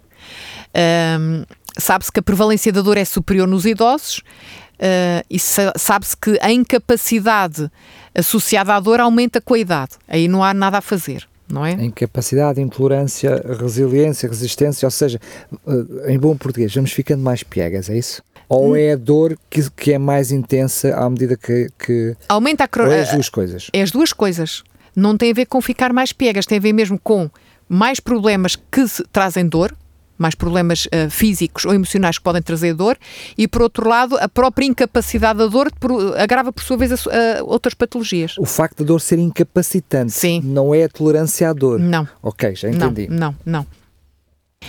Um, 1.19 1.43
Sabe-se 1.79 2.11
que 2.11 2.19
a 2.19 2.23
prevalência 2.23 2.71
da 2.71 2.81
dor 2.81 2.97
é 2.97 3.05
superior 3.05 3.47
nos 3.47 3.65
idosos 3.65 4.23
Uh, 4.77 5.25
e 5.27 5.39
sabe-se 5.39 6.15
que 6.15 6.37
a 6.39 6.51
incapacidade 6.51 7.69
associada 8.13 8.75
à 8.75 8.79
dor 8.79 8.99
aumenta 8.99 9.41
com 9.41 9.55
a 9.55 9.59
idade. 9.59 9.93
Aí 10.07 10.27
não 10.27 10.43
há 10.43 10.53
nada 10.53 10.77
a 10.77 10.81
fazer. 10.81 11.27
Não 11.49 11.65
é? 11.65 11.73
A 11.73 11.83
incapacidade, 11.83 12.61
intolerância, 12.61 13.41
resiliência, 13.59 14.29
resistência, 14.29 14.85
ou 14.85 14.91
seja, 14.91 15.19
uh, 15.65 16.07
em 16.07 16.19
bom 16.19 16.35
português, 16.37 16.75
vamos 16.75 16.91
ficando 16.91 17.23
mais 17.23 17.41
piegas, 17.41 17.89
é 17.89 17.97
isso? 17.97 18.21
Ou 18.49 18.71
hum. 18.71 18.75
é 18.75 18.91
a 18.91 18.95
dor 18.95 19.37
que, 19.49 19.67
que 19.71 19.93
é 19.93 19.97
mais 19.97 20.31
intensa 20.31 20.95
à 20.95 21.09
medida 21.09 21.35
que. 21.35 21.69
que... 21.79 22.15
Aumenta 22.29 22.65
a. 22.65 22.83
Ou 22.83 22.91
é 22.91 23.01
as 23.01 23.11
duas 23.11 23.29
coisas? 23.29 23.69
É 23.73 23.81
as 23.81 23.91
duas 23.91 24.13
coisas. 24.13 24.63
Não 24.97 25.15
tem 25.15 25.29
a 25.29 25.33
ver 25.35 25.45
com 25.45 25.61
ficar 25.61 25.93
mais 25.93 26.11
piegas, 26.11 26.47
tem 26.47 26.57
a 26.57 26.61
ver 26.61 26.73
mesmo 26.73 26.99
com 26.99 27.29
mais 27.69 27.99
problemas 27.99 28.55
que 28.55 28.83
trazem 29.11 29.47
dor, 29.47 29.71
mais 30.17 30.33
problemas 30.33 30.87
uh, 30.87 31.07
físicos 31.11 31.65
ou 31.65 31.73
emocionais 31.75 32.17
que 32.17 32.23
podem 32.23 32.41
trazer 32.41 32.73
dor, 32.73 32.97
e 33.37 33.47
por 33.47 33.61
outro 33.61 33.87
lado, 33.87 34.17
a 34.17 34.27
própria 34.27 34.65
incapacidade 34.65 35.37
da 35.37 35.45
dor 35.45 35.71
por, 35.79 36.17
agrava 36.17 36.51
por 36.51 36.63
sua 36.63 36.77
vez 36.77 36.91
a, 36.91 36.95
a 37.39 37.43
outras 37.43 37.75
patologias. 37.75 38.35
O 38.39 38.45
facto 38.45 38.79
da 38.79 38.85
dor 38.85 38.99
ser 38.99 39.19
incapacitante 39.19 40.13
Sim. 40.13 40.41
não 40.43 40.73
é 40.73 40.85
a 40.85 40.89
tolerância 40.89 41.47
à 41.47 41.53
dor. 41.53 41.79
Não. 41.79 42.07
Ok, 42.23 42.55
já 42.55 42.67
entendi. 42.67 43.07
Não, 43.07 43.35
não, 43.45 43.59
não. 43.61 43.67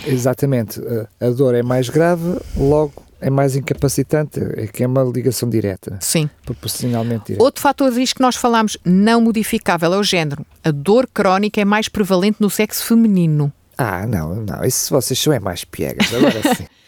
Exatamente. 0.05 0.79
A 1.19 1.29
dor 1.31 1.55
é 1.55 1.63
mais 1.63 1.89
grave, 1.89 2.39
logo 2.55 3.08
é 3.21 3.29
mais 3.29 3.55
incapacitante, 3.55 4.39
é 4.55 4.67
que 4.67 4.83
é 4.83 4.87
uma 4.87 5.03
ligação 5.03 5.49
direta. 5.49 5.97
Sim. 6.01 6.29
Proporcionalmente 6.45 7.25
direta. 7.27 7.43
Outro 7.43 7.61
fator 7.61 7.91
diz 7.91 8.13
que 8.13 8.21
nós 8.21 8.35
falamos 8.35 8.77
não 8.83 9.21
modificável 9.21 9.93
é 9.93 9.97
o 9.97 10.03
género. 10.03 10.45
A 10.63 10.71
dor 10.71 11.07
crónica 11.07 11.59
é 11.59 11.65
mais 11.65 11.89
prevalente 11.89 12.37
no 12.39 12.49
sexo 12.49 12.85
feminino. 12.85 13.51
Ah, 13.77 14.05
não, 14.05 14.35
não, 14.35 14.63
isso 14.63 14.89
vocês 14.93 15.17
são 15.17 15.31
é 15.31 15.39
mais 15.39 15.63
piegas, 15.63 16.13
agora 16.13 16.55
sim. 16.55 16.65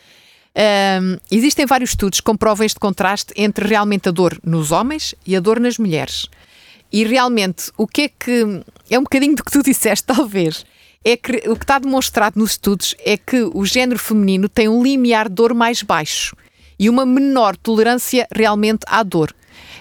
Um, 0.54 1.18
existem 1.32 1.66
vários 1.66 1.92
estudos 1.92 2.20
que 2.20 2.26
comprovam 2.26 2.66
este 2.66 2.78
contraste 2.78 3.34
entre 3.38 3.66
realmente 3.66 4.10
a 4.10 4.12
dor 4.12 4.38
nos 4.44 4.72
homens 4.72 5.16
e 5.26 5.34
a 5.34 5.40
dor 5.40 5.62
nas 5.62 5.78
mulheres. 5.78 6.28
E 6.92 7.06
realmente, 7.06 7.72
o 7.78 7.88
que 7.88 8.02
é 8.02 8.10
que. 8.10 8.62
É 8.90 9.00
um 9.00 9.04
bocadinho 9.04 9.36
do 9.36 9.44
que 9.44 9.52
tu 9.52 9.64
disseste, 9.64 10.04
talvez. 10.14 10.66
É 11.04 11.18
que 11.18 11.50
o 11.50 11.56
que 11.56 11.64
está 11.64 11.80
demonstrado 11.80 12.40
nos 12.40 12.52
estudos 12.52 12.96
é 13.04 13.18
que 13.18 13.42
o 13.42 13.66
género 13.66 14.00
feminino 14.00 14.48
tem 14.48 14.70
um 14.70 14.84
limiar 14.84 15.28
de 15.28 15.36
dor 15.36 15.54
mais 15.54 15.82
baixo 15.82 16.36
e 16.78 16.90
uma 16.90 17.06
menor 17.06 17.58
tolerância 17.58 18.28
realmente 18.32 18.84
à 18.88 19.02
dor, 19.02 19.34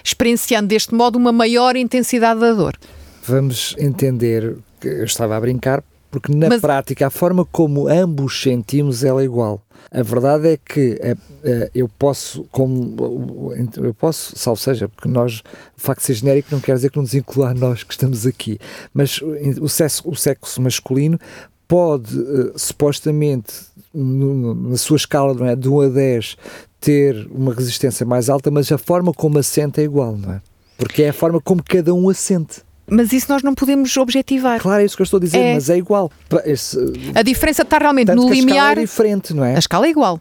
experienciando 0.03 0.67
deste 0.67 0.93
modo 0.95 1.17
uma 1.17 1.31
maior 1.31 1.75
intensidade 1.75 2.39
da 2.39 2.53
dor. 2.53 2.75
Vamos 3.23 3.75
entender, 3.77 4.57
eu 4.83 5.03
estava 5.03 5.37
a 5.37 5.39
brincar, 5.39 5.83
porque 6.09 6.33
na 6.33 6.49
Mas... 6.49 6.61
prática 6.61 7.07
a 7.07 7.09
forma 7.11 7.45
como 7.45 7.87
ambos 7.87 8.41
sentimos 8.41 9.03
ela 9.03 9.21
é 9.21 9.25
igual. 9.25 9.63
A 9.89 10.03
verdade 10.03 10.47
é 10.49 10.57
que 10.57 10.97
é, 11.01 11.15
é, 11.43 11.71
eu 11.73 11.89
posso, 11.89 12.45
como 12.51 13.53
eu 13.77 13.93
posso, 13.93 14.37
salvo 14.37 14.59
seja, 14.59 14.87
porque 14.87 15.09
nós, 15.09 15.41
o 15.77 15.81
facto 15.81 15.99
de 15.99 16.05
ser 16.05 16.13
genérico 16.13 16.49
não 16.51 16.59
quer 16.59 16.75
dizer 16.75 16.91
que 16.91 16.97
não 16.97 17.03
nos 17.03 17.13
inclua 17.13 17.49
a 17.49 17.53
nós 17.53 17.83
que 17.83 17.93
estamos 17.93 18.25
aqui, 18.25 18.59
mas 18.93 19.19
o 19.59 19.67
sexo, 19.67 20.03
o 20.07 20.15
sexo 20.15 20.61
masculino 20.61 21.19
pode 21.67 22.13
supostamente 22.55 23.53
na 23.93 24.77
sua 24.77 24.97
escala 24.97 25.33
não 25.33 25.45
é, 25.45 25.55
de 25.55 25.67
1 25.67 25.81
a 25.81 25.87
10 25.89 26.37
ter 26.79 27.27
uma 27.29 27.53
resistência 27.53 28.05
mais 28.05 28.29
alta, 28.29 28.49
mas 28.49 28.71
a 28.71 28.77
forma 28.77 29.13
como 29.13 29.37
assente 29.37 29.79
é 29.79 29.83
igual, 29.83 30.17
não 30.17 30.33
é? 30.33 30.41
Porque 30.77 31.03
é 31.03 31.09
a 31.09 31.13
forma 31.13 31.39
como 31.39 31.61
cada 31.63 31.93
um 31.93 32.09
assente. 32.09 32.63
Mas 32.89 33.13
isso 33.13 33.27
nós 33.29 33.41
não 33.41 33.53
podemos 33.55 33.95
objetivar. 33.97 34.59
Claro, 34.59 34.81
é 34.81 34.85
isso 34.85 34.95
que 34.97 35.01
eu 35.01 35.05
estou 35.05 35.17
a 35.17 35.21
dizer, 35.21 35.37
É. 35.39 35.53
mas 35.53 35.69
é 35.69 35.77
igual. 35.77 36.11
Esse- 36.45 36.77
A 37.15 37.21
diferença 37.21 37.61
está 37.61 37.77
realmente 37.77 38.07
tanto 38.07 38.21
no 38.21 38.27
que 38.27 38.33
a 38.33 38.35
escala 38.35 38.47
limiar. 38.51 38.77
é 38.77 38.81
diferente, 38.81 39.33
não 39.33 39.45
é? 39.45 39.55
A 39.55 39.59
escala 39.59 39.85
é 39.85 39.89
igual. 39.89 40.19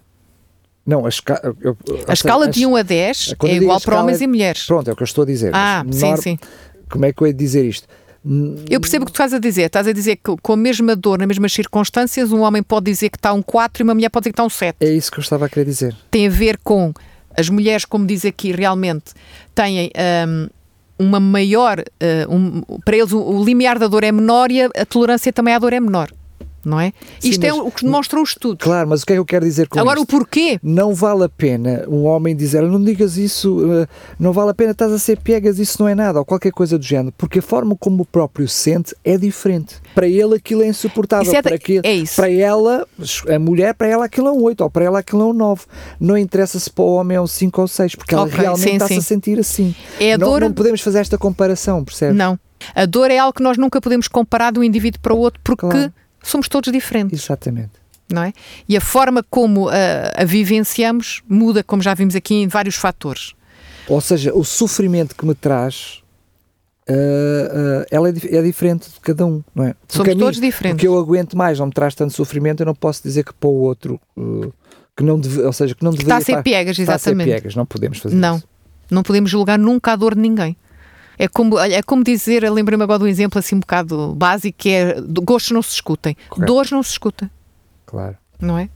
Não, 0.87 1.05
a, 1.05 1.09
esca... 1.09 1.41
eu- 1.61 1.77
A 2.07 2.13
escala 2.13 2.49
as- 2.49 2.55
de 2.55 2.65
1 2.67 2.77
a 2.77 2.83
10 2.83 3.35
quando 3.39 3.53
é 3.53 3.57
igual 3.57 3.81
para 3.81 4.01
homens 4.01 4.21
é- 4.21 4.25
e 4.25 4.27
mulheres. 4.27 4.67
Pronto, 4.67 4.89
é 4.89 4.93
o 4.93 4.97
que 4.97 5.03
eu 5.03 5.05
estou 5.05 5.23
a 5.23 5.27
dizer. 5.27 5.51
Ah, 5.55 5.85
sim, 5.91 6.17
sim. 6.17 6.39
Como 6.89 7.05
é 7.05 7.13
que 7.13 7.23
eu 7.23 7.27
ia 7.27 7.35
dizer 7.35 7.65
isto? 7.65 7.87
Eu 8.69 8.81
percebo 8.81 9.05
o 9.05 9.07
que 9.07 9.13
tu 9.13 9.15
estás 9.17 9.33
a 9.33 9.39
dizer. 9.39 9.63
Estás 9.63 9.87
a 9.89 9.93
dizer 9.93 10.17
que 10.17 10.37
com 10.43 10.53
a 10.53 10.57
mesma 10.57 10.95
dor, 10.95 11.19
nas 11.19 11.27
mesmas 11.27 11.53
circunstâncias, 11.53 12.31
um 12.33 12.41
homem 12.43 12.63
pode 12.63 12.85
dizer 12.91 13.09
que 13.09 13.17
está 13.17 13.33
um 13.33 13.41
4 13.43 13.83
e 13.83 13.85
uma 13.85 13.95
mulher 13.95 14.11
pode 14.11 14.25
dizer 14.25 14.33
que 14.33 14.35
está 14.35 14.45
um 14.45 14.51
7. 14.51 14.77
É 14.81 14.91
isso 14.93 15.11
que 15.11 15.19
eu 15.19 15.23
estava 15.23 15.47
a 15.47 15.49
querer 15.49 15.65
dizer. 15.65 15.97
Tem 16.11 16.27
a 16.27 16.31
ver 16.31 16.59
com 16.63 16.93
as 17.37 17.49
mulheres, 17.49 17.85
como 17.85 18.05
diz 18.07 18.25
aqui, 18.27 18.53
realmente 18.53 19.13
têm 19.55 19.91
hum, 20.29 20.49
uma 21.01 21.19
maior. 21.19 21.83
hum, 22.29 22.63
para 22.85 22.97
eles, 22.97 23.13
o, 23.13 23.21
o 23.21 23.45
limiar 23.45 23.79
da 23.79 23.89
dor 23.89 24.05
é 24.05 24.13
menor 24.13 24.51
e 24.51 24.63
a, 24.63 24.71
a 24.77 24.85
tolerância 24.85 25.33
também 25.33 25.55
à 25.55 25.59
dor 25.59 25.73
é 25.73 25.81
menor. 25.81 26.11
Não 26.65 26.79
é? 26.79 26.93
Sim, 27.19 27.31
Isto 27.31 27.45
é 27.45 27.51
mas- 27.53 27.61
o 27.61 27.71
que 27.71 27.85
demonstram 27.85 28.23
os 28.23 28.31
estudos. 28.31 28.63
Claro, 28.65 28.89
mas 28.89 29.03
o 29.03 29.07
que 29.07 29.13
é 29.13 29.17
que 29.17 29.21
eu 29.21 29.25
quero 29.25 29.45
dizer 29.45 29.67
com 29.69 29.79
Agora, 29.81 29.99
o 29.99 30.03
isto? 30.03 30.11
porquê? 30.11 30.59
Não 30.63 30.95
vale 30.95 31.25
a 31.25 31.29
pena 31.29 31.85
um 31.89 32.05
homem 32.05 32.37
dizer 32.37 32.63
não 32.63 32.83
digas 32.83 33.17
isso, 33.17 33.65
eh, 33.73 33.87
não 34.19 34.33
vale 34.33 34.51
a 34.51 34.55
pena, 34.55 34.73
estás 34.73 34.93
a 34.93 34.99
ser 34.99 35.19
piegas, 35.19 35.59
isso 35.59 35.81
não 35.83 35.89
é 35.89 35.95
nada, 35.95 36.19
ou 36.19 36.25
qualquer 36.25 36.53
coisa 36.53 36.77
do 36.79 36.85
género, 36.85 37.15
porque 37.17 37.39
a 37.39 37.43
forma 37.43 37.75
como 37.77 38.03
o 38.03 38.07
próprio 38.07 38.47
sente 38.49 38.95
é 39.05 39.17
diferente. 39.17 39.77
Para 39.95 40.07
ele 40.07 40.35
aquilo 40.37 40.63
é 40.63 40.67
insuportável, 40.69 41.33
é 41.35 41.41
para, 41.43 41.55
aquilo- 41.55 41.83
é 41.85 41.95
isso. 41.95 42.17
para 42.17 42.31
ela, 42.31 42.87
a 43.35 43.39
mulher, 43.39 43.73
para 43.75 43.89
ela 43.89 44.05
aquilo 44.05 44.29
é 44.29 44.33
um 44.33 44.43
8, 44.43 44.61
ou 44.63 44.71
para 44.71 44.85
ela 44.85 44.99
aquilo 44.99 45.23
é 45.23 45.25
um 45.27 45.33
9. 45.33 45.63
Não 45.99 46.17
interessa 46.19 46.59
se 46.59 46.71
para 46.71 46.85
o 46.85 46.93
homem 46.95 47.17
é 47.17 47.21
um 47.21 47.27
5 47.27 47.61
ou 47.63 47.69
6, 47.69 47.95
porque 47.95 48.15
ela 48.15 48.25
Ok, 48.25 48.39
realmente 48.39 48.73
está-se 48.73 48.99
a 48.99 49.01
sentir 49.03 49.39
assim. 49.39 49.75
É 49.99 50.13
a 50.15 50.19
não, 50.19 50.29
dor- 50.29 50.41
não 50.43 50.53
podemos 50.53 50.81
fazer 50.83 50.99
esta 50.99 51.17
comparação, 51.17 51.83
percebe? 51.85 52.15
Não. 52.17 52.39
A 52.75 52.85
dor 52.85 53.11
é 53.11 53.17
algo 53.19 53.33
que 53.33 53.43
nós 53.43 53.57
nunca 53.57 53.81
podemos 53.81 54.07
comparar 54.07 54.53
de 54.53 54.59
um 54.59 54.63
indivíduo 54.63 55.01
para 55.01 55.15
o 55.15 55.19
outro 55.19 55.41
porque 55.43 55.67
Claro. 55.67 55.93
Somos 56.23 56.49
todos 56.49 56.73
diferentes. 56.73 57.23
Exatamente. 57.25 57.73
não 58.13 58.23
é? 58.25 58.33
E 58.69 58.77
a 58.77 58.81
forma 58.81 59.23
como 59.29 59.69
a, 59.69 59.75
a 60.17 60.25
vivenciamos 60.25 61.23
muda, 61.29 61.63
como 61.63 61.83
já 61.83 61.95
vimos 61.95 62.15
aqui, 62.17 62.35
em 62.35 62.49
vários 62.49 62.75
fatores. 62.77 63.33
Ou 63.89 64.01
seja, 64.01 64.33
o 64.35 64.45
sofrimento 64.45 65.15
que 65.17 65.25
me 65.27 65.35
traz, 65.35 66.03
ah, 66.89 66.93
ah, 66.93 67.87
ela 67.91 68.09
é, 68.09 68.13
é 68.37 68.43
diferente 68.43 68.89
de 68.91 69.01
cada 69.01 69.25
um, 69.27 69.43
não 69.55 69.65
é? 69.65 69.75
Porque 69.75 69.97
Somos 69.97 70.15
mim- 70.15 70.19
todos 70.21 70.41
diferentes. 70.41 70.77
Porque 70.77 70.89
eu 70.89 70.99
aguento 70.99 71.37
mais, 71.37 71.59
não 71.59 71.67
me 71.67 71.73
traz 71.73 71.95
tanto 71.95 72.13
sofrimento, 72.13 72.61
eu 72.61 72.67
não 72.67 72.75
posso 72.75 73.03
dizer 73.03 73.25
que 73.25 73.33
para 73.35 73.49
o 73.49 73.55
outro, 73.61 74.01
uh, 74.17 74.53
que 74.97 75.03
não 75.05 75.19
deve, 75.19 75.43
ou 75.43 75.53
seja, 75.53 75.75
que 75.75 75.83
não 75.85 75.93
Está 75.93 76.19
deveria 76.19 76.19
a 76.19 76.21
ser 76.39 76.43
piegas, 76.43 76.79
está 76.79 76.95
a 76.95 76.99
ser 76.99 77.11
exatamente. 77.11 77.29
piegas, 77.31 77.55
não 77.55 77.65
podemos 77.67 77.99
fazer 77.99 78.15
Não, 78.17 78.37
isso. 78.37 78.49
não 78.91 79.03
podemos 79.03 79.31
julgar 79.31 79.59
nunca 79.59 79.93
a 79.93 79.97
dor 79.97 80.15
de 80.15 80.21
ninguém. 80.21 80.57
É 81.23 81.29
como, 81.29 81.59
é 81.59 81.83
como 81.83 82.03
dizer, 82.03 82.45
eu 82.45 82.55
lembrei-me 82.55 82.83
agora 82.83 83.01
de 83.01 83.05
um 83.05 83.09
exemplo 83.09 83.39
assim 83.39 83.55
um 83.55 83.61
bocado 83.61 84.15
básico, 84.15 84.57
que 84.57 84.71
é 84.71 84.97
gostos 85.23 85.51
não 85.51 85.61
se 85.61 85.73
discutem, 85.73 86.17
Correto. 86.31 86.51
dores 86.51 86.71
não 86.71 86.83
se 86.83 86.89
discutem, 86.89 87.31
Claro. 87.85 88.17
não 88.41 88.57
é? 88.57 88.71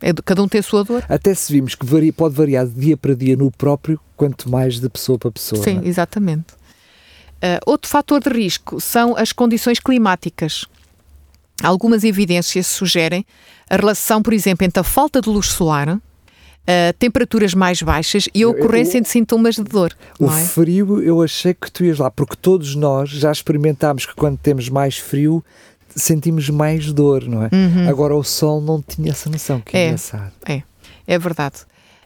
É 0.00 0.10
cada 0.24 0.42
um 0.42 0.48
tem 0.48 0.60
a 0.60 0.62
sua 0.62 0.82
dor. 0.82 1.04
Até 1.10 1.34
se 1.34 1.52
vimos 1.52 1.74
que 1.74 1.84
varia, 1.84 2.10
pode 2.10 2.34
variar 2.34 2.66
de 2.66 2.72
dia 2.72 2.96
para 2.96 3.14
dia 3.14 3.36
no 3.36 3.50
próprio, 3.50 4.00
quanto 4.16 4.48
mais 4.50 4.80
de 4.80 4.88
pessoa 4.88 5.18
para 5.18 5.30
pessoa. 5.30 5.62
Sim, 5.62 5.82
é? 5.84 5.86
exatamente. 5.86 6.54
Ah, 7.42 7.60
outro 7.66 7.90
fator 7.90 8.18
de 8.18 8.30
risco 8.30 8.80
são 8.80 9.14
as 9.14 9.30
condições 9.30 9.78
climáticas. 9.78 10.64
Algumas 11.62 12.02
evidências 12.02 12.66
sugerem 12.66 13.26
a 13.68 13.76
relação, 13.76 14.22
por 14.22 14.32
exemplo, 14.32 14.64
entre 14.64 14.80
a 14.80 14.84
falta 14.84 15.20
de 15.20 15.28
luz 15.28 15.48
solar, 15.48 16.00
ah, 16.66 16.92
temperaturas 16.98 17.54
mais 17.54 17.82
baixas 17.82 18.28
e 18.34 18.38
a 18.40 18.42
Eu- 18.42 18.50
ocorrência 18.50 18.98
eu- 18.98 19.02
de 19.02 19.08
sintomas 19.08 19.54
de 19.56 19.64
dor. 19.64 19.92
O 20.18 20.26
é? 20.30 20.44
frio, 20.44 21.02
eu 21.02 21.22
achei 21.22 21.54
que 21.54 21.70
tu 21.70 21.84
ias 21.84 21.98
lá, 21.98 22.10
porque 22.10 22.36
todos 22.36 22.74
nós 22.74 23.10
já 23.10 23.30
experimentámos 23.32 24.06
que 24.06 24.14
quando 24.14 24.38
temos 24.38 24.68
mais 24.68 24.96
frio 24.98 25.44
sentimos 25.96 26.48
mais 26.50 26.92
dor, 26.92 27.24
não 27.28 27.42
é? 27.44 27.50
Agora 27.88 28.16
o 28.16 28.24
sol 28.24 28.60
não 28.60 28.82
tinha 28.82 29.10
essa 29.12 29.30
noção, 29.30 29.60
que 29.60 29.76
Uhum. 29.76 29.82
É. 29.82 29.86
engraçado. 29.86 30.32
É, 30.46 30.62
é 31.06 31.18
verdade. 31.18 31.56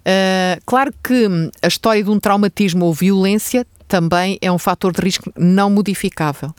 Ah, 0.04 0.58
claro 0.66 0.92
que 1.02 1.26
hum, 1.26 1.50
a 1.62 1.66
história 1.68 2.02
de 2.04 2.10
um 2.10 2.20
traumatismo 2.20 2.84
ou 2.84 2.92
violência 2.92 3.66
também 3.86 4.38
é 4.42 4.52
um 4.52 4.58
fator 4.58 4.92
de 4.92 5.00
risco 5.00 5.32
não 5.36 5.70
modificável. 5.70 6.54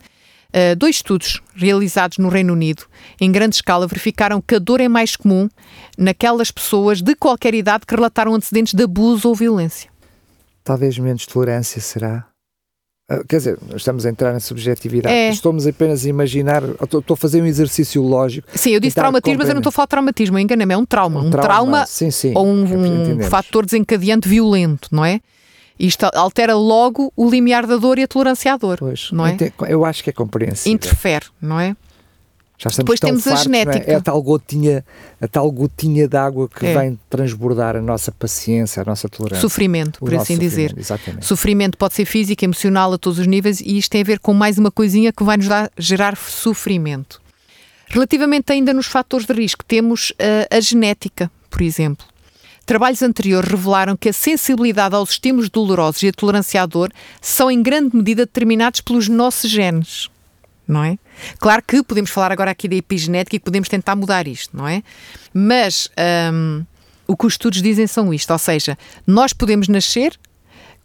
Ah, 0.52 0.74
dois 0.74 0.96
estudos 0.96 1.40
realizados 1.54 2.18
no 2.18 2.28
Reino 2.28 2.52
Unido, 2.52 2.84
em 3.20 3.30
grande 3.30 3.56
escala, 3.56 3.86
verificaram 3.86 4.40
que 4.40 4.56
a 4.56 4.58
dor 4.58 4.80
é 4.80 4.88
mais 4.88 5.16
comum 5.16 5.48
naquelas 5.96 6.50
pessoas 6.50 7.00
de 7.00 7.14
qualquer 7.14 7.54
idade 7.54 7.86
que 7.86 7.94
relataram 7.94 8.34
antecedentes 8.34 8.74
de 8.74 8.82
abuso 8.82 9.28
ou 9.28 9.34
violência. 9.34 9.90
Talvez 10.64 10.98
menos 10.98 11.26
tolerância 11.26 11.80
será. 11.80 12.26
Ah, 13.08 13.22
Quer 13.28 13.36
dizer, 13.38 13.58
estamos 13.74 14.06
a 14.06 14.10
entrar 14.10 14.32
na 14.32 14.40
subjetividade. 14.40 15.12
É. 15.12 15.30
Estamos 15.30 15.66
apenas 15.66 16.04
a 16.04 16.08
imaginar. 16.08 16.62
Estou 16.62 17.14
a 17.14 17.16
fazer 17.16 17.42
um 17.42 17.46
exercício 17.46 18.02
lógico. 18.02 18.46
Sim, 18.54 18.70
eu 18.70 18.80
disse 18.80 18.94
traumatismo, 18.94 19.38
mas 19.38 19.48
eu 19.48 19.54
não 19.54 19.60
estou 19.60 19.70
a 19.70 19.72
falar 19.72 19.86
de 19.86 19.90
traumatismo, 19.90 20.38
enganei-me, 20.38 20.74
é 20.74 20.76
um 20.76 20.86
trauma. 20.86 21.20
Um, 21.20 21.30
trauma, 21.30 21.86
sim, 21.86 22.10
sim, 22.10 22.32
ou 22.36 22.46
um, 22.46 22.62
entendemos. 22.64 23.26
um 23.26 23.30
fator 23.30 23.64
desencadeante 23.64 24.28
violento, 24.28 24.88
não 24.92 25.04
é? 25.04 25.20
Isto 25.80 26.10
altera 26.14 26.54
logo 26.54 27.10
o 27.16 27.28
limiar 27.30 27.66
da 27.66 27.76
dor 27.76 27.98
e 27.98 28.02
a 28.02 28.08
tolerância 28.08 28.52
à 28.52 28.56
dor. 28.56 28.76
Pois, 28.78 29.10
não 29.12 29.26
é? 29.26 29.36
Eu 29.68 29.84
acho 29.84 30.04
que 30.04 30.10
é 30.10 30.12
compreensível. 30.12 30.72
Interfere, 30.74 31.24
não 31.40 31.58
é? 31.58 31.74
Já 32.58 32.68
estamos 32.68 32.84
Depois 32.84 33.00
temos 33.00 33.26
a 33.26 33.30
fartos, 33.30 33.46
não 33.46 33.54
é? 33.54 33.62
genética. 33.64 33.90
É 33.90 33.94
a 33.94 34.00
tal 34.02 34.20
gotinha, 34.20 34.84
a 35.18 35.26
tal 35.26 35.50
gotinha 35.50 36.06
de 36.06 36.14
água 36.14 36.46
que 36.46 36.66
É. 36.66 36.76
vem 36.76 37.00
transbordar 37.08 37.74
a 37.74 37.80
nossa 37.80 38.12
paciência, 38.12 38.82
a 38.82 38.84
nossa 38.84 39.08
tolerância. 39.08 39.40
Sofrimento, 39.40 39.98
por 39.98 40.14
assim 40.14 40.36
dizer. 40.36 40.74
Exatamente. 40.76 41.24
Sofrimento 41.24 41.78
pode 41.78 41.94
ser 41.94 42.04
físico, 42.04 42.44
emocional, 42.44 42.92
a 42.92 42.98
todos 42.98 43.18
os 43.18 43.26
níveis, 43.26 43.62
e 43.62 43.78
isto 43.78 43.90
tem 43.90 44.02
a 44.02 44.04
ver 44.04 44.18
com 44.18 44.34
mais 44.34 44.58
uma 44.58 44.70
coisinha 44.70 45.10
que 45.10 45.24
vai 45.24 45.38
nos 45.38 45.48
dar, 45.48 45.70
gerar 45.78 46.14
sofrimento. 46.18 47.22
Relativamente 47.88 48.52
ainda 48.52 48.74
nos 48.74 48.86
fatores 48.86 49.24
de 49.26 49.32
risco, 49.32 49.64
temos 49.64 50.12
ah, 50.18 50.54
a 50.54 50.60
genética, 50.60 51.30
por 51.48 51.62
exemplo. 51.62 52.04
Trabalhos 52.66 53.02
anteriores 53.02 53.50
revelaram 53.50 53.96
que 53.96 54.08
a 54.08 54.12
sensibilidade 54.12 54.94
aos 54.94 55.10
estímulos 55.10 55.48
dolorosos 55.48 56.02
e 56.02 56.08
a 56.08 56.12
tolerância 56.12 56.62
à 56.62 56.66
dor 56.66 56.92
são 57.20 57.50
em 57.50 57.62
grande 57.62 57.96
medida 57.96 58.24
determinados 58.24 58.80
pelos 58.80 59.08
nossos 59.08 59.50
genes. 59.50 60.08
Não 60.66 60.84
é? 60.84 60.98
Claro 61.38 61.62
que 61.66 61.82
podemos 61.82 62.10
falar 62.10 62.30
agora 62.30 62.52
aqui 62.52 62.68
da 62.68 62.76
epigenética 62.76 63.34
e 63.34 63.40
podemos 63.40 63.68
tentar 63.68 63.96
mudar 63.96 64.28
isto, 64.28 64.56
não 64.56 64.68
é? 64.68 64.84
Mas 65.34 65.90
hum, 66.32 66.64
o 67.08 67.16
que 67.16 67.26
os 67.26 67.34
estudos 67.34 67.60
dizem 67.60 67.88
são 67.88 68.14
isto, 68.14 68.30
ou 68.32 68.38
seja, 68.38 68.78
nós 69.04 69.32
podemos 69.32 69.66
nascer 69.66 70.16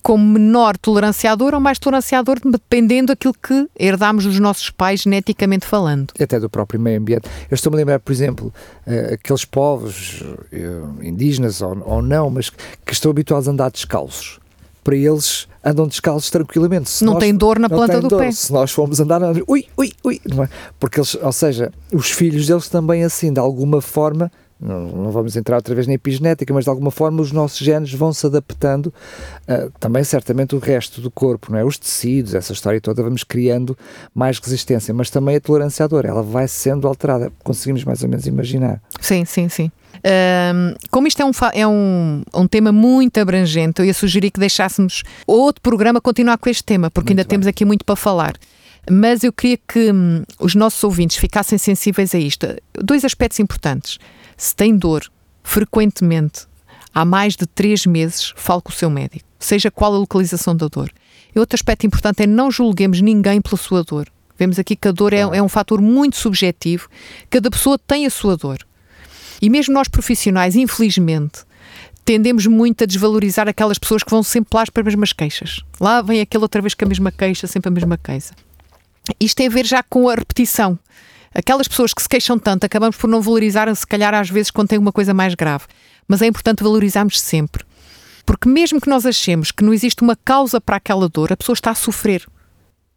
com 0.05 0.19
menor 0.19 0.77
tolerância 0.77 1.31
à 1.31 1.35
dor 1.35 1.55
ou 1.55 1.59
mais 1.59 1.79
tolerância 1.79 2.19
à 2.19 2.21
dor, 2.21 2.39
dependendo 2.45 3.07
daquilo 3.07 3.33
que 3.33 3.67
herdámos 3.75 4.23
dos 4.23 4.39
nossos 4.39 4.69
pais 4.69 5.01
geneticamente 5.01 5.65
falando. 5.65 6.13
Até 6.19 6.39
do 6.39 6.47
próprio 6.47 6.79
meio 6.79 6.99
ambiente. 6.99 7.27
Eu 7.49 7.55
estou-me 7.55 7.75
a 7.75 7.79
lembrar, 7.79 7.99
por 7.99 8.11
exemplo, 8.11 8.53
eh, 8.85 9.15
aqueles 9.15 9.43
povos 9.45 10.21
eh, 10.53 10.81
indígenas 11.01 11.59
ou, 11.59 12.03
não, 12.03 12.29
mas 12.29 12.51
que 12.85 12.93
estão 12.93 13.09
habituados 13.09 13.47
a 13.47 13.51
andar 13.51 13.71
descalços. 13.71 14.39
Para 14.83 14.95
eles, 14.95 15.47
andam 15.63 15.87
descalços 15.87 16.29
tranquilamente. 16.29 16.87
Se 16.87 17.03
Não 17.03 17.13
nós- 17.13 17.23
tem 17.23 17.33
dor 17.33 17.57
na 17.57 17.67
planta 17.67 17.99
do 17.99 18.07
dor. 18.07 18.19
pé. 18.19 18.31
Se 18.31 18.53
nós 18.53 18.71
formos 18.71 18.99
andar, 18.99 19.19
ui, 19.47 19.65
ui, 19.75 19.91
ui, 20.03 20.21
é? 20.43 20.49
Porque 20.79 20.99
eles, 20.99 21.15
ou 21.15 21.31
seja, 21.31 21.71
os 21.91 22.11
filhos 22.11 22.45
deles 22.45 22.69
também 22.69 23.03
assim, 23.03 23.33
de 23.33 23.39
alguma 23.39 23.81
forma, 23.81 24.31
não, 24.59 24.87
não 24.87 25.11
vamos 25.11 25.35
entrar 25.35 25.57
outra 25.57 25.75
vez 25.75 25.85
na 25.85 25.93
epigenética, 25.93 26.53
mas 26.53 26.63
de 26.63 26.69
alguma 26.69 26.91
forma 26.91 27.21
os 27.21 27.31
nossos 27.31 27.57
genes 27.59 27.93
vão 27.93 28.13
se 28.13 28.25
adaptando, 28.25 28.93
ah, 29.47 29.69
também 29.79 30.03
certamente 30.03 30.55
o 30.55 30.59
resto 30.59 31.01
do 31.01 31.11
corpo, 31.11 31.51
não 31.51 31.59
é? 31.59 31.63
Os 31.63 31.77
tecidos, 31.77 32.33
essa 32.33 32.53
história 32.53 32.79
toda, 32.79 33.03
vamos 33.03 33.23
criando 33.23 33.77
mais 34.13 34.39
resistência, 34.39 34.93
mas 34.93 35.09
também 35.09 35.35
a 35.35 35.41
tolerância 35.41 35.83
à 35.83 35.87
dor, 35.87 36.05
ela 36.05 36.23
vai 36.23 36.47
sendo 36.47 36.87
alterada, 36.87 37.31
conseguimos 37.43 37.83
mais 37.83 38.01
ou 38.01 38.09
menos 38.09 38.25
imaginar. 38.25 38.81
Sim, 39.01 39.25
sim, 39.25 39.49
sim. 39.49 39.71
Ahm, 40.03 40.75
como 40.91 41.07
isto 41.07 41.21
é, 41.21 41.25
um, 41.25 41.31
é 41.53 41.67
um, 41.67 42.21
um 42.33 42.47
tema 42.47 42.71
muito 42.71 43.17
abrangente, 43.19 43.81
eu 43.81 43.85
ia 43.85 43.93
sugerir 43.93 44.31
que 44.31 44.39
deixássemos 44.39 45.03
outro 45.25 45.61
programa 45.61 45.99
continuar 45.99 46.37
com 46.37 46.49
este 46.49 46.63
tema, 46.63 46.89
porque 46.89 47.09
Muito 47.09 47.19
ainda 47.19 47.23
bem. 47.23 47.29
temos 47.29 47.47
aqui 47.47 47.65
muito 47.65 47.83
para 47.83 47.95
falar. 47.95 48.33
Mas 48.89 49.23
eu 49.23 49.33
queria 49.33 49.57
que 49.57 49.91
hum, 49.91 50.23
os 50.39 50.53
nossos 50.53 50.83
ouvintes 50.83 51.17
ficassem 51.17 51.57
sensíveis 51.57 52.13
a 52.13 52.19
isto. 52.19 52.47
Dois 52.73 53.03
aspectos 53.03 53.39
importantes. 53.39 53.97
Se 54.37 54.55
tem 54.55 54.75
dor 54.77 55.09
frequentemente, 55.43 56.47
há 56.93 57.05
mais 57.05 57.35
de 57.35 57.45
três 57.45 57.85
meses, 57.85 58.33
fale 58.35 58.61
com 58.61 58.69
o 58.69 58.75
seu 58.75 58.89
médico, 58.89 59.25
seja 59.39 59.71
qual 59.71 59.93
a 59.93 59.97
localização 59.97 60.55
da 60.55 60.67
dor. 60.67 60.91
E 61.35 61.39
outro 61.39 61.55
aspecto 61.55 61.85
importante 61.85 62.23
é 62.23 62.27
não 62.27 62.49
julguemos 62.49 63.01
ninguém 63.01 63.41
pela 63.41 63.57
sua 63.57 63.83
dor. 63.83 64.07
Vemos 64.37 64.59
aqui 64.59 64.75
que 64.75 64.87
a 64.87 64.91
dor 64.91 65.13
é, 65.13 65.19
é 65.19 65.41
um 65.41 65.47
fator 65.47 65.81
muito 65.81 66.17
subjetivo, 66.17 66.89
cada 67.29 67.49
pessoa 67.49 67.77
tem 67.77 68.05
a 68.05 68.09
sua 68.09 68.35
dor. 68.35 68.59
E 69.41 69.49
mesmo 69.49 69.73
nós 69.73 69.87
profissionais, 69.87 70.55
infelizmente, 70.55 71.43
tendemos 72.03 72.45
muito 72.45 72.83
a 72.83 72.87
desvalorizar 72.87 73.47
aquelas 73.47 73.79
pessoas 73.79 74.03
que 74.03 74.11
vão 74.11 74.23
sempre 74.23 74.49
lá 74.53 74.63
para 74.71 74.81
as 74.81 74.85
mesmas 74.85 75.13
queixas. 75.13 75.61
Lá 75.79 76.01
vem 76.01 76.21
aquele 76.21 76.43
outra 76.43 76.61
vez 76.61 76.73
com 76.73 76.85
a 76.85 76.87
mesma 76.87 77.11
queixa, 77.11 77.47
sempre 77.47 77.69
a 77.69 77.71
mesma 77.71 77.97
queixa. 77.97 78.33
Isto 79.19 79.37
tem 79.37 79.47
a 79.47 79.49
ver 79.49 79.65
já 79.65 79.83
com 79.83 80.09
a 80.09 80.15
repetição. 80.15 80.77
Aquelas 81.37 81.67
pessoas 81.67 81.93
que 81.93 82.01
se 82.01 82.07
queixam 82.07 82.39
tanto, 82.39 82.63
acabamos 82.63 82.95
por 82.95 83.09
não 83.09 83.21
valorizar, 83.21 83.73
se 83.75 83.85
calhar 83.85 84.13
às 84.13 84.29
vezes, 84.29 84.49
quando 84.49 84.69
tem 84.69 84.79
uma 84.79 84.93
coisa 84.93 85.13
mais 85.13 85.35
grave. 85.35 85.65
Mas 86.07 86.21
é 86.21 86.27
importante 86.27 86.63
valorizarmos 86.63 87.19
sempre. 87.19 87.65
Porque 88.25 88.47
mesmo 88.47 88.79
que 88.79 88.89
nós 88.89 89.05
achemos 89.05 89.51
que 89.51 89.61
não 89.61 89.73
existe 89.73 90.01
uma 90.01 90.15
causa 90.15 90.61
para 90.61 90.77
aquela 90.77 91.09
dor, 91.09 91.33
a 91.33 91.37
pessoa 91.37 91.53
está 91.53 91.71
a 91.71 91.75
sofrer. 91.75 92.25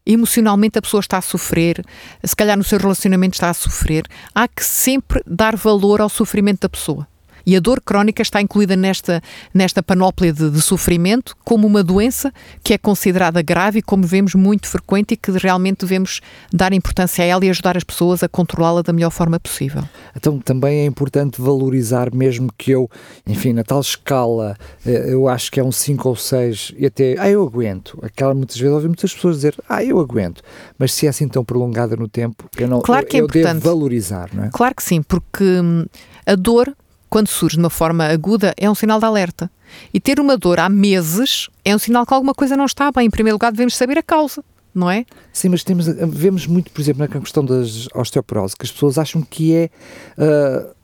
Emocionalmente 0.07 0.79
a 0.79 0.83
pessoa 0.83 1.01
está 1.01 1.19
a 1.19 1.21
sofrer, 1.21 1.85
se 2.25 2.37
calhar 2.37 2.57
no 2.57 2.63
seu 2.63 2.79
relacionamento 2.79 3.35
está 3.35 3.51
a 3.51 3.55
sofrer. 3.55 4.07
Há 4.33 4.47
que 4.47 4.65
sempre 4.65 5.21
dar 5.27 5.57
valor 5.57 6.01
ao 6.01 6.09
sofrimento 6.09 6.61
da 6.61 6.69
pessoa. 6.69 7.07
E 7.49 7.57
a 7.57 7.61
dor 7.61 7.81
crónica 7.81 8.21
está 8.21 8.43
incluída 8.43 8.77
nesta, 8.77 9.23
nesta 9.55 9.83
panóplia 9.83 10.35
de, 10.35 10.51
de, 10.51 10.61
sofrimento 10.61 11.35
como 11.47 11.67
uma 11.67 11.83
doença 11.83 12.31
que 12.63 12.75
é 12.75 12.79
considerada 12.79 13.41
grave 13.41 13.79
e, 13.79 13.83
como 13.83 14.07
vemos, 14.07 14.35
muito 14.35 14.69
frequente 14.69 15.13
e 15.13 15.17
que 15.17 15.31
realmente 15.31 15.79
devemos 15.87 16.21
dar 16.53 16.75
importância 16.75 17.25
a 17.25 17.27
ela 17.27 17.47
e 17.47 17.49
ajudar 17.49 17.75
as 17.75 17.83
pessoas 17.83 18.23
a 18.23 18.29
controlá-la 18.29 18.83
da 18.83 18.93
melhor 18.93 19.09
forma 19.09 19.41
possível. 19.41 19.83
Então 20.15 20.39
também 20.39 20.81
é 20.81 20.85
importante 20.85 21.41
valorizar, 21.41 22.15
mesmo 22.15 22.53
que 22.53 22.71
eu, 22.71 22.87
enfim, 23.27 23.55
na 23.55 23.65
tal 23.65 23.81
escala, 23.81 24.55
eh, 24.85 25.07
eu 25.09 25.27
acho 25.27 25.51
que 25.51 25.59
é 25.59 25.65
um 25.65 25.73
5 25.73 26.07
ou 26.07 26.17
6 26.17 26.75
e 26.77 26.85
até, 26.85 27.17
ah, 27.19 27.31
eu 27.31 27.43
aguento. 27.43 27.99
Aquela 28.03 28.35
muitas 28.35 28.59
vezes 28.59 28.75
ouvi 28.75 28.89
muitas 28.89 29.15
pessoas 29.15 29.37
dizer, 29.37 29.57
ah, 29.67 29.83
eu 29.83 29.99
aguento. 29.99 30.43
Mas 30.79 30.93
se 30.93 31.07
é 31.07 31.09
assim 31.09 31.27
tão 31.27 31.43
prolongada 31.43 31.97
no 31.97 32.09
tempo, 32.09 32.45
eu 32.59 32.69
não 32.69 32.83
claro 32.83 33.07
que 33.07 33.17
é 33.17 33.21
eu, 33.21 33.23
eu 33.23 33.29
importante. 33.29 33.55
devo 33.55 33.65
valorizar, 33.65 34.29
não 34.35 34.45
é? 34.45 34.51
Claro 34.53 34.75
que 34.75 34.83
sim, 34.83 35.01
porque 35.01 35.45
hum, 35.45 35.87
a 36.27 36.35
dor 36.35 36.77
quando 37.09 37.29
surge 37.29 37.57
de 37.57 37.63
uma 37.63 37.71
forma 37.71 38.05
aguda, 38.07 38.55
é 38.57 38.71
um 38.71 38.75
sinal 38.75 38.99
de 38.99 39.05
alerta. 39.05 39.51
E 39.93 40.01
ter 40.01 40.19
uma 40.19 40.37
dor 40.37 40.59
há 40.61 40.69
meses 40.69 41.49
é 41.65 41.75
um 41.75 41.79
sinal 41.79 42.07
que 42.07 42.15
alguma 42.15 42.35
coisa 42.35 42.57
não 42.57 42.65
está 42.65 42.91
bem. 42.91 43.07
Em 43.07 43.11
primeiro 43.11 43.35
lugar, 43.35 43.53
devemos 43.53 43.77
saber 43.77 43.99
a 43.99 44.03
causa, 44.03 44.43
não 44.75 44.91
é? 44.91 45.05
Sim, 45.33 45.51
mas 45.51 45.63
temos, 45.63 45.87
vemos 45.87 46.47
muito, 46.47 46.71
por 46.71 46.81
exemplo, 46.81 47.01
na 47.03 47.21
questão 47.21 47.45
da 47.45 47.63
osteoporose, 47.95 48.57
que 48.57 48.65
as 48.65 48.73
pessoas 48.73 48.99
acham 48.99 49.23
que 49.23 49.55
é, 49.55 49.71
uh, 50.17 50.75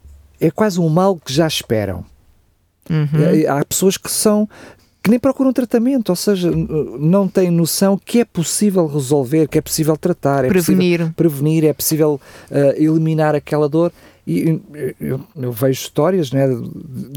é 0.40 0.50
quase 0.50 0.80
um 0.80 0.88
mal 0.88 1.16
que 1.16 1.32
já 1.32 1.46
esperam. 1.46 2.04
Uhum. 2.90 3.48
Há 3.48 3.64
pessoas 3.64 3.96
que 3.96 4.10
são 4.10 4.48
que 5.04 5.10
nem 5.10 5.18
procuram 5.18 5.52
tratamento, 5.52 6.08
ou 6.08 6.16
seja, 6.16 6.50
não 6.50 7.28
têm 7.28 7.50
noção 7.50 8.00
que 8.02 8.20
é 8.20 8.24
possível 8.24 8.86
resolver, 8.86 9.46
que 9.48 9.58
é 9.58 9.60
possível 9.60 9.98
tratar, 9.98 10.46
é 10.46 10.48
prevenir, 10.48 11.00
possível 11.00 11.14
prevenir, 11.14 11.64
é 11.66 11.72
possível 11.74 12.20
uh, 12.50 12.56
eliminar 12.82 13.34
aquela 13.34 13.68
dor. 13.68 13.92
E 14.26 14.62
eu, 14.98 15.20
eu, 15.36 15.52
vejo 15.52 15.82
histórias 15.82 16.32
né, 16.32 16.46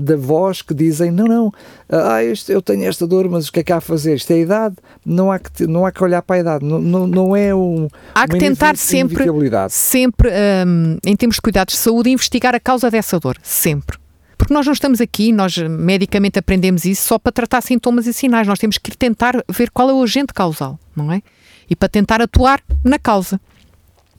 da 0.01 0.17
voz 0.17 0.61
que 0.61 0.73
dizem: 0.73 1.09
não, 1.09 1.25
não, 1.25 1.53
ah, 1.87 2.21
este, 2.21 2.51
eu 2.51 2.61
tenho 2.61 2.83
esta 2.83 3.07
dor, 3.07 3.29
mas 3.29 3.47
o 3.47 3.51
que 3.51 3.61
é 3.61 3.63
que 3.63 3.71
há 3.71 3.77
a 3.77 3.81
fazer? 3.81 4.15
Isto 4.15 4.31
é 4.31 4.35
a 4.35 4.39
idade, 4.39 4.75
não 5.05 5.31
há 5.31 5.39
que, 5.39 5.65
não 5.65 5.85
há 5.85 5.91
que 5.91 6.03
olhar 6.03 6.21
para 6.21 6.35
a 6.35 6.39
idade, 6.39 6.65
não, 6.65 6.79
não, 6.79 7.07
não 7.07 7.35
é 7.35 7.55
um. 7.55 7.87
Há 8.13 8.27
que 8.27 8.37
tentar 8.37 8.75
sempre, 8.75 9.23
sempre 9.69 10.29
um, 10.67 10.97
em 11.05 11.15
termos 11.15 11.37
de 11.37 11.41
cuidados 11.41 11.75
de 11.75 11.79
saúde, 11.79 12.09
investigar 12.09 12.53
a 12.53 12.59
causa 12.59 12.91
dessa 12.91 13.17
dor, 13.17 13.37
sempre. 13.41 13.97
Porque 14.37 14.53
nós 14.53 14.65
não 14.65 14.73
estamos 14.73 14.99
aqui, 14.99 15.31
nós 15.31 15.57
medicamente 15.57 16.37
aprendemos 16.37 16.83
isso 16.83 17.07
só 17.07 17.17
para 17.17 17.31
tratar 17.31 17.61
sintomas 17.61 18.05
e 18.05 18.13
sinais, 18.13 18.45
nós 18.45 18.59
temos 18.59 18.77
que 18.77 18.95
tentar 18.95 19.41
ver 19.49 19.71
qual 19.71 19.89
é 19.89 19.93
o 19.93 20.03
agente 20.03 20.33
causal, 20.33 20.77
não 20.95 21.09
é? 21.11 21.21
E 21.69 21.75
para 21.75 21.87
tentar 21.87 22.21
atuar 22.21 22.61
na 22.83 22.99
causa. 22.99 23.39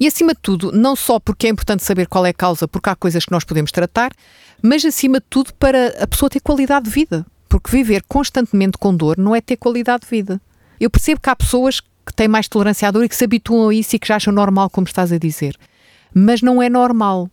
E 0.01 0.07
acima 0.07 0.33
de 0.33 0.41
tudo, 0.41 0.71
não 0.73 0.95
só 0.95 1.19
porque 1.19 1.47
é 1.47 1.51
importante 1.51 1.83
saber 1.83 2.07
qual 2.07 2.25
é 2.25 2.31
a 2.31 2.35
causa, 2.35 2.69
porque 2.69 2.89
há 2.89 2.95
coisas 2.95 3.25
que 3.25 3.33
nós 3.33 3.45
podemos 3.45 3.73
tratar, 3.73 4.13
mas 4.63 4.85
acima 4.85 5.19
de 5.19 5.27
tudo 5.29 5.53
para 5.55 5.89
a 6.03 6.07
pessoa 6.07 6.31
ter 6.31 6.41
qualidade 6.41 6.85
de 6.85 6.91
vida. 6.91 7.27
Porque 7.49 7.71
viver 7.71 8.03
constantemente 8.07 8.79
com 8.79 8.95
dor 8.95 9.17
não 9.19 9.35
é 9.35 9.41
ter 9.41 9.57
qualidade 9.57 10.03
de 10.03 10.09
vida. 10.09 10.41
Eu 10.79 10.91
percebo 10.91 11.21
que 11.21 11.31
há 11.31 11.35
pessoas 11.35 11.81
que 11.81 12.15
têm 12.15 12.29
mais 12.29 12.47
tolerância 12.47 12.87
à 12.87 12.91
dor 12.91 13.05
e 13.05 13.09
que 13.09 13.17
se 13.17 13.25
habituam 13.25 13.69
a 13.69 13.75
isso 13.75 13.97
e 13.97 13.99
que 13.99 14.07
já 14.07 14.17
acham 14.17 14.33
normal, 14.33 14.71
como 14.71 14.87
estás 14.87 15.13
a 15.13 15.19
dizer. 15.19 15.57
Mas 16.15 16.43
não 16.43 16.63
é 16.63 16.69
normal. 16.69 17.29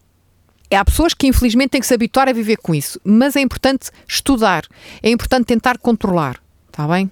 Há 0.73 0.83
pessoas 0.83 1.13
que 1.13 1.27
infelizmente 1.27 1.71
têm 1.71 1.81
que 1.81 1.87
se 1.87 1.93
habituar 1.93 2.27
a 2.27 2.33
viver 2.33 2.57
com 2.57 2.73
isso, 2.73 2.99
mas 3.03 3.35
é 3.35 3.41
importante 3.41 3.91
estudar, 4.07 4.65
é 5.01 5.09
importante 5.09 5.45
tentar 5.45 5.77
controlar, 5.77 6.41
está 6.67 6.87
bem? 6.87 7.09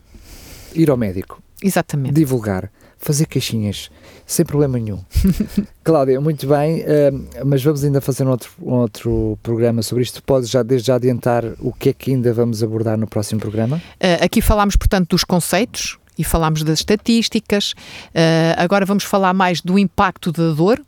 Ir 0.73 0.89
ao 0.89 0.97
médico. 0.97 1.41
Exatamente. 1.61 2.15
Divulgar 2.15 2.69
fazer 3.03 3.25
queixinhas, 3.25 3.91
sem 4.25 4.45
problema 4.45 4.79
nenhum. 4.79 4.99
Cláudia, 5.83 6.19
muito 6.21 6.47
bem, 6.47 6.81
uh, 6.81 7.45
mas 7.45 7.63
vamos 7.63 7.83
ainda 7.83 7.99
fazer 7.99 8.25
um 8.25 8.31
outro, 8.31 8.51
um 8.61 8.73
outro 8.73 9.37
programa 9.43 9.83
sobre 9.83 10.03
isto. 10.03 10.23
Podes 10.23 10.49
já 10.49 10.63
desde 10.63 10.87
já 10.87 10.95
adiantar 10.95 11.43
o 11.59 11.73
que 11.73 11.89
é 11.89 11.93
que 11.93 12.11
ainda 12.11 12.33
vamos 12.33 12.63
abordar 12.63 12.97
no 12.97 13.05
próximo 13.05 13.41
programa? 13.41 13.77
Uh, 13.77 14.23
aqui 14.23 14.41
falámos, 14.41 14.75
portanto, 14.77 15.09
dos 15.09 15.23
conceitos 15.23 15.97
e 16.17 16.23
falámos 16.23 16.63
das 16.63 16.79
estatísticas. 16.79 17.73
Uh, 18.09 18.55
agora 18.57 18.85
vamos 18.85 19.03
falar 19.03 19.33
mais 19.33 19.59
do 19.59 19.77
impacto 19.77 20.31
da 20.31 20.51
dor, 20.51 20.81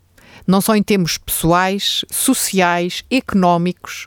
não 0.46 0.60
só 0.60 0.74
em 0.74 0.82
termos 0.82 1.18
pessoais, 1.18 2.04
sociais, 2.10 3.04
económicos. 3.10 4.06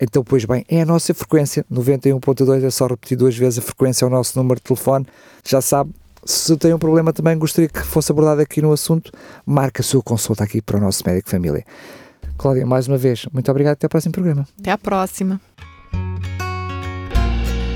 então, 0.00 0.22
pois 0.22 0.44
bem, 0.44 0.64
é 0.68 0.82
a 0.82 0.86
nossa 0.86 1.14
frequência, 1.14 1.64
91.2, 1.72 2.62
é 2.62 2.70
só 2.70 2.86
repetir 2.86 3.16
duas 3.16 3.36
vezes 3.36 3.58
a 3.58 3.62
frequência, 3.62 4.04
é 4.04 4.08
o 4.08 4.10
nosso 4.10 4.38
número 4.38 4.60
de 4.60 4.64
telefone. 4.64 5.06
Já 5.44 5.60
sabe, 5.60 5.90
se 6.24 6.56
tem 6.56 6.74
um 6.74 6.78
problema 6.78 7.12
também, 7.12 7.38
gostaria 7.38 7.68
que 7.68 7.80
fosse 7.80 8.12
abordado 8.12 8.40
aqui 8.40 8.60
no 8.60 8.72
assunto, 8.72 9.10
marque 9.44 9.80
a 9.80 9.84
sua 9.84 10.02
consulta 10.02 10.44
aqui 10.44 10.60
para 10.60 10.76
o 10.76 10.80
nosso 10.80 11.02
médico 11.06 11.30
família. 11.30 11.64
Cláudia, 12.36 12.66
mais 12.66 12.86
uma 12.86 12.98
vez, 12.98 13.26
muito 13.32 13.50
obrigado, 13.50 13.74
até 13.74 13.86
ao 13.86 13.90
próximo 13.90 14.12
programa. 14.12 14.46
Até 14.60 14.70
à 14.70 14.76
próxima. 14.76 15.40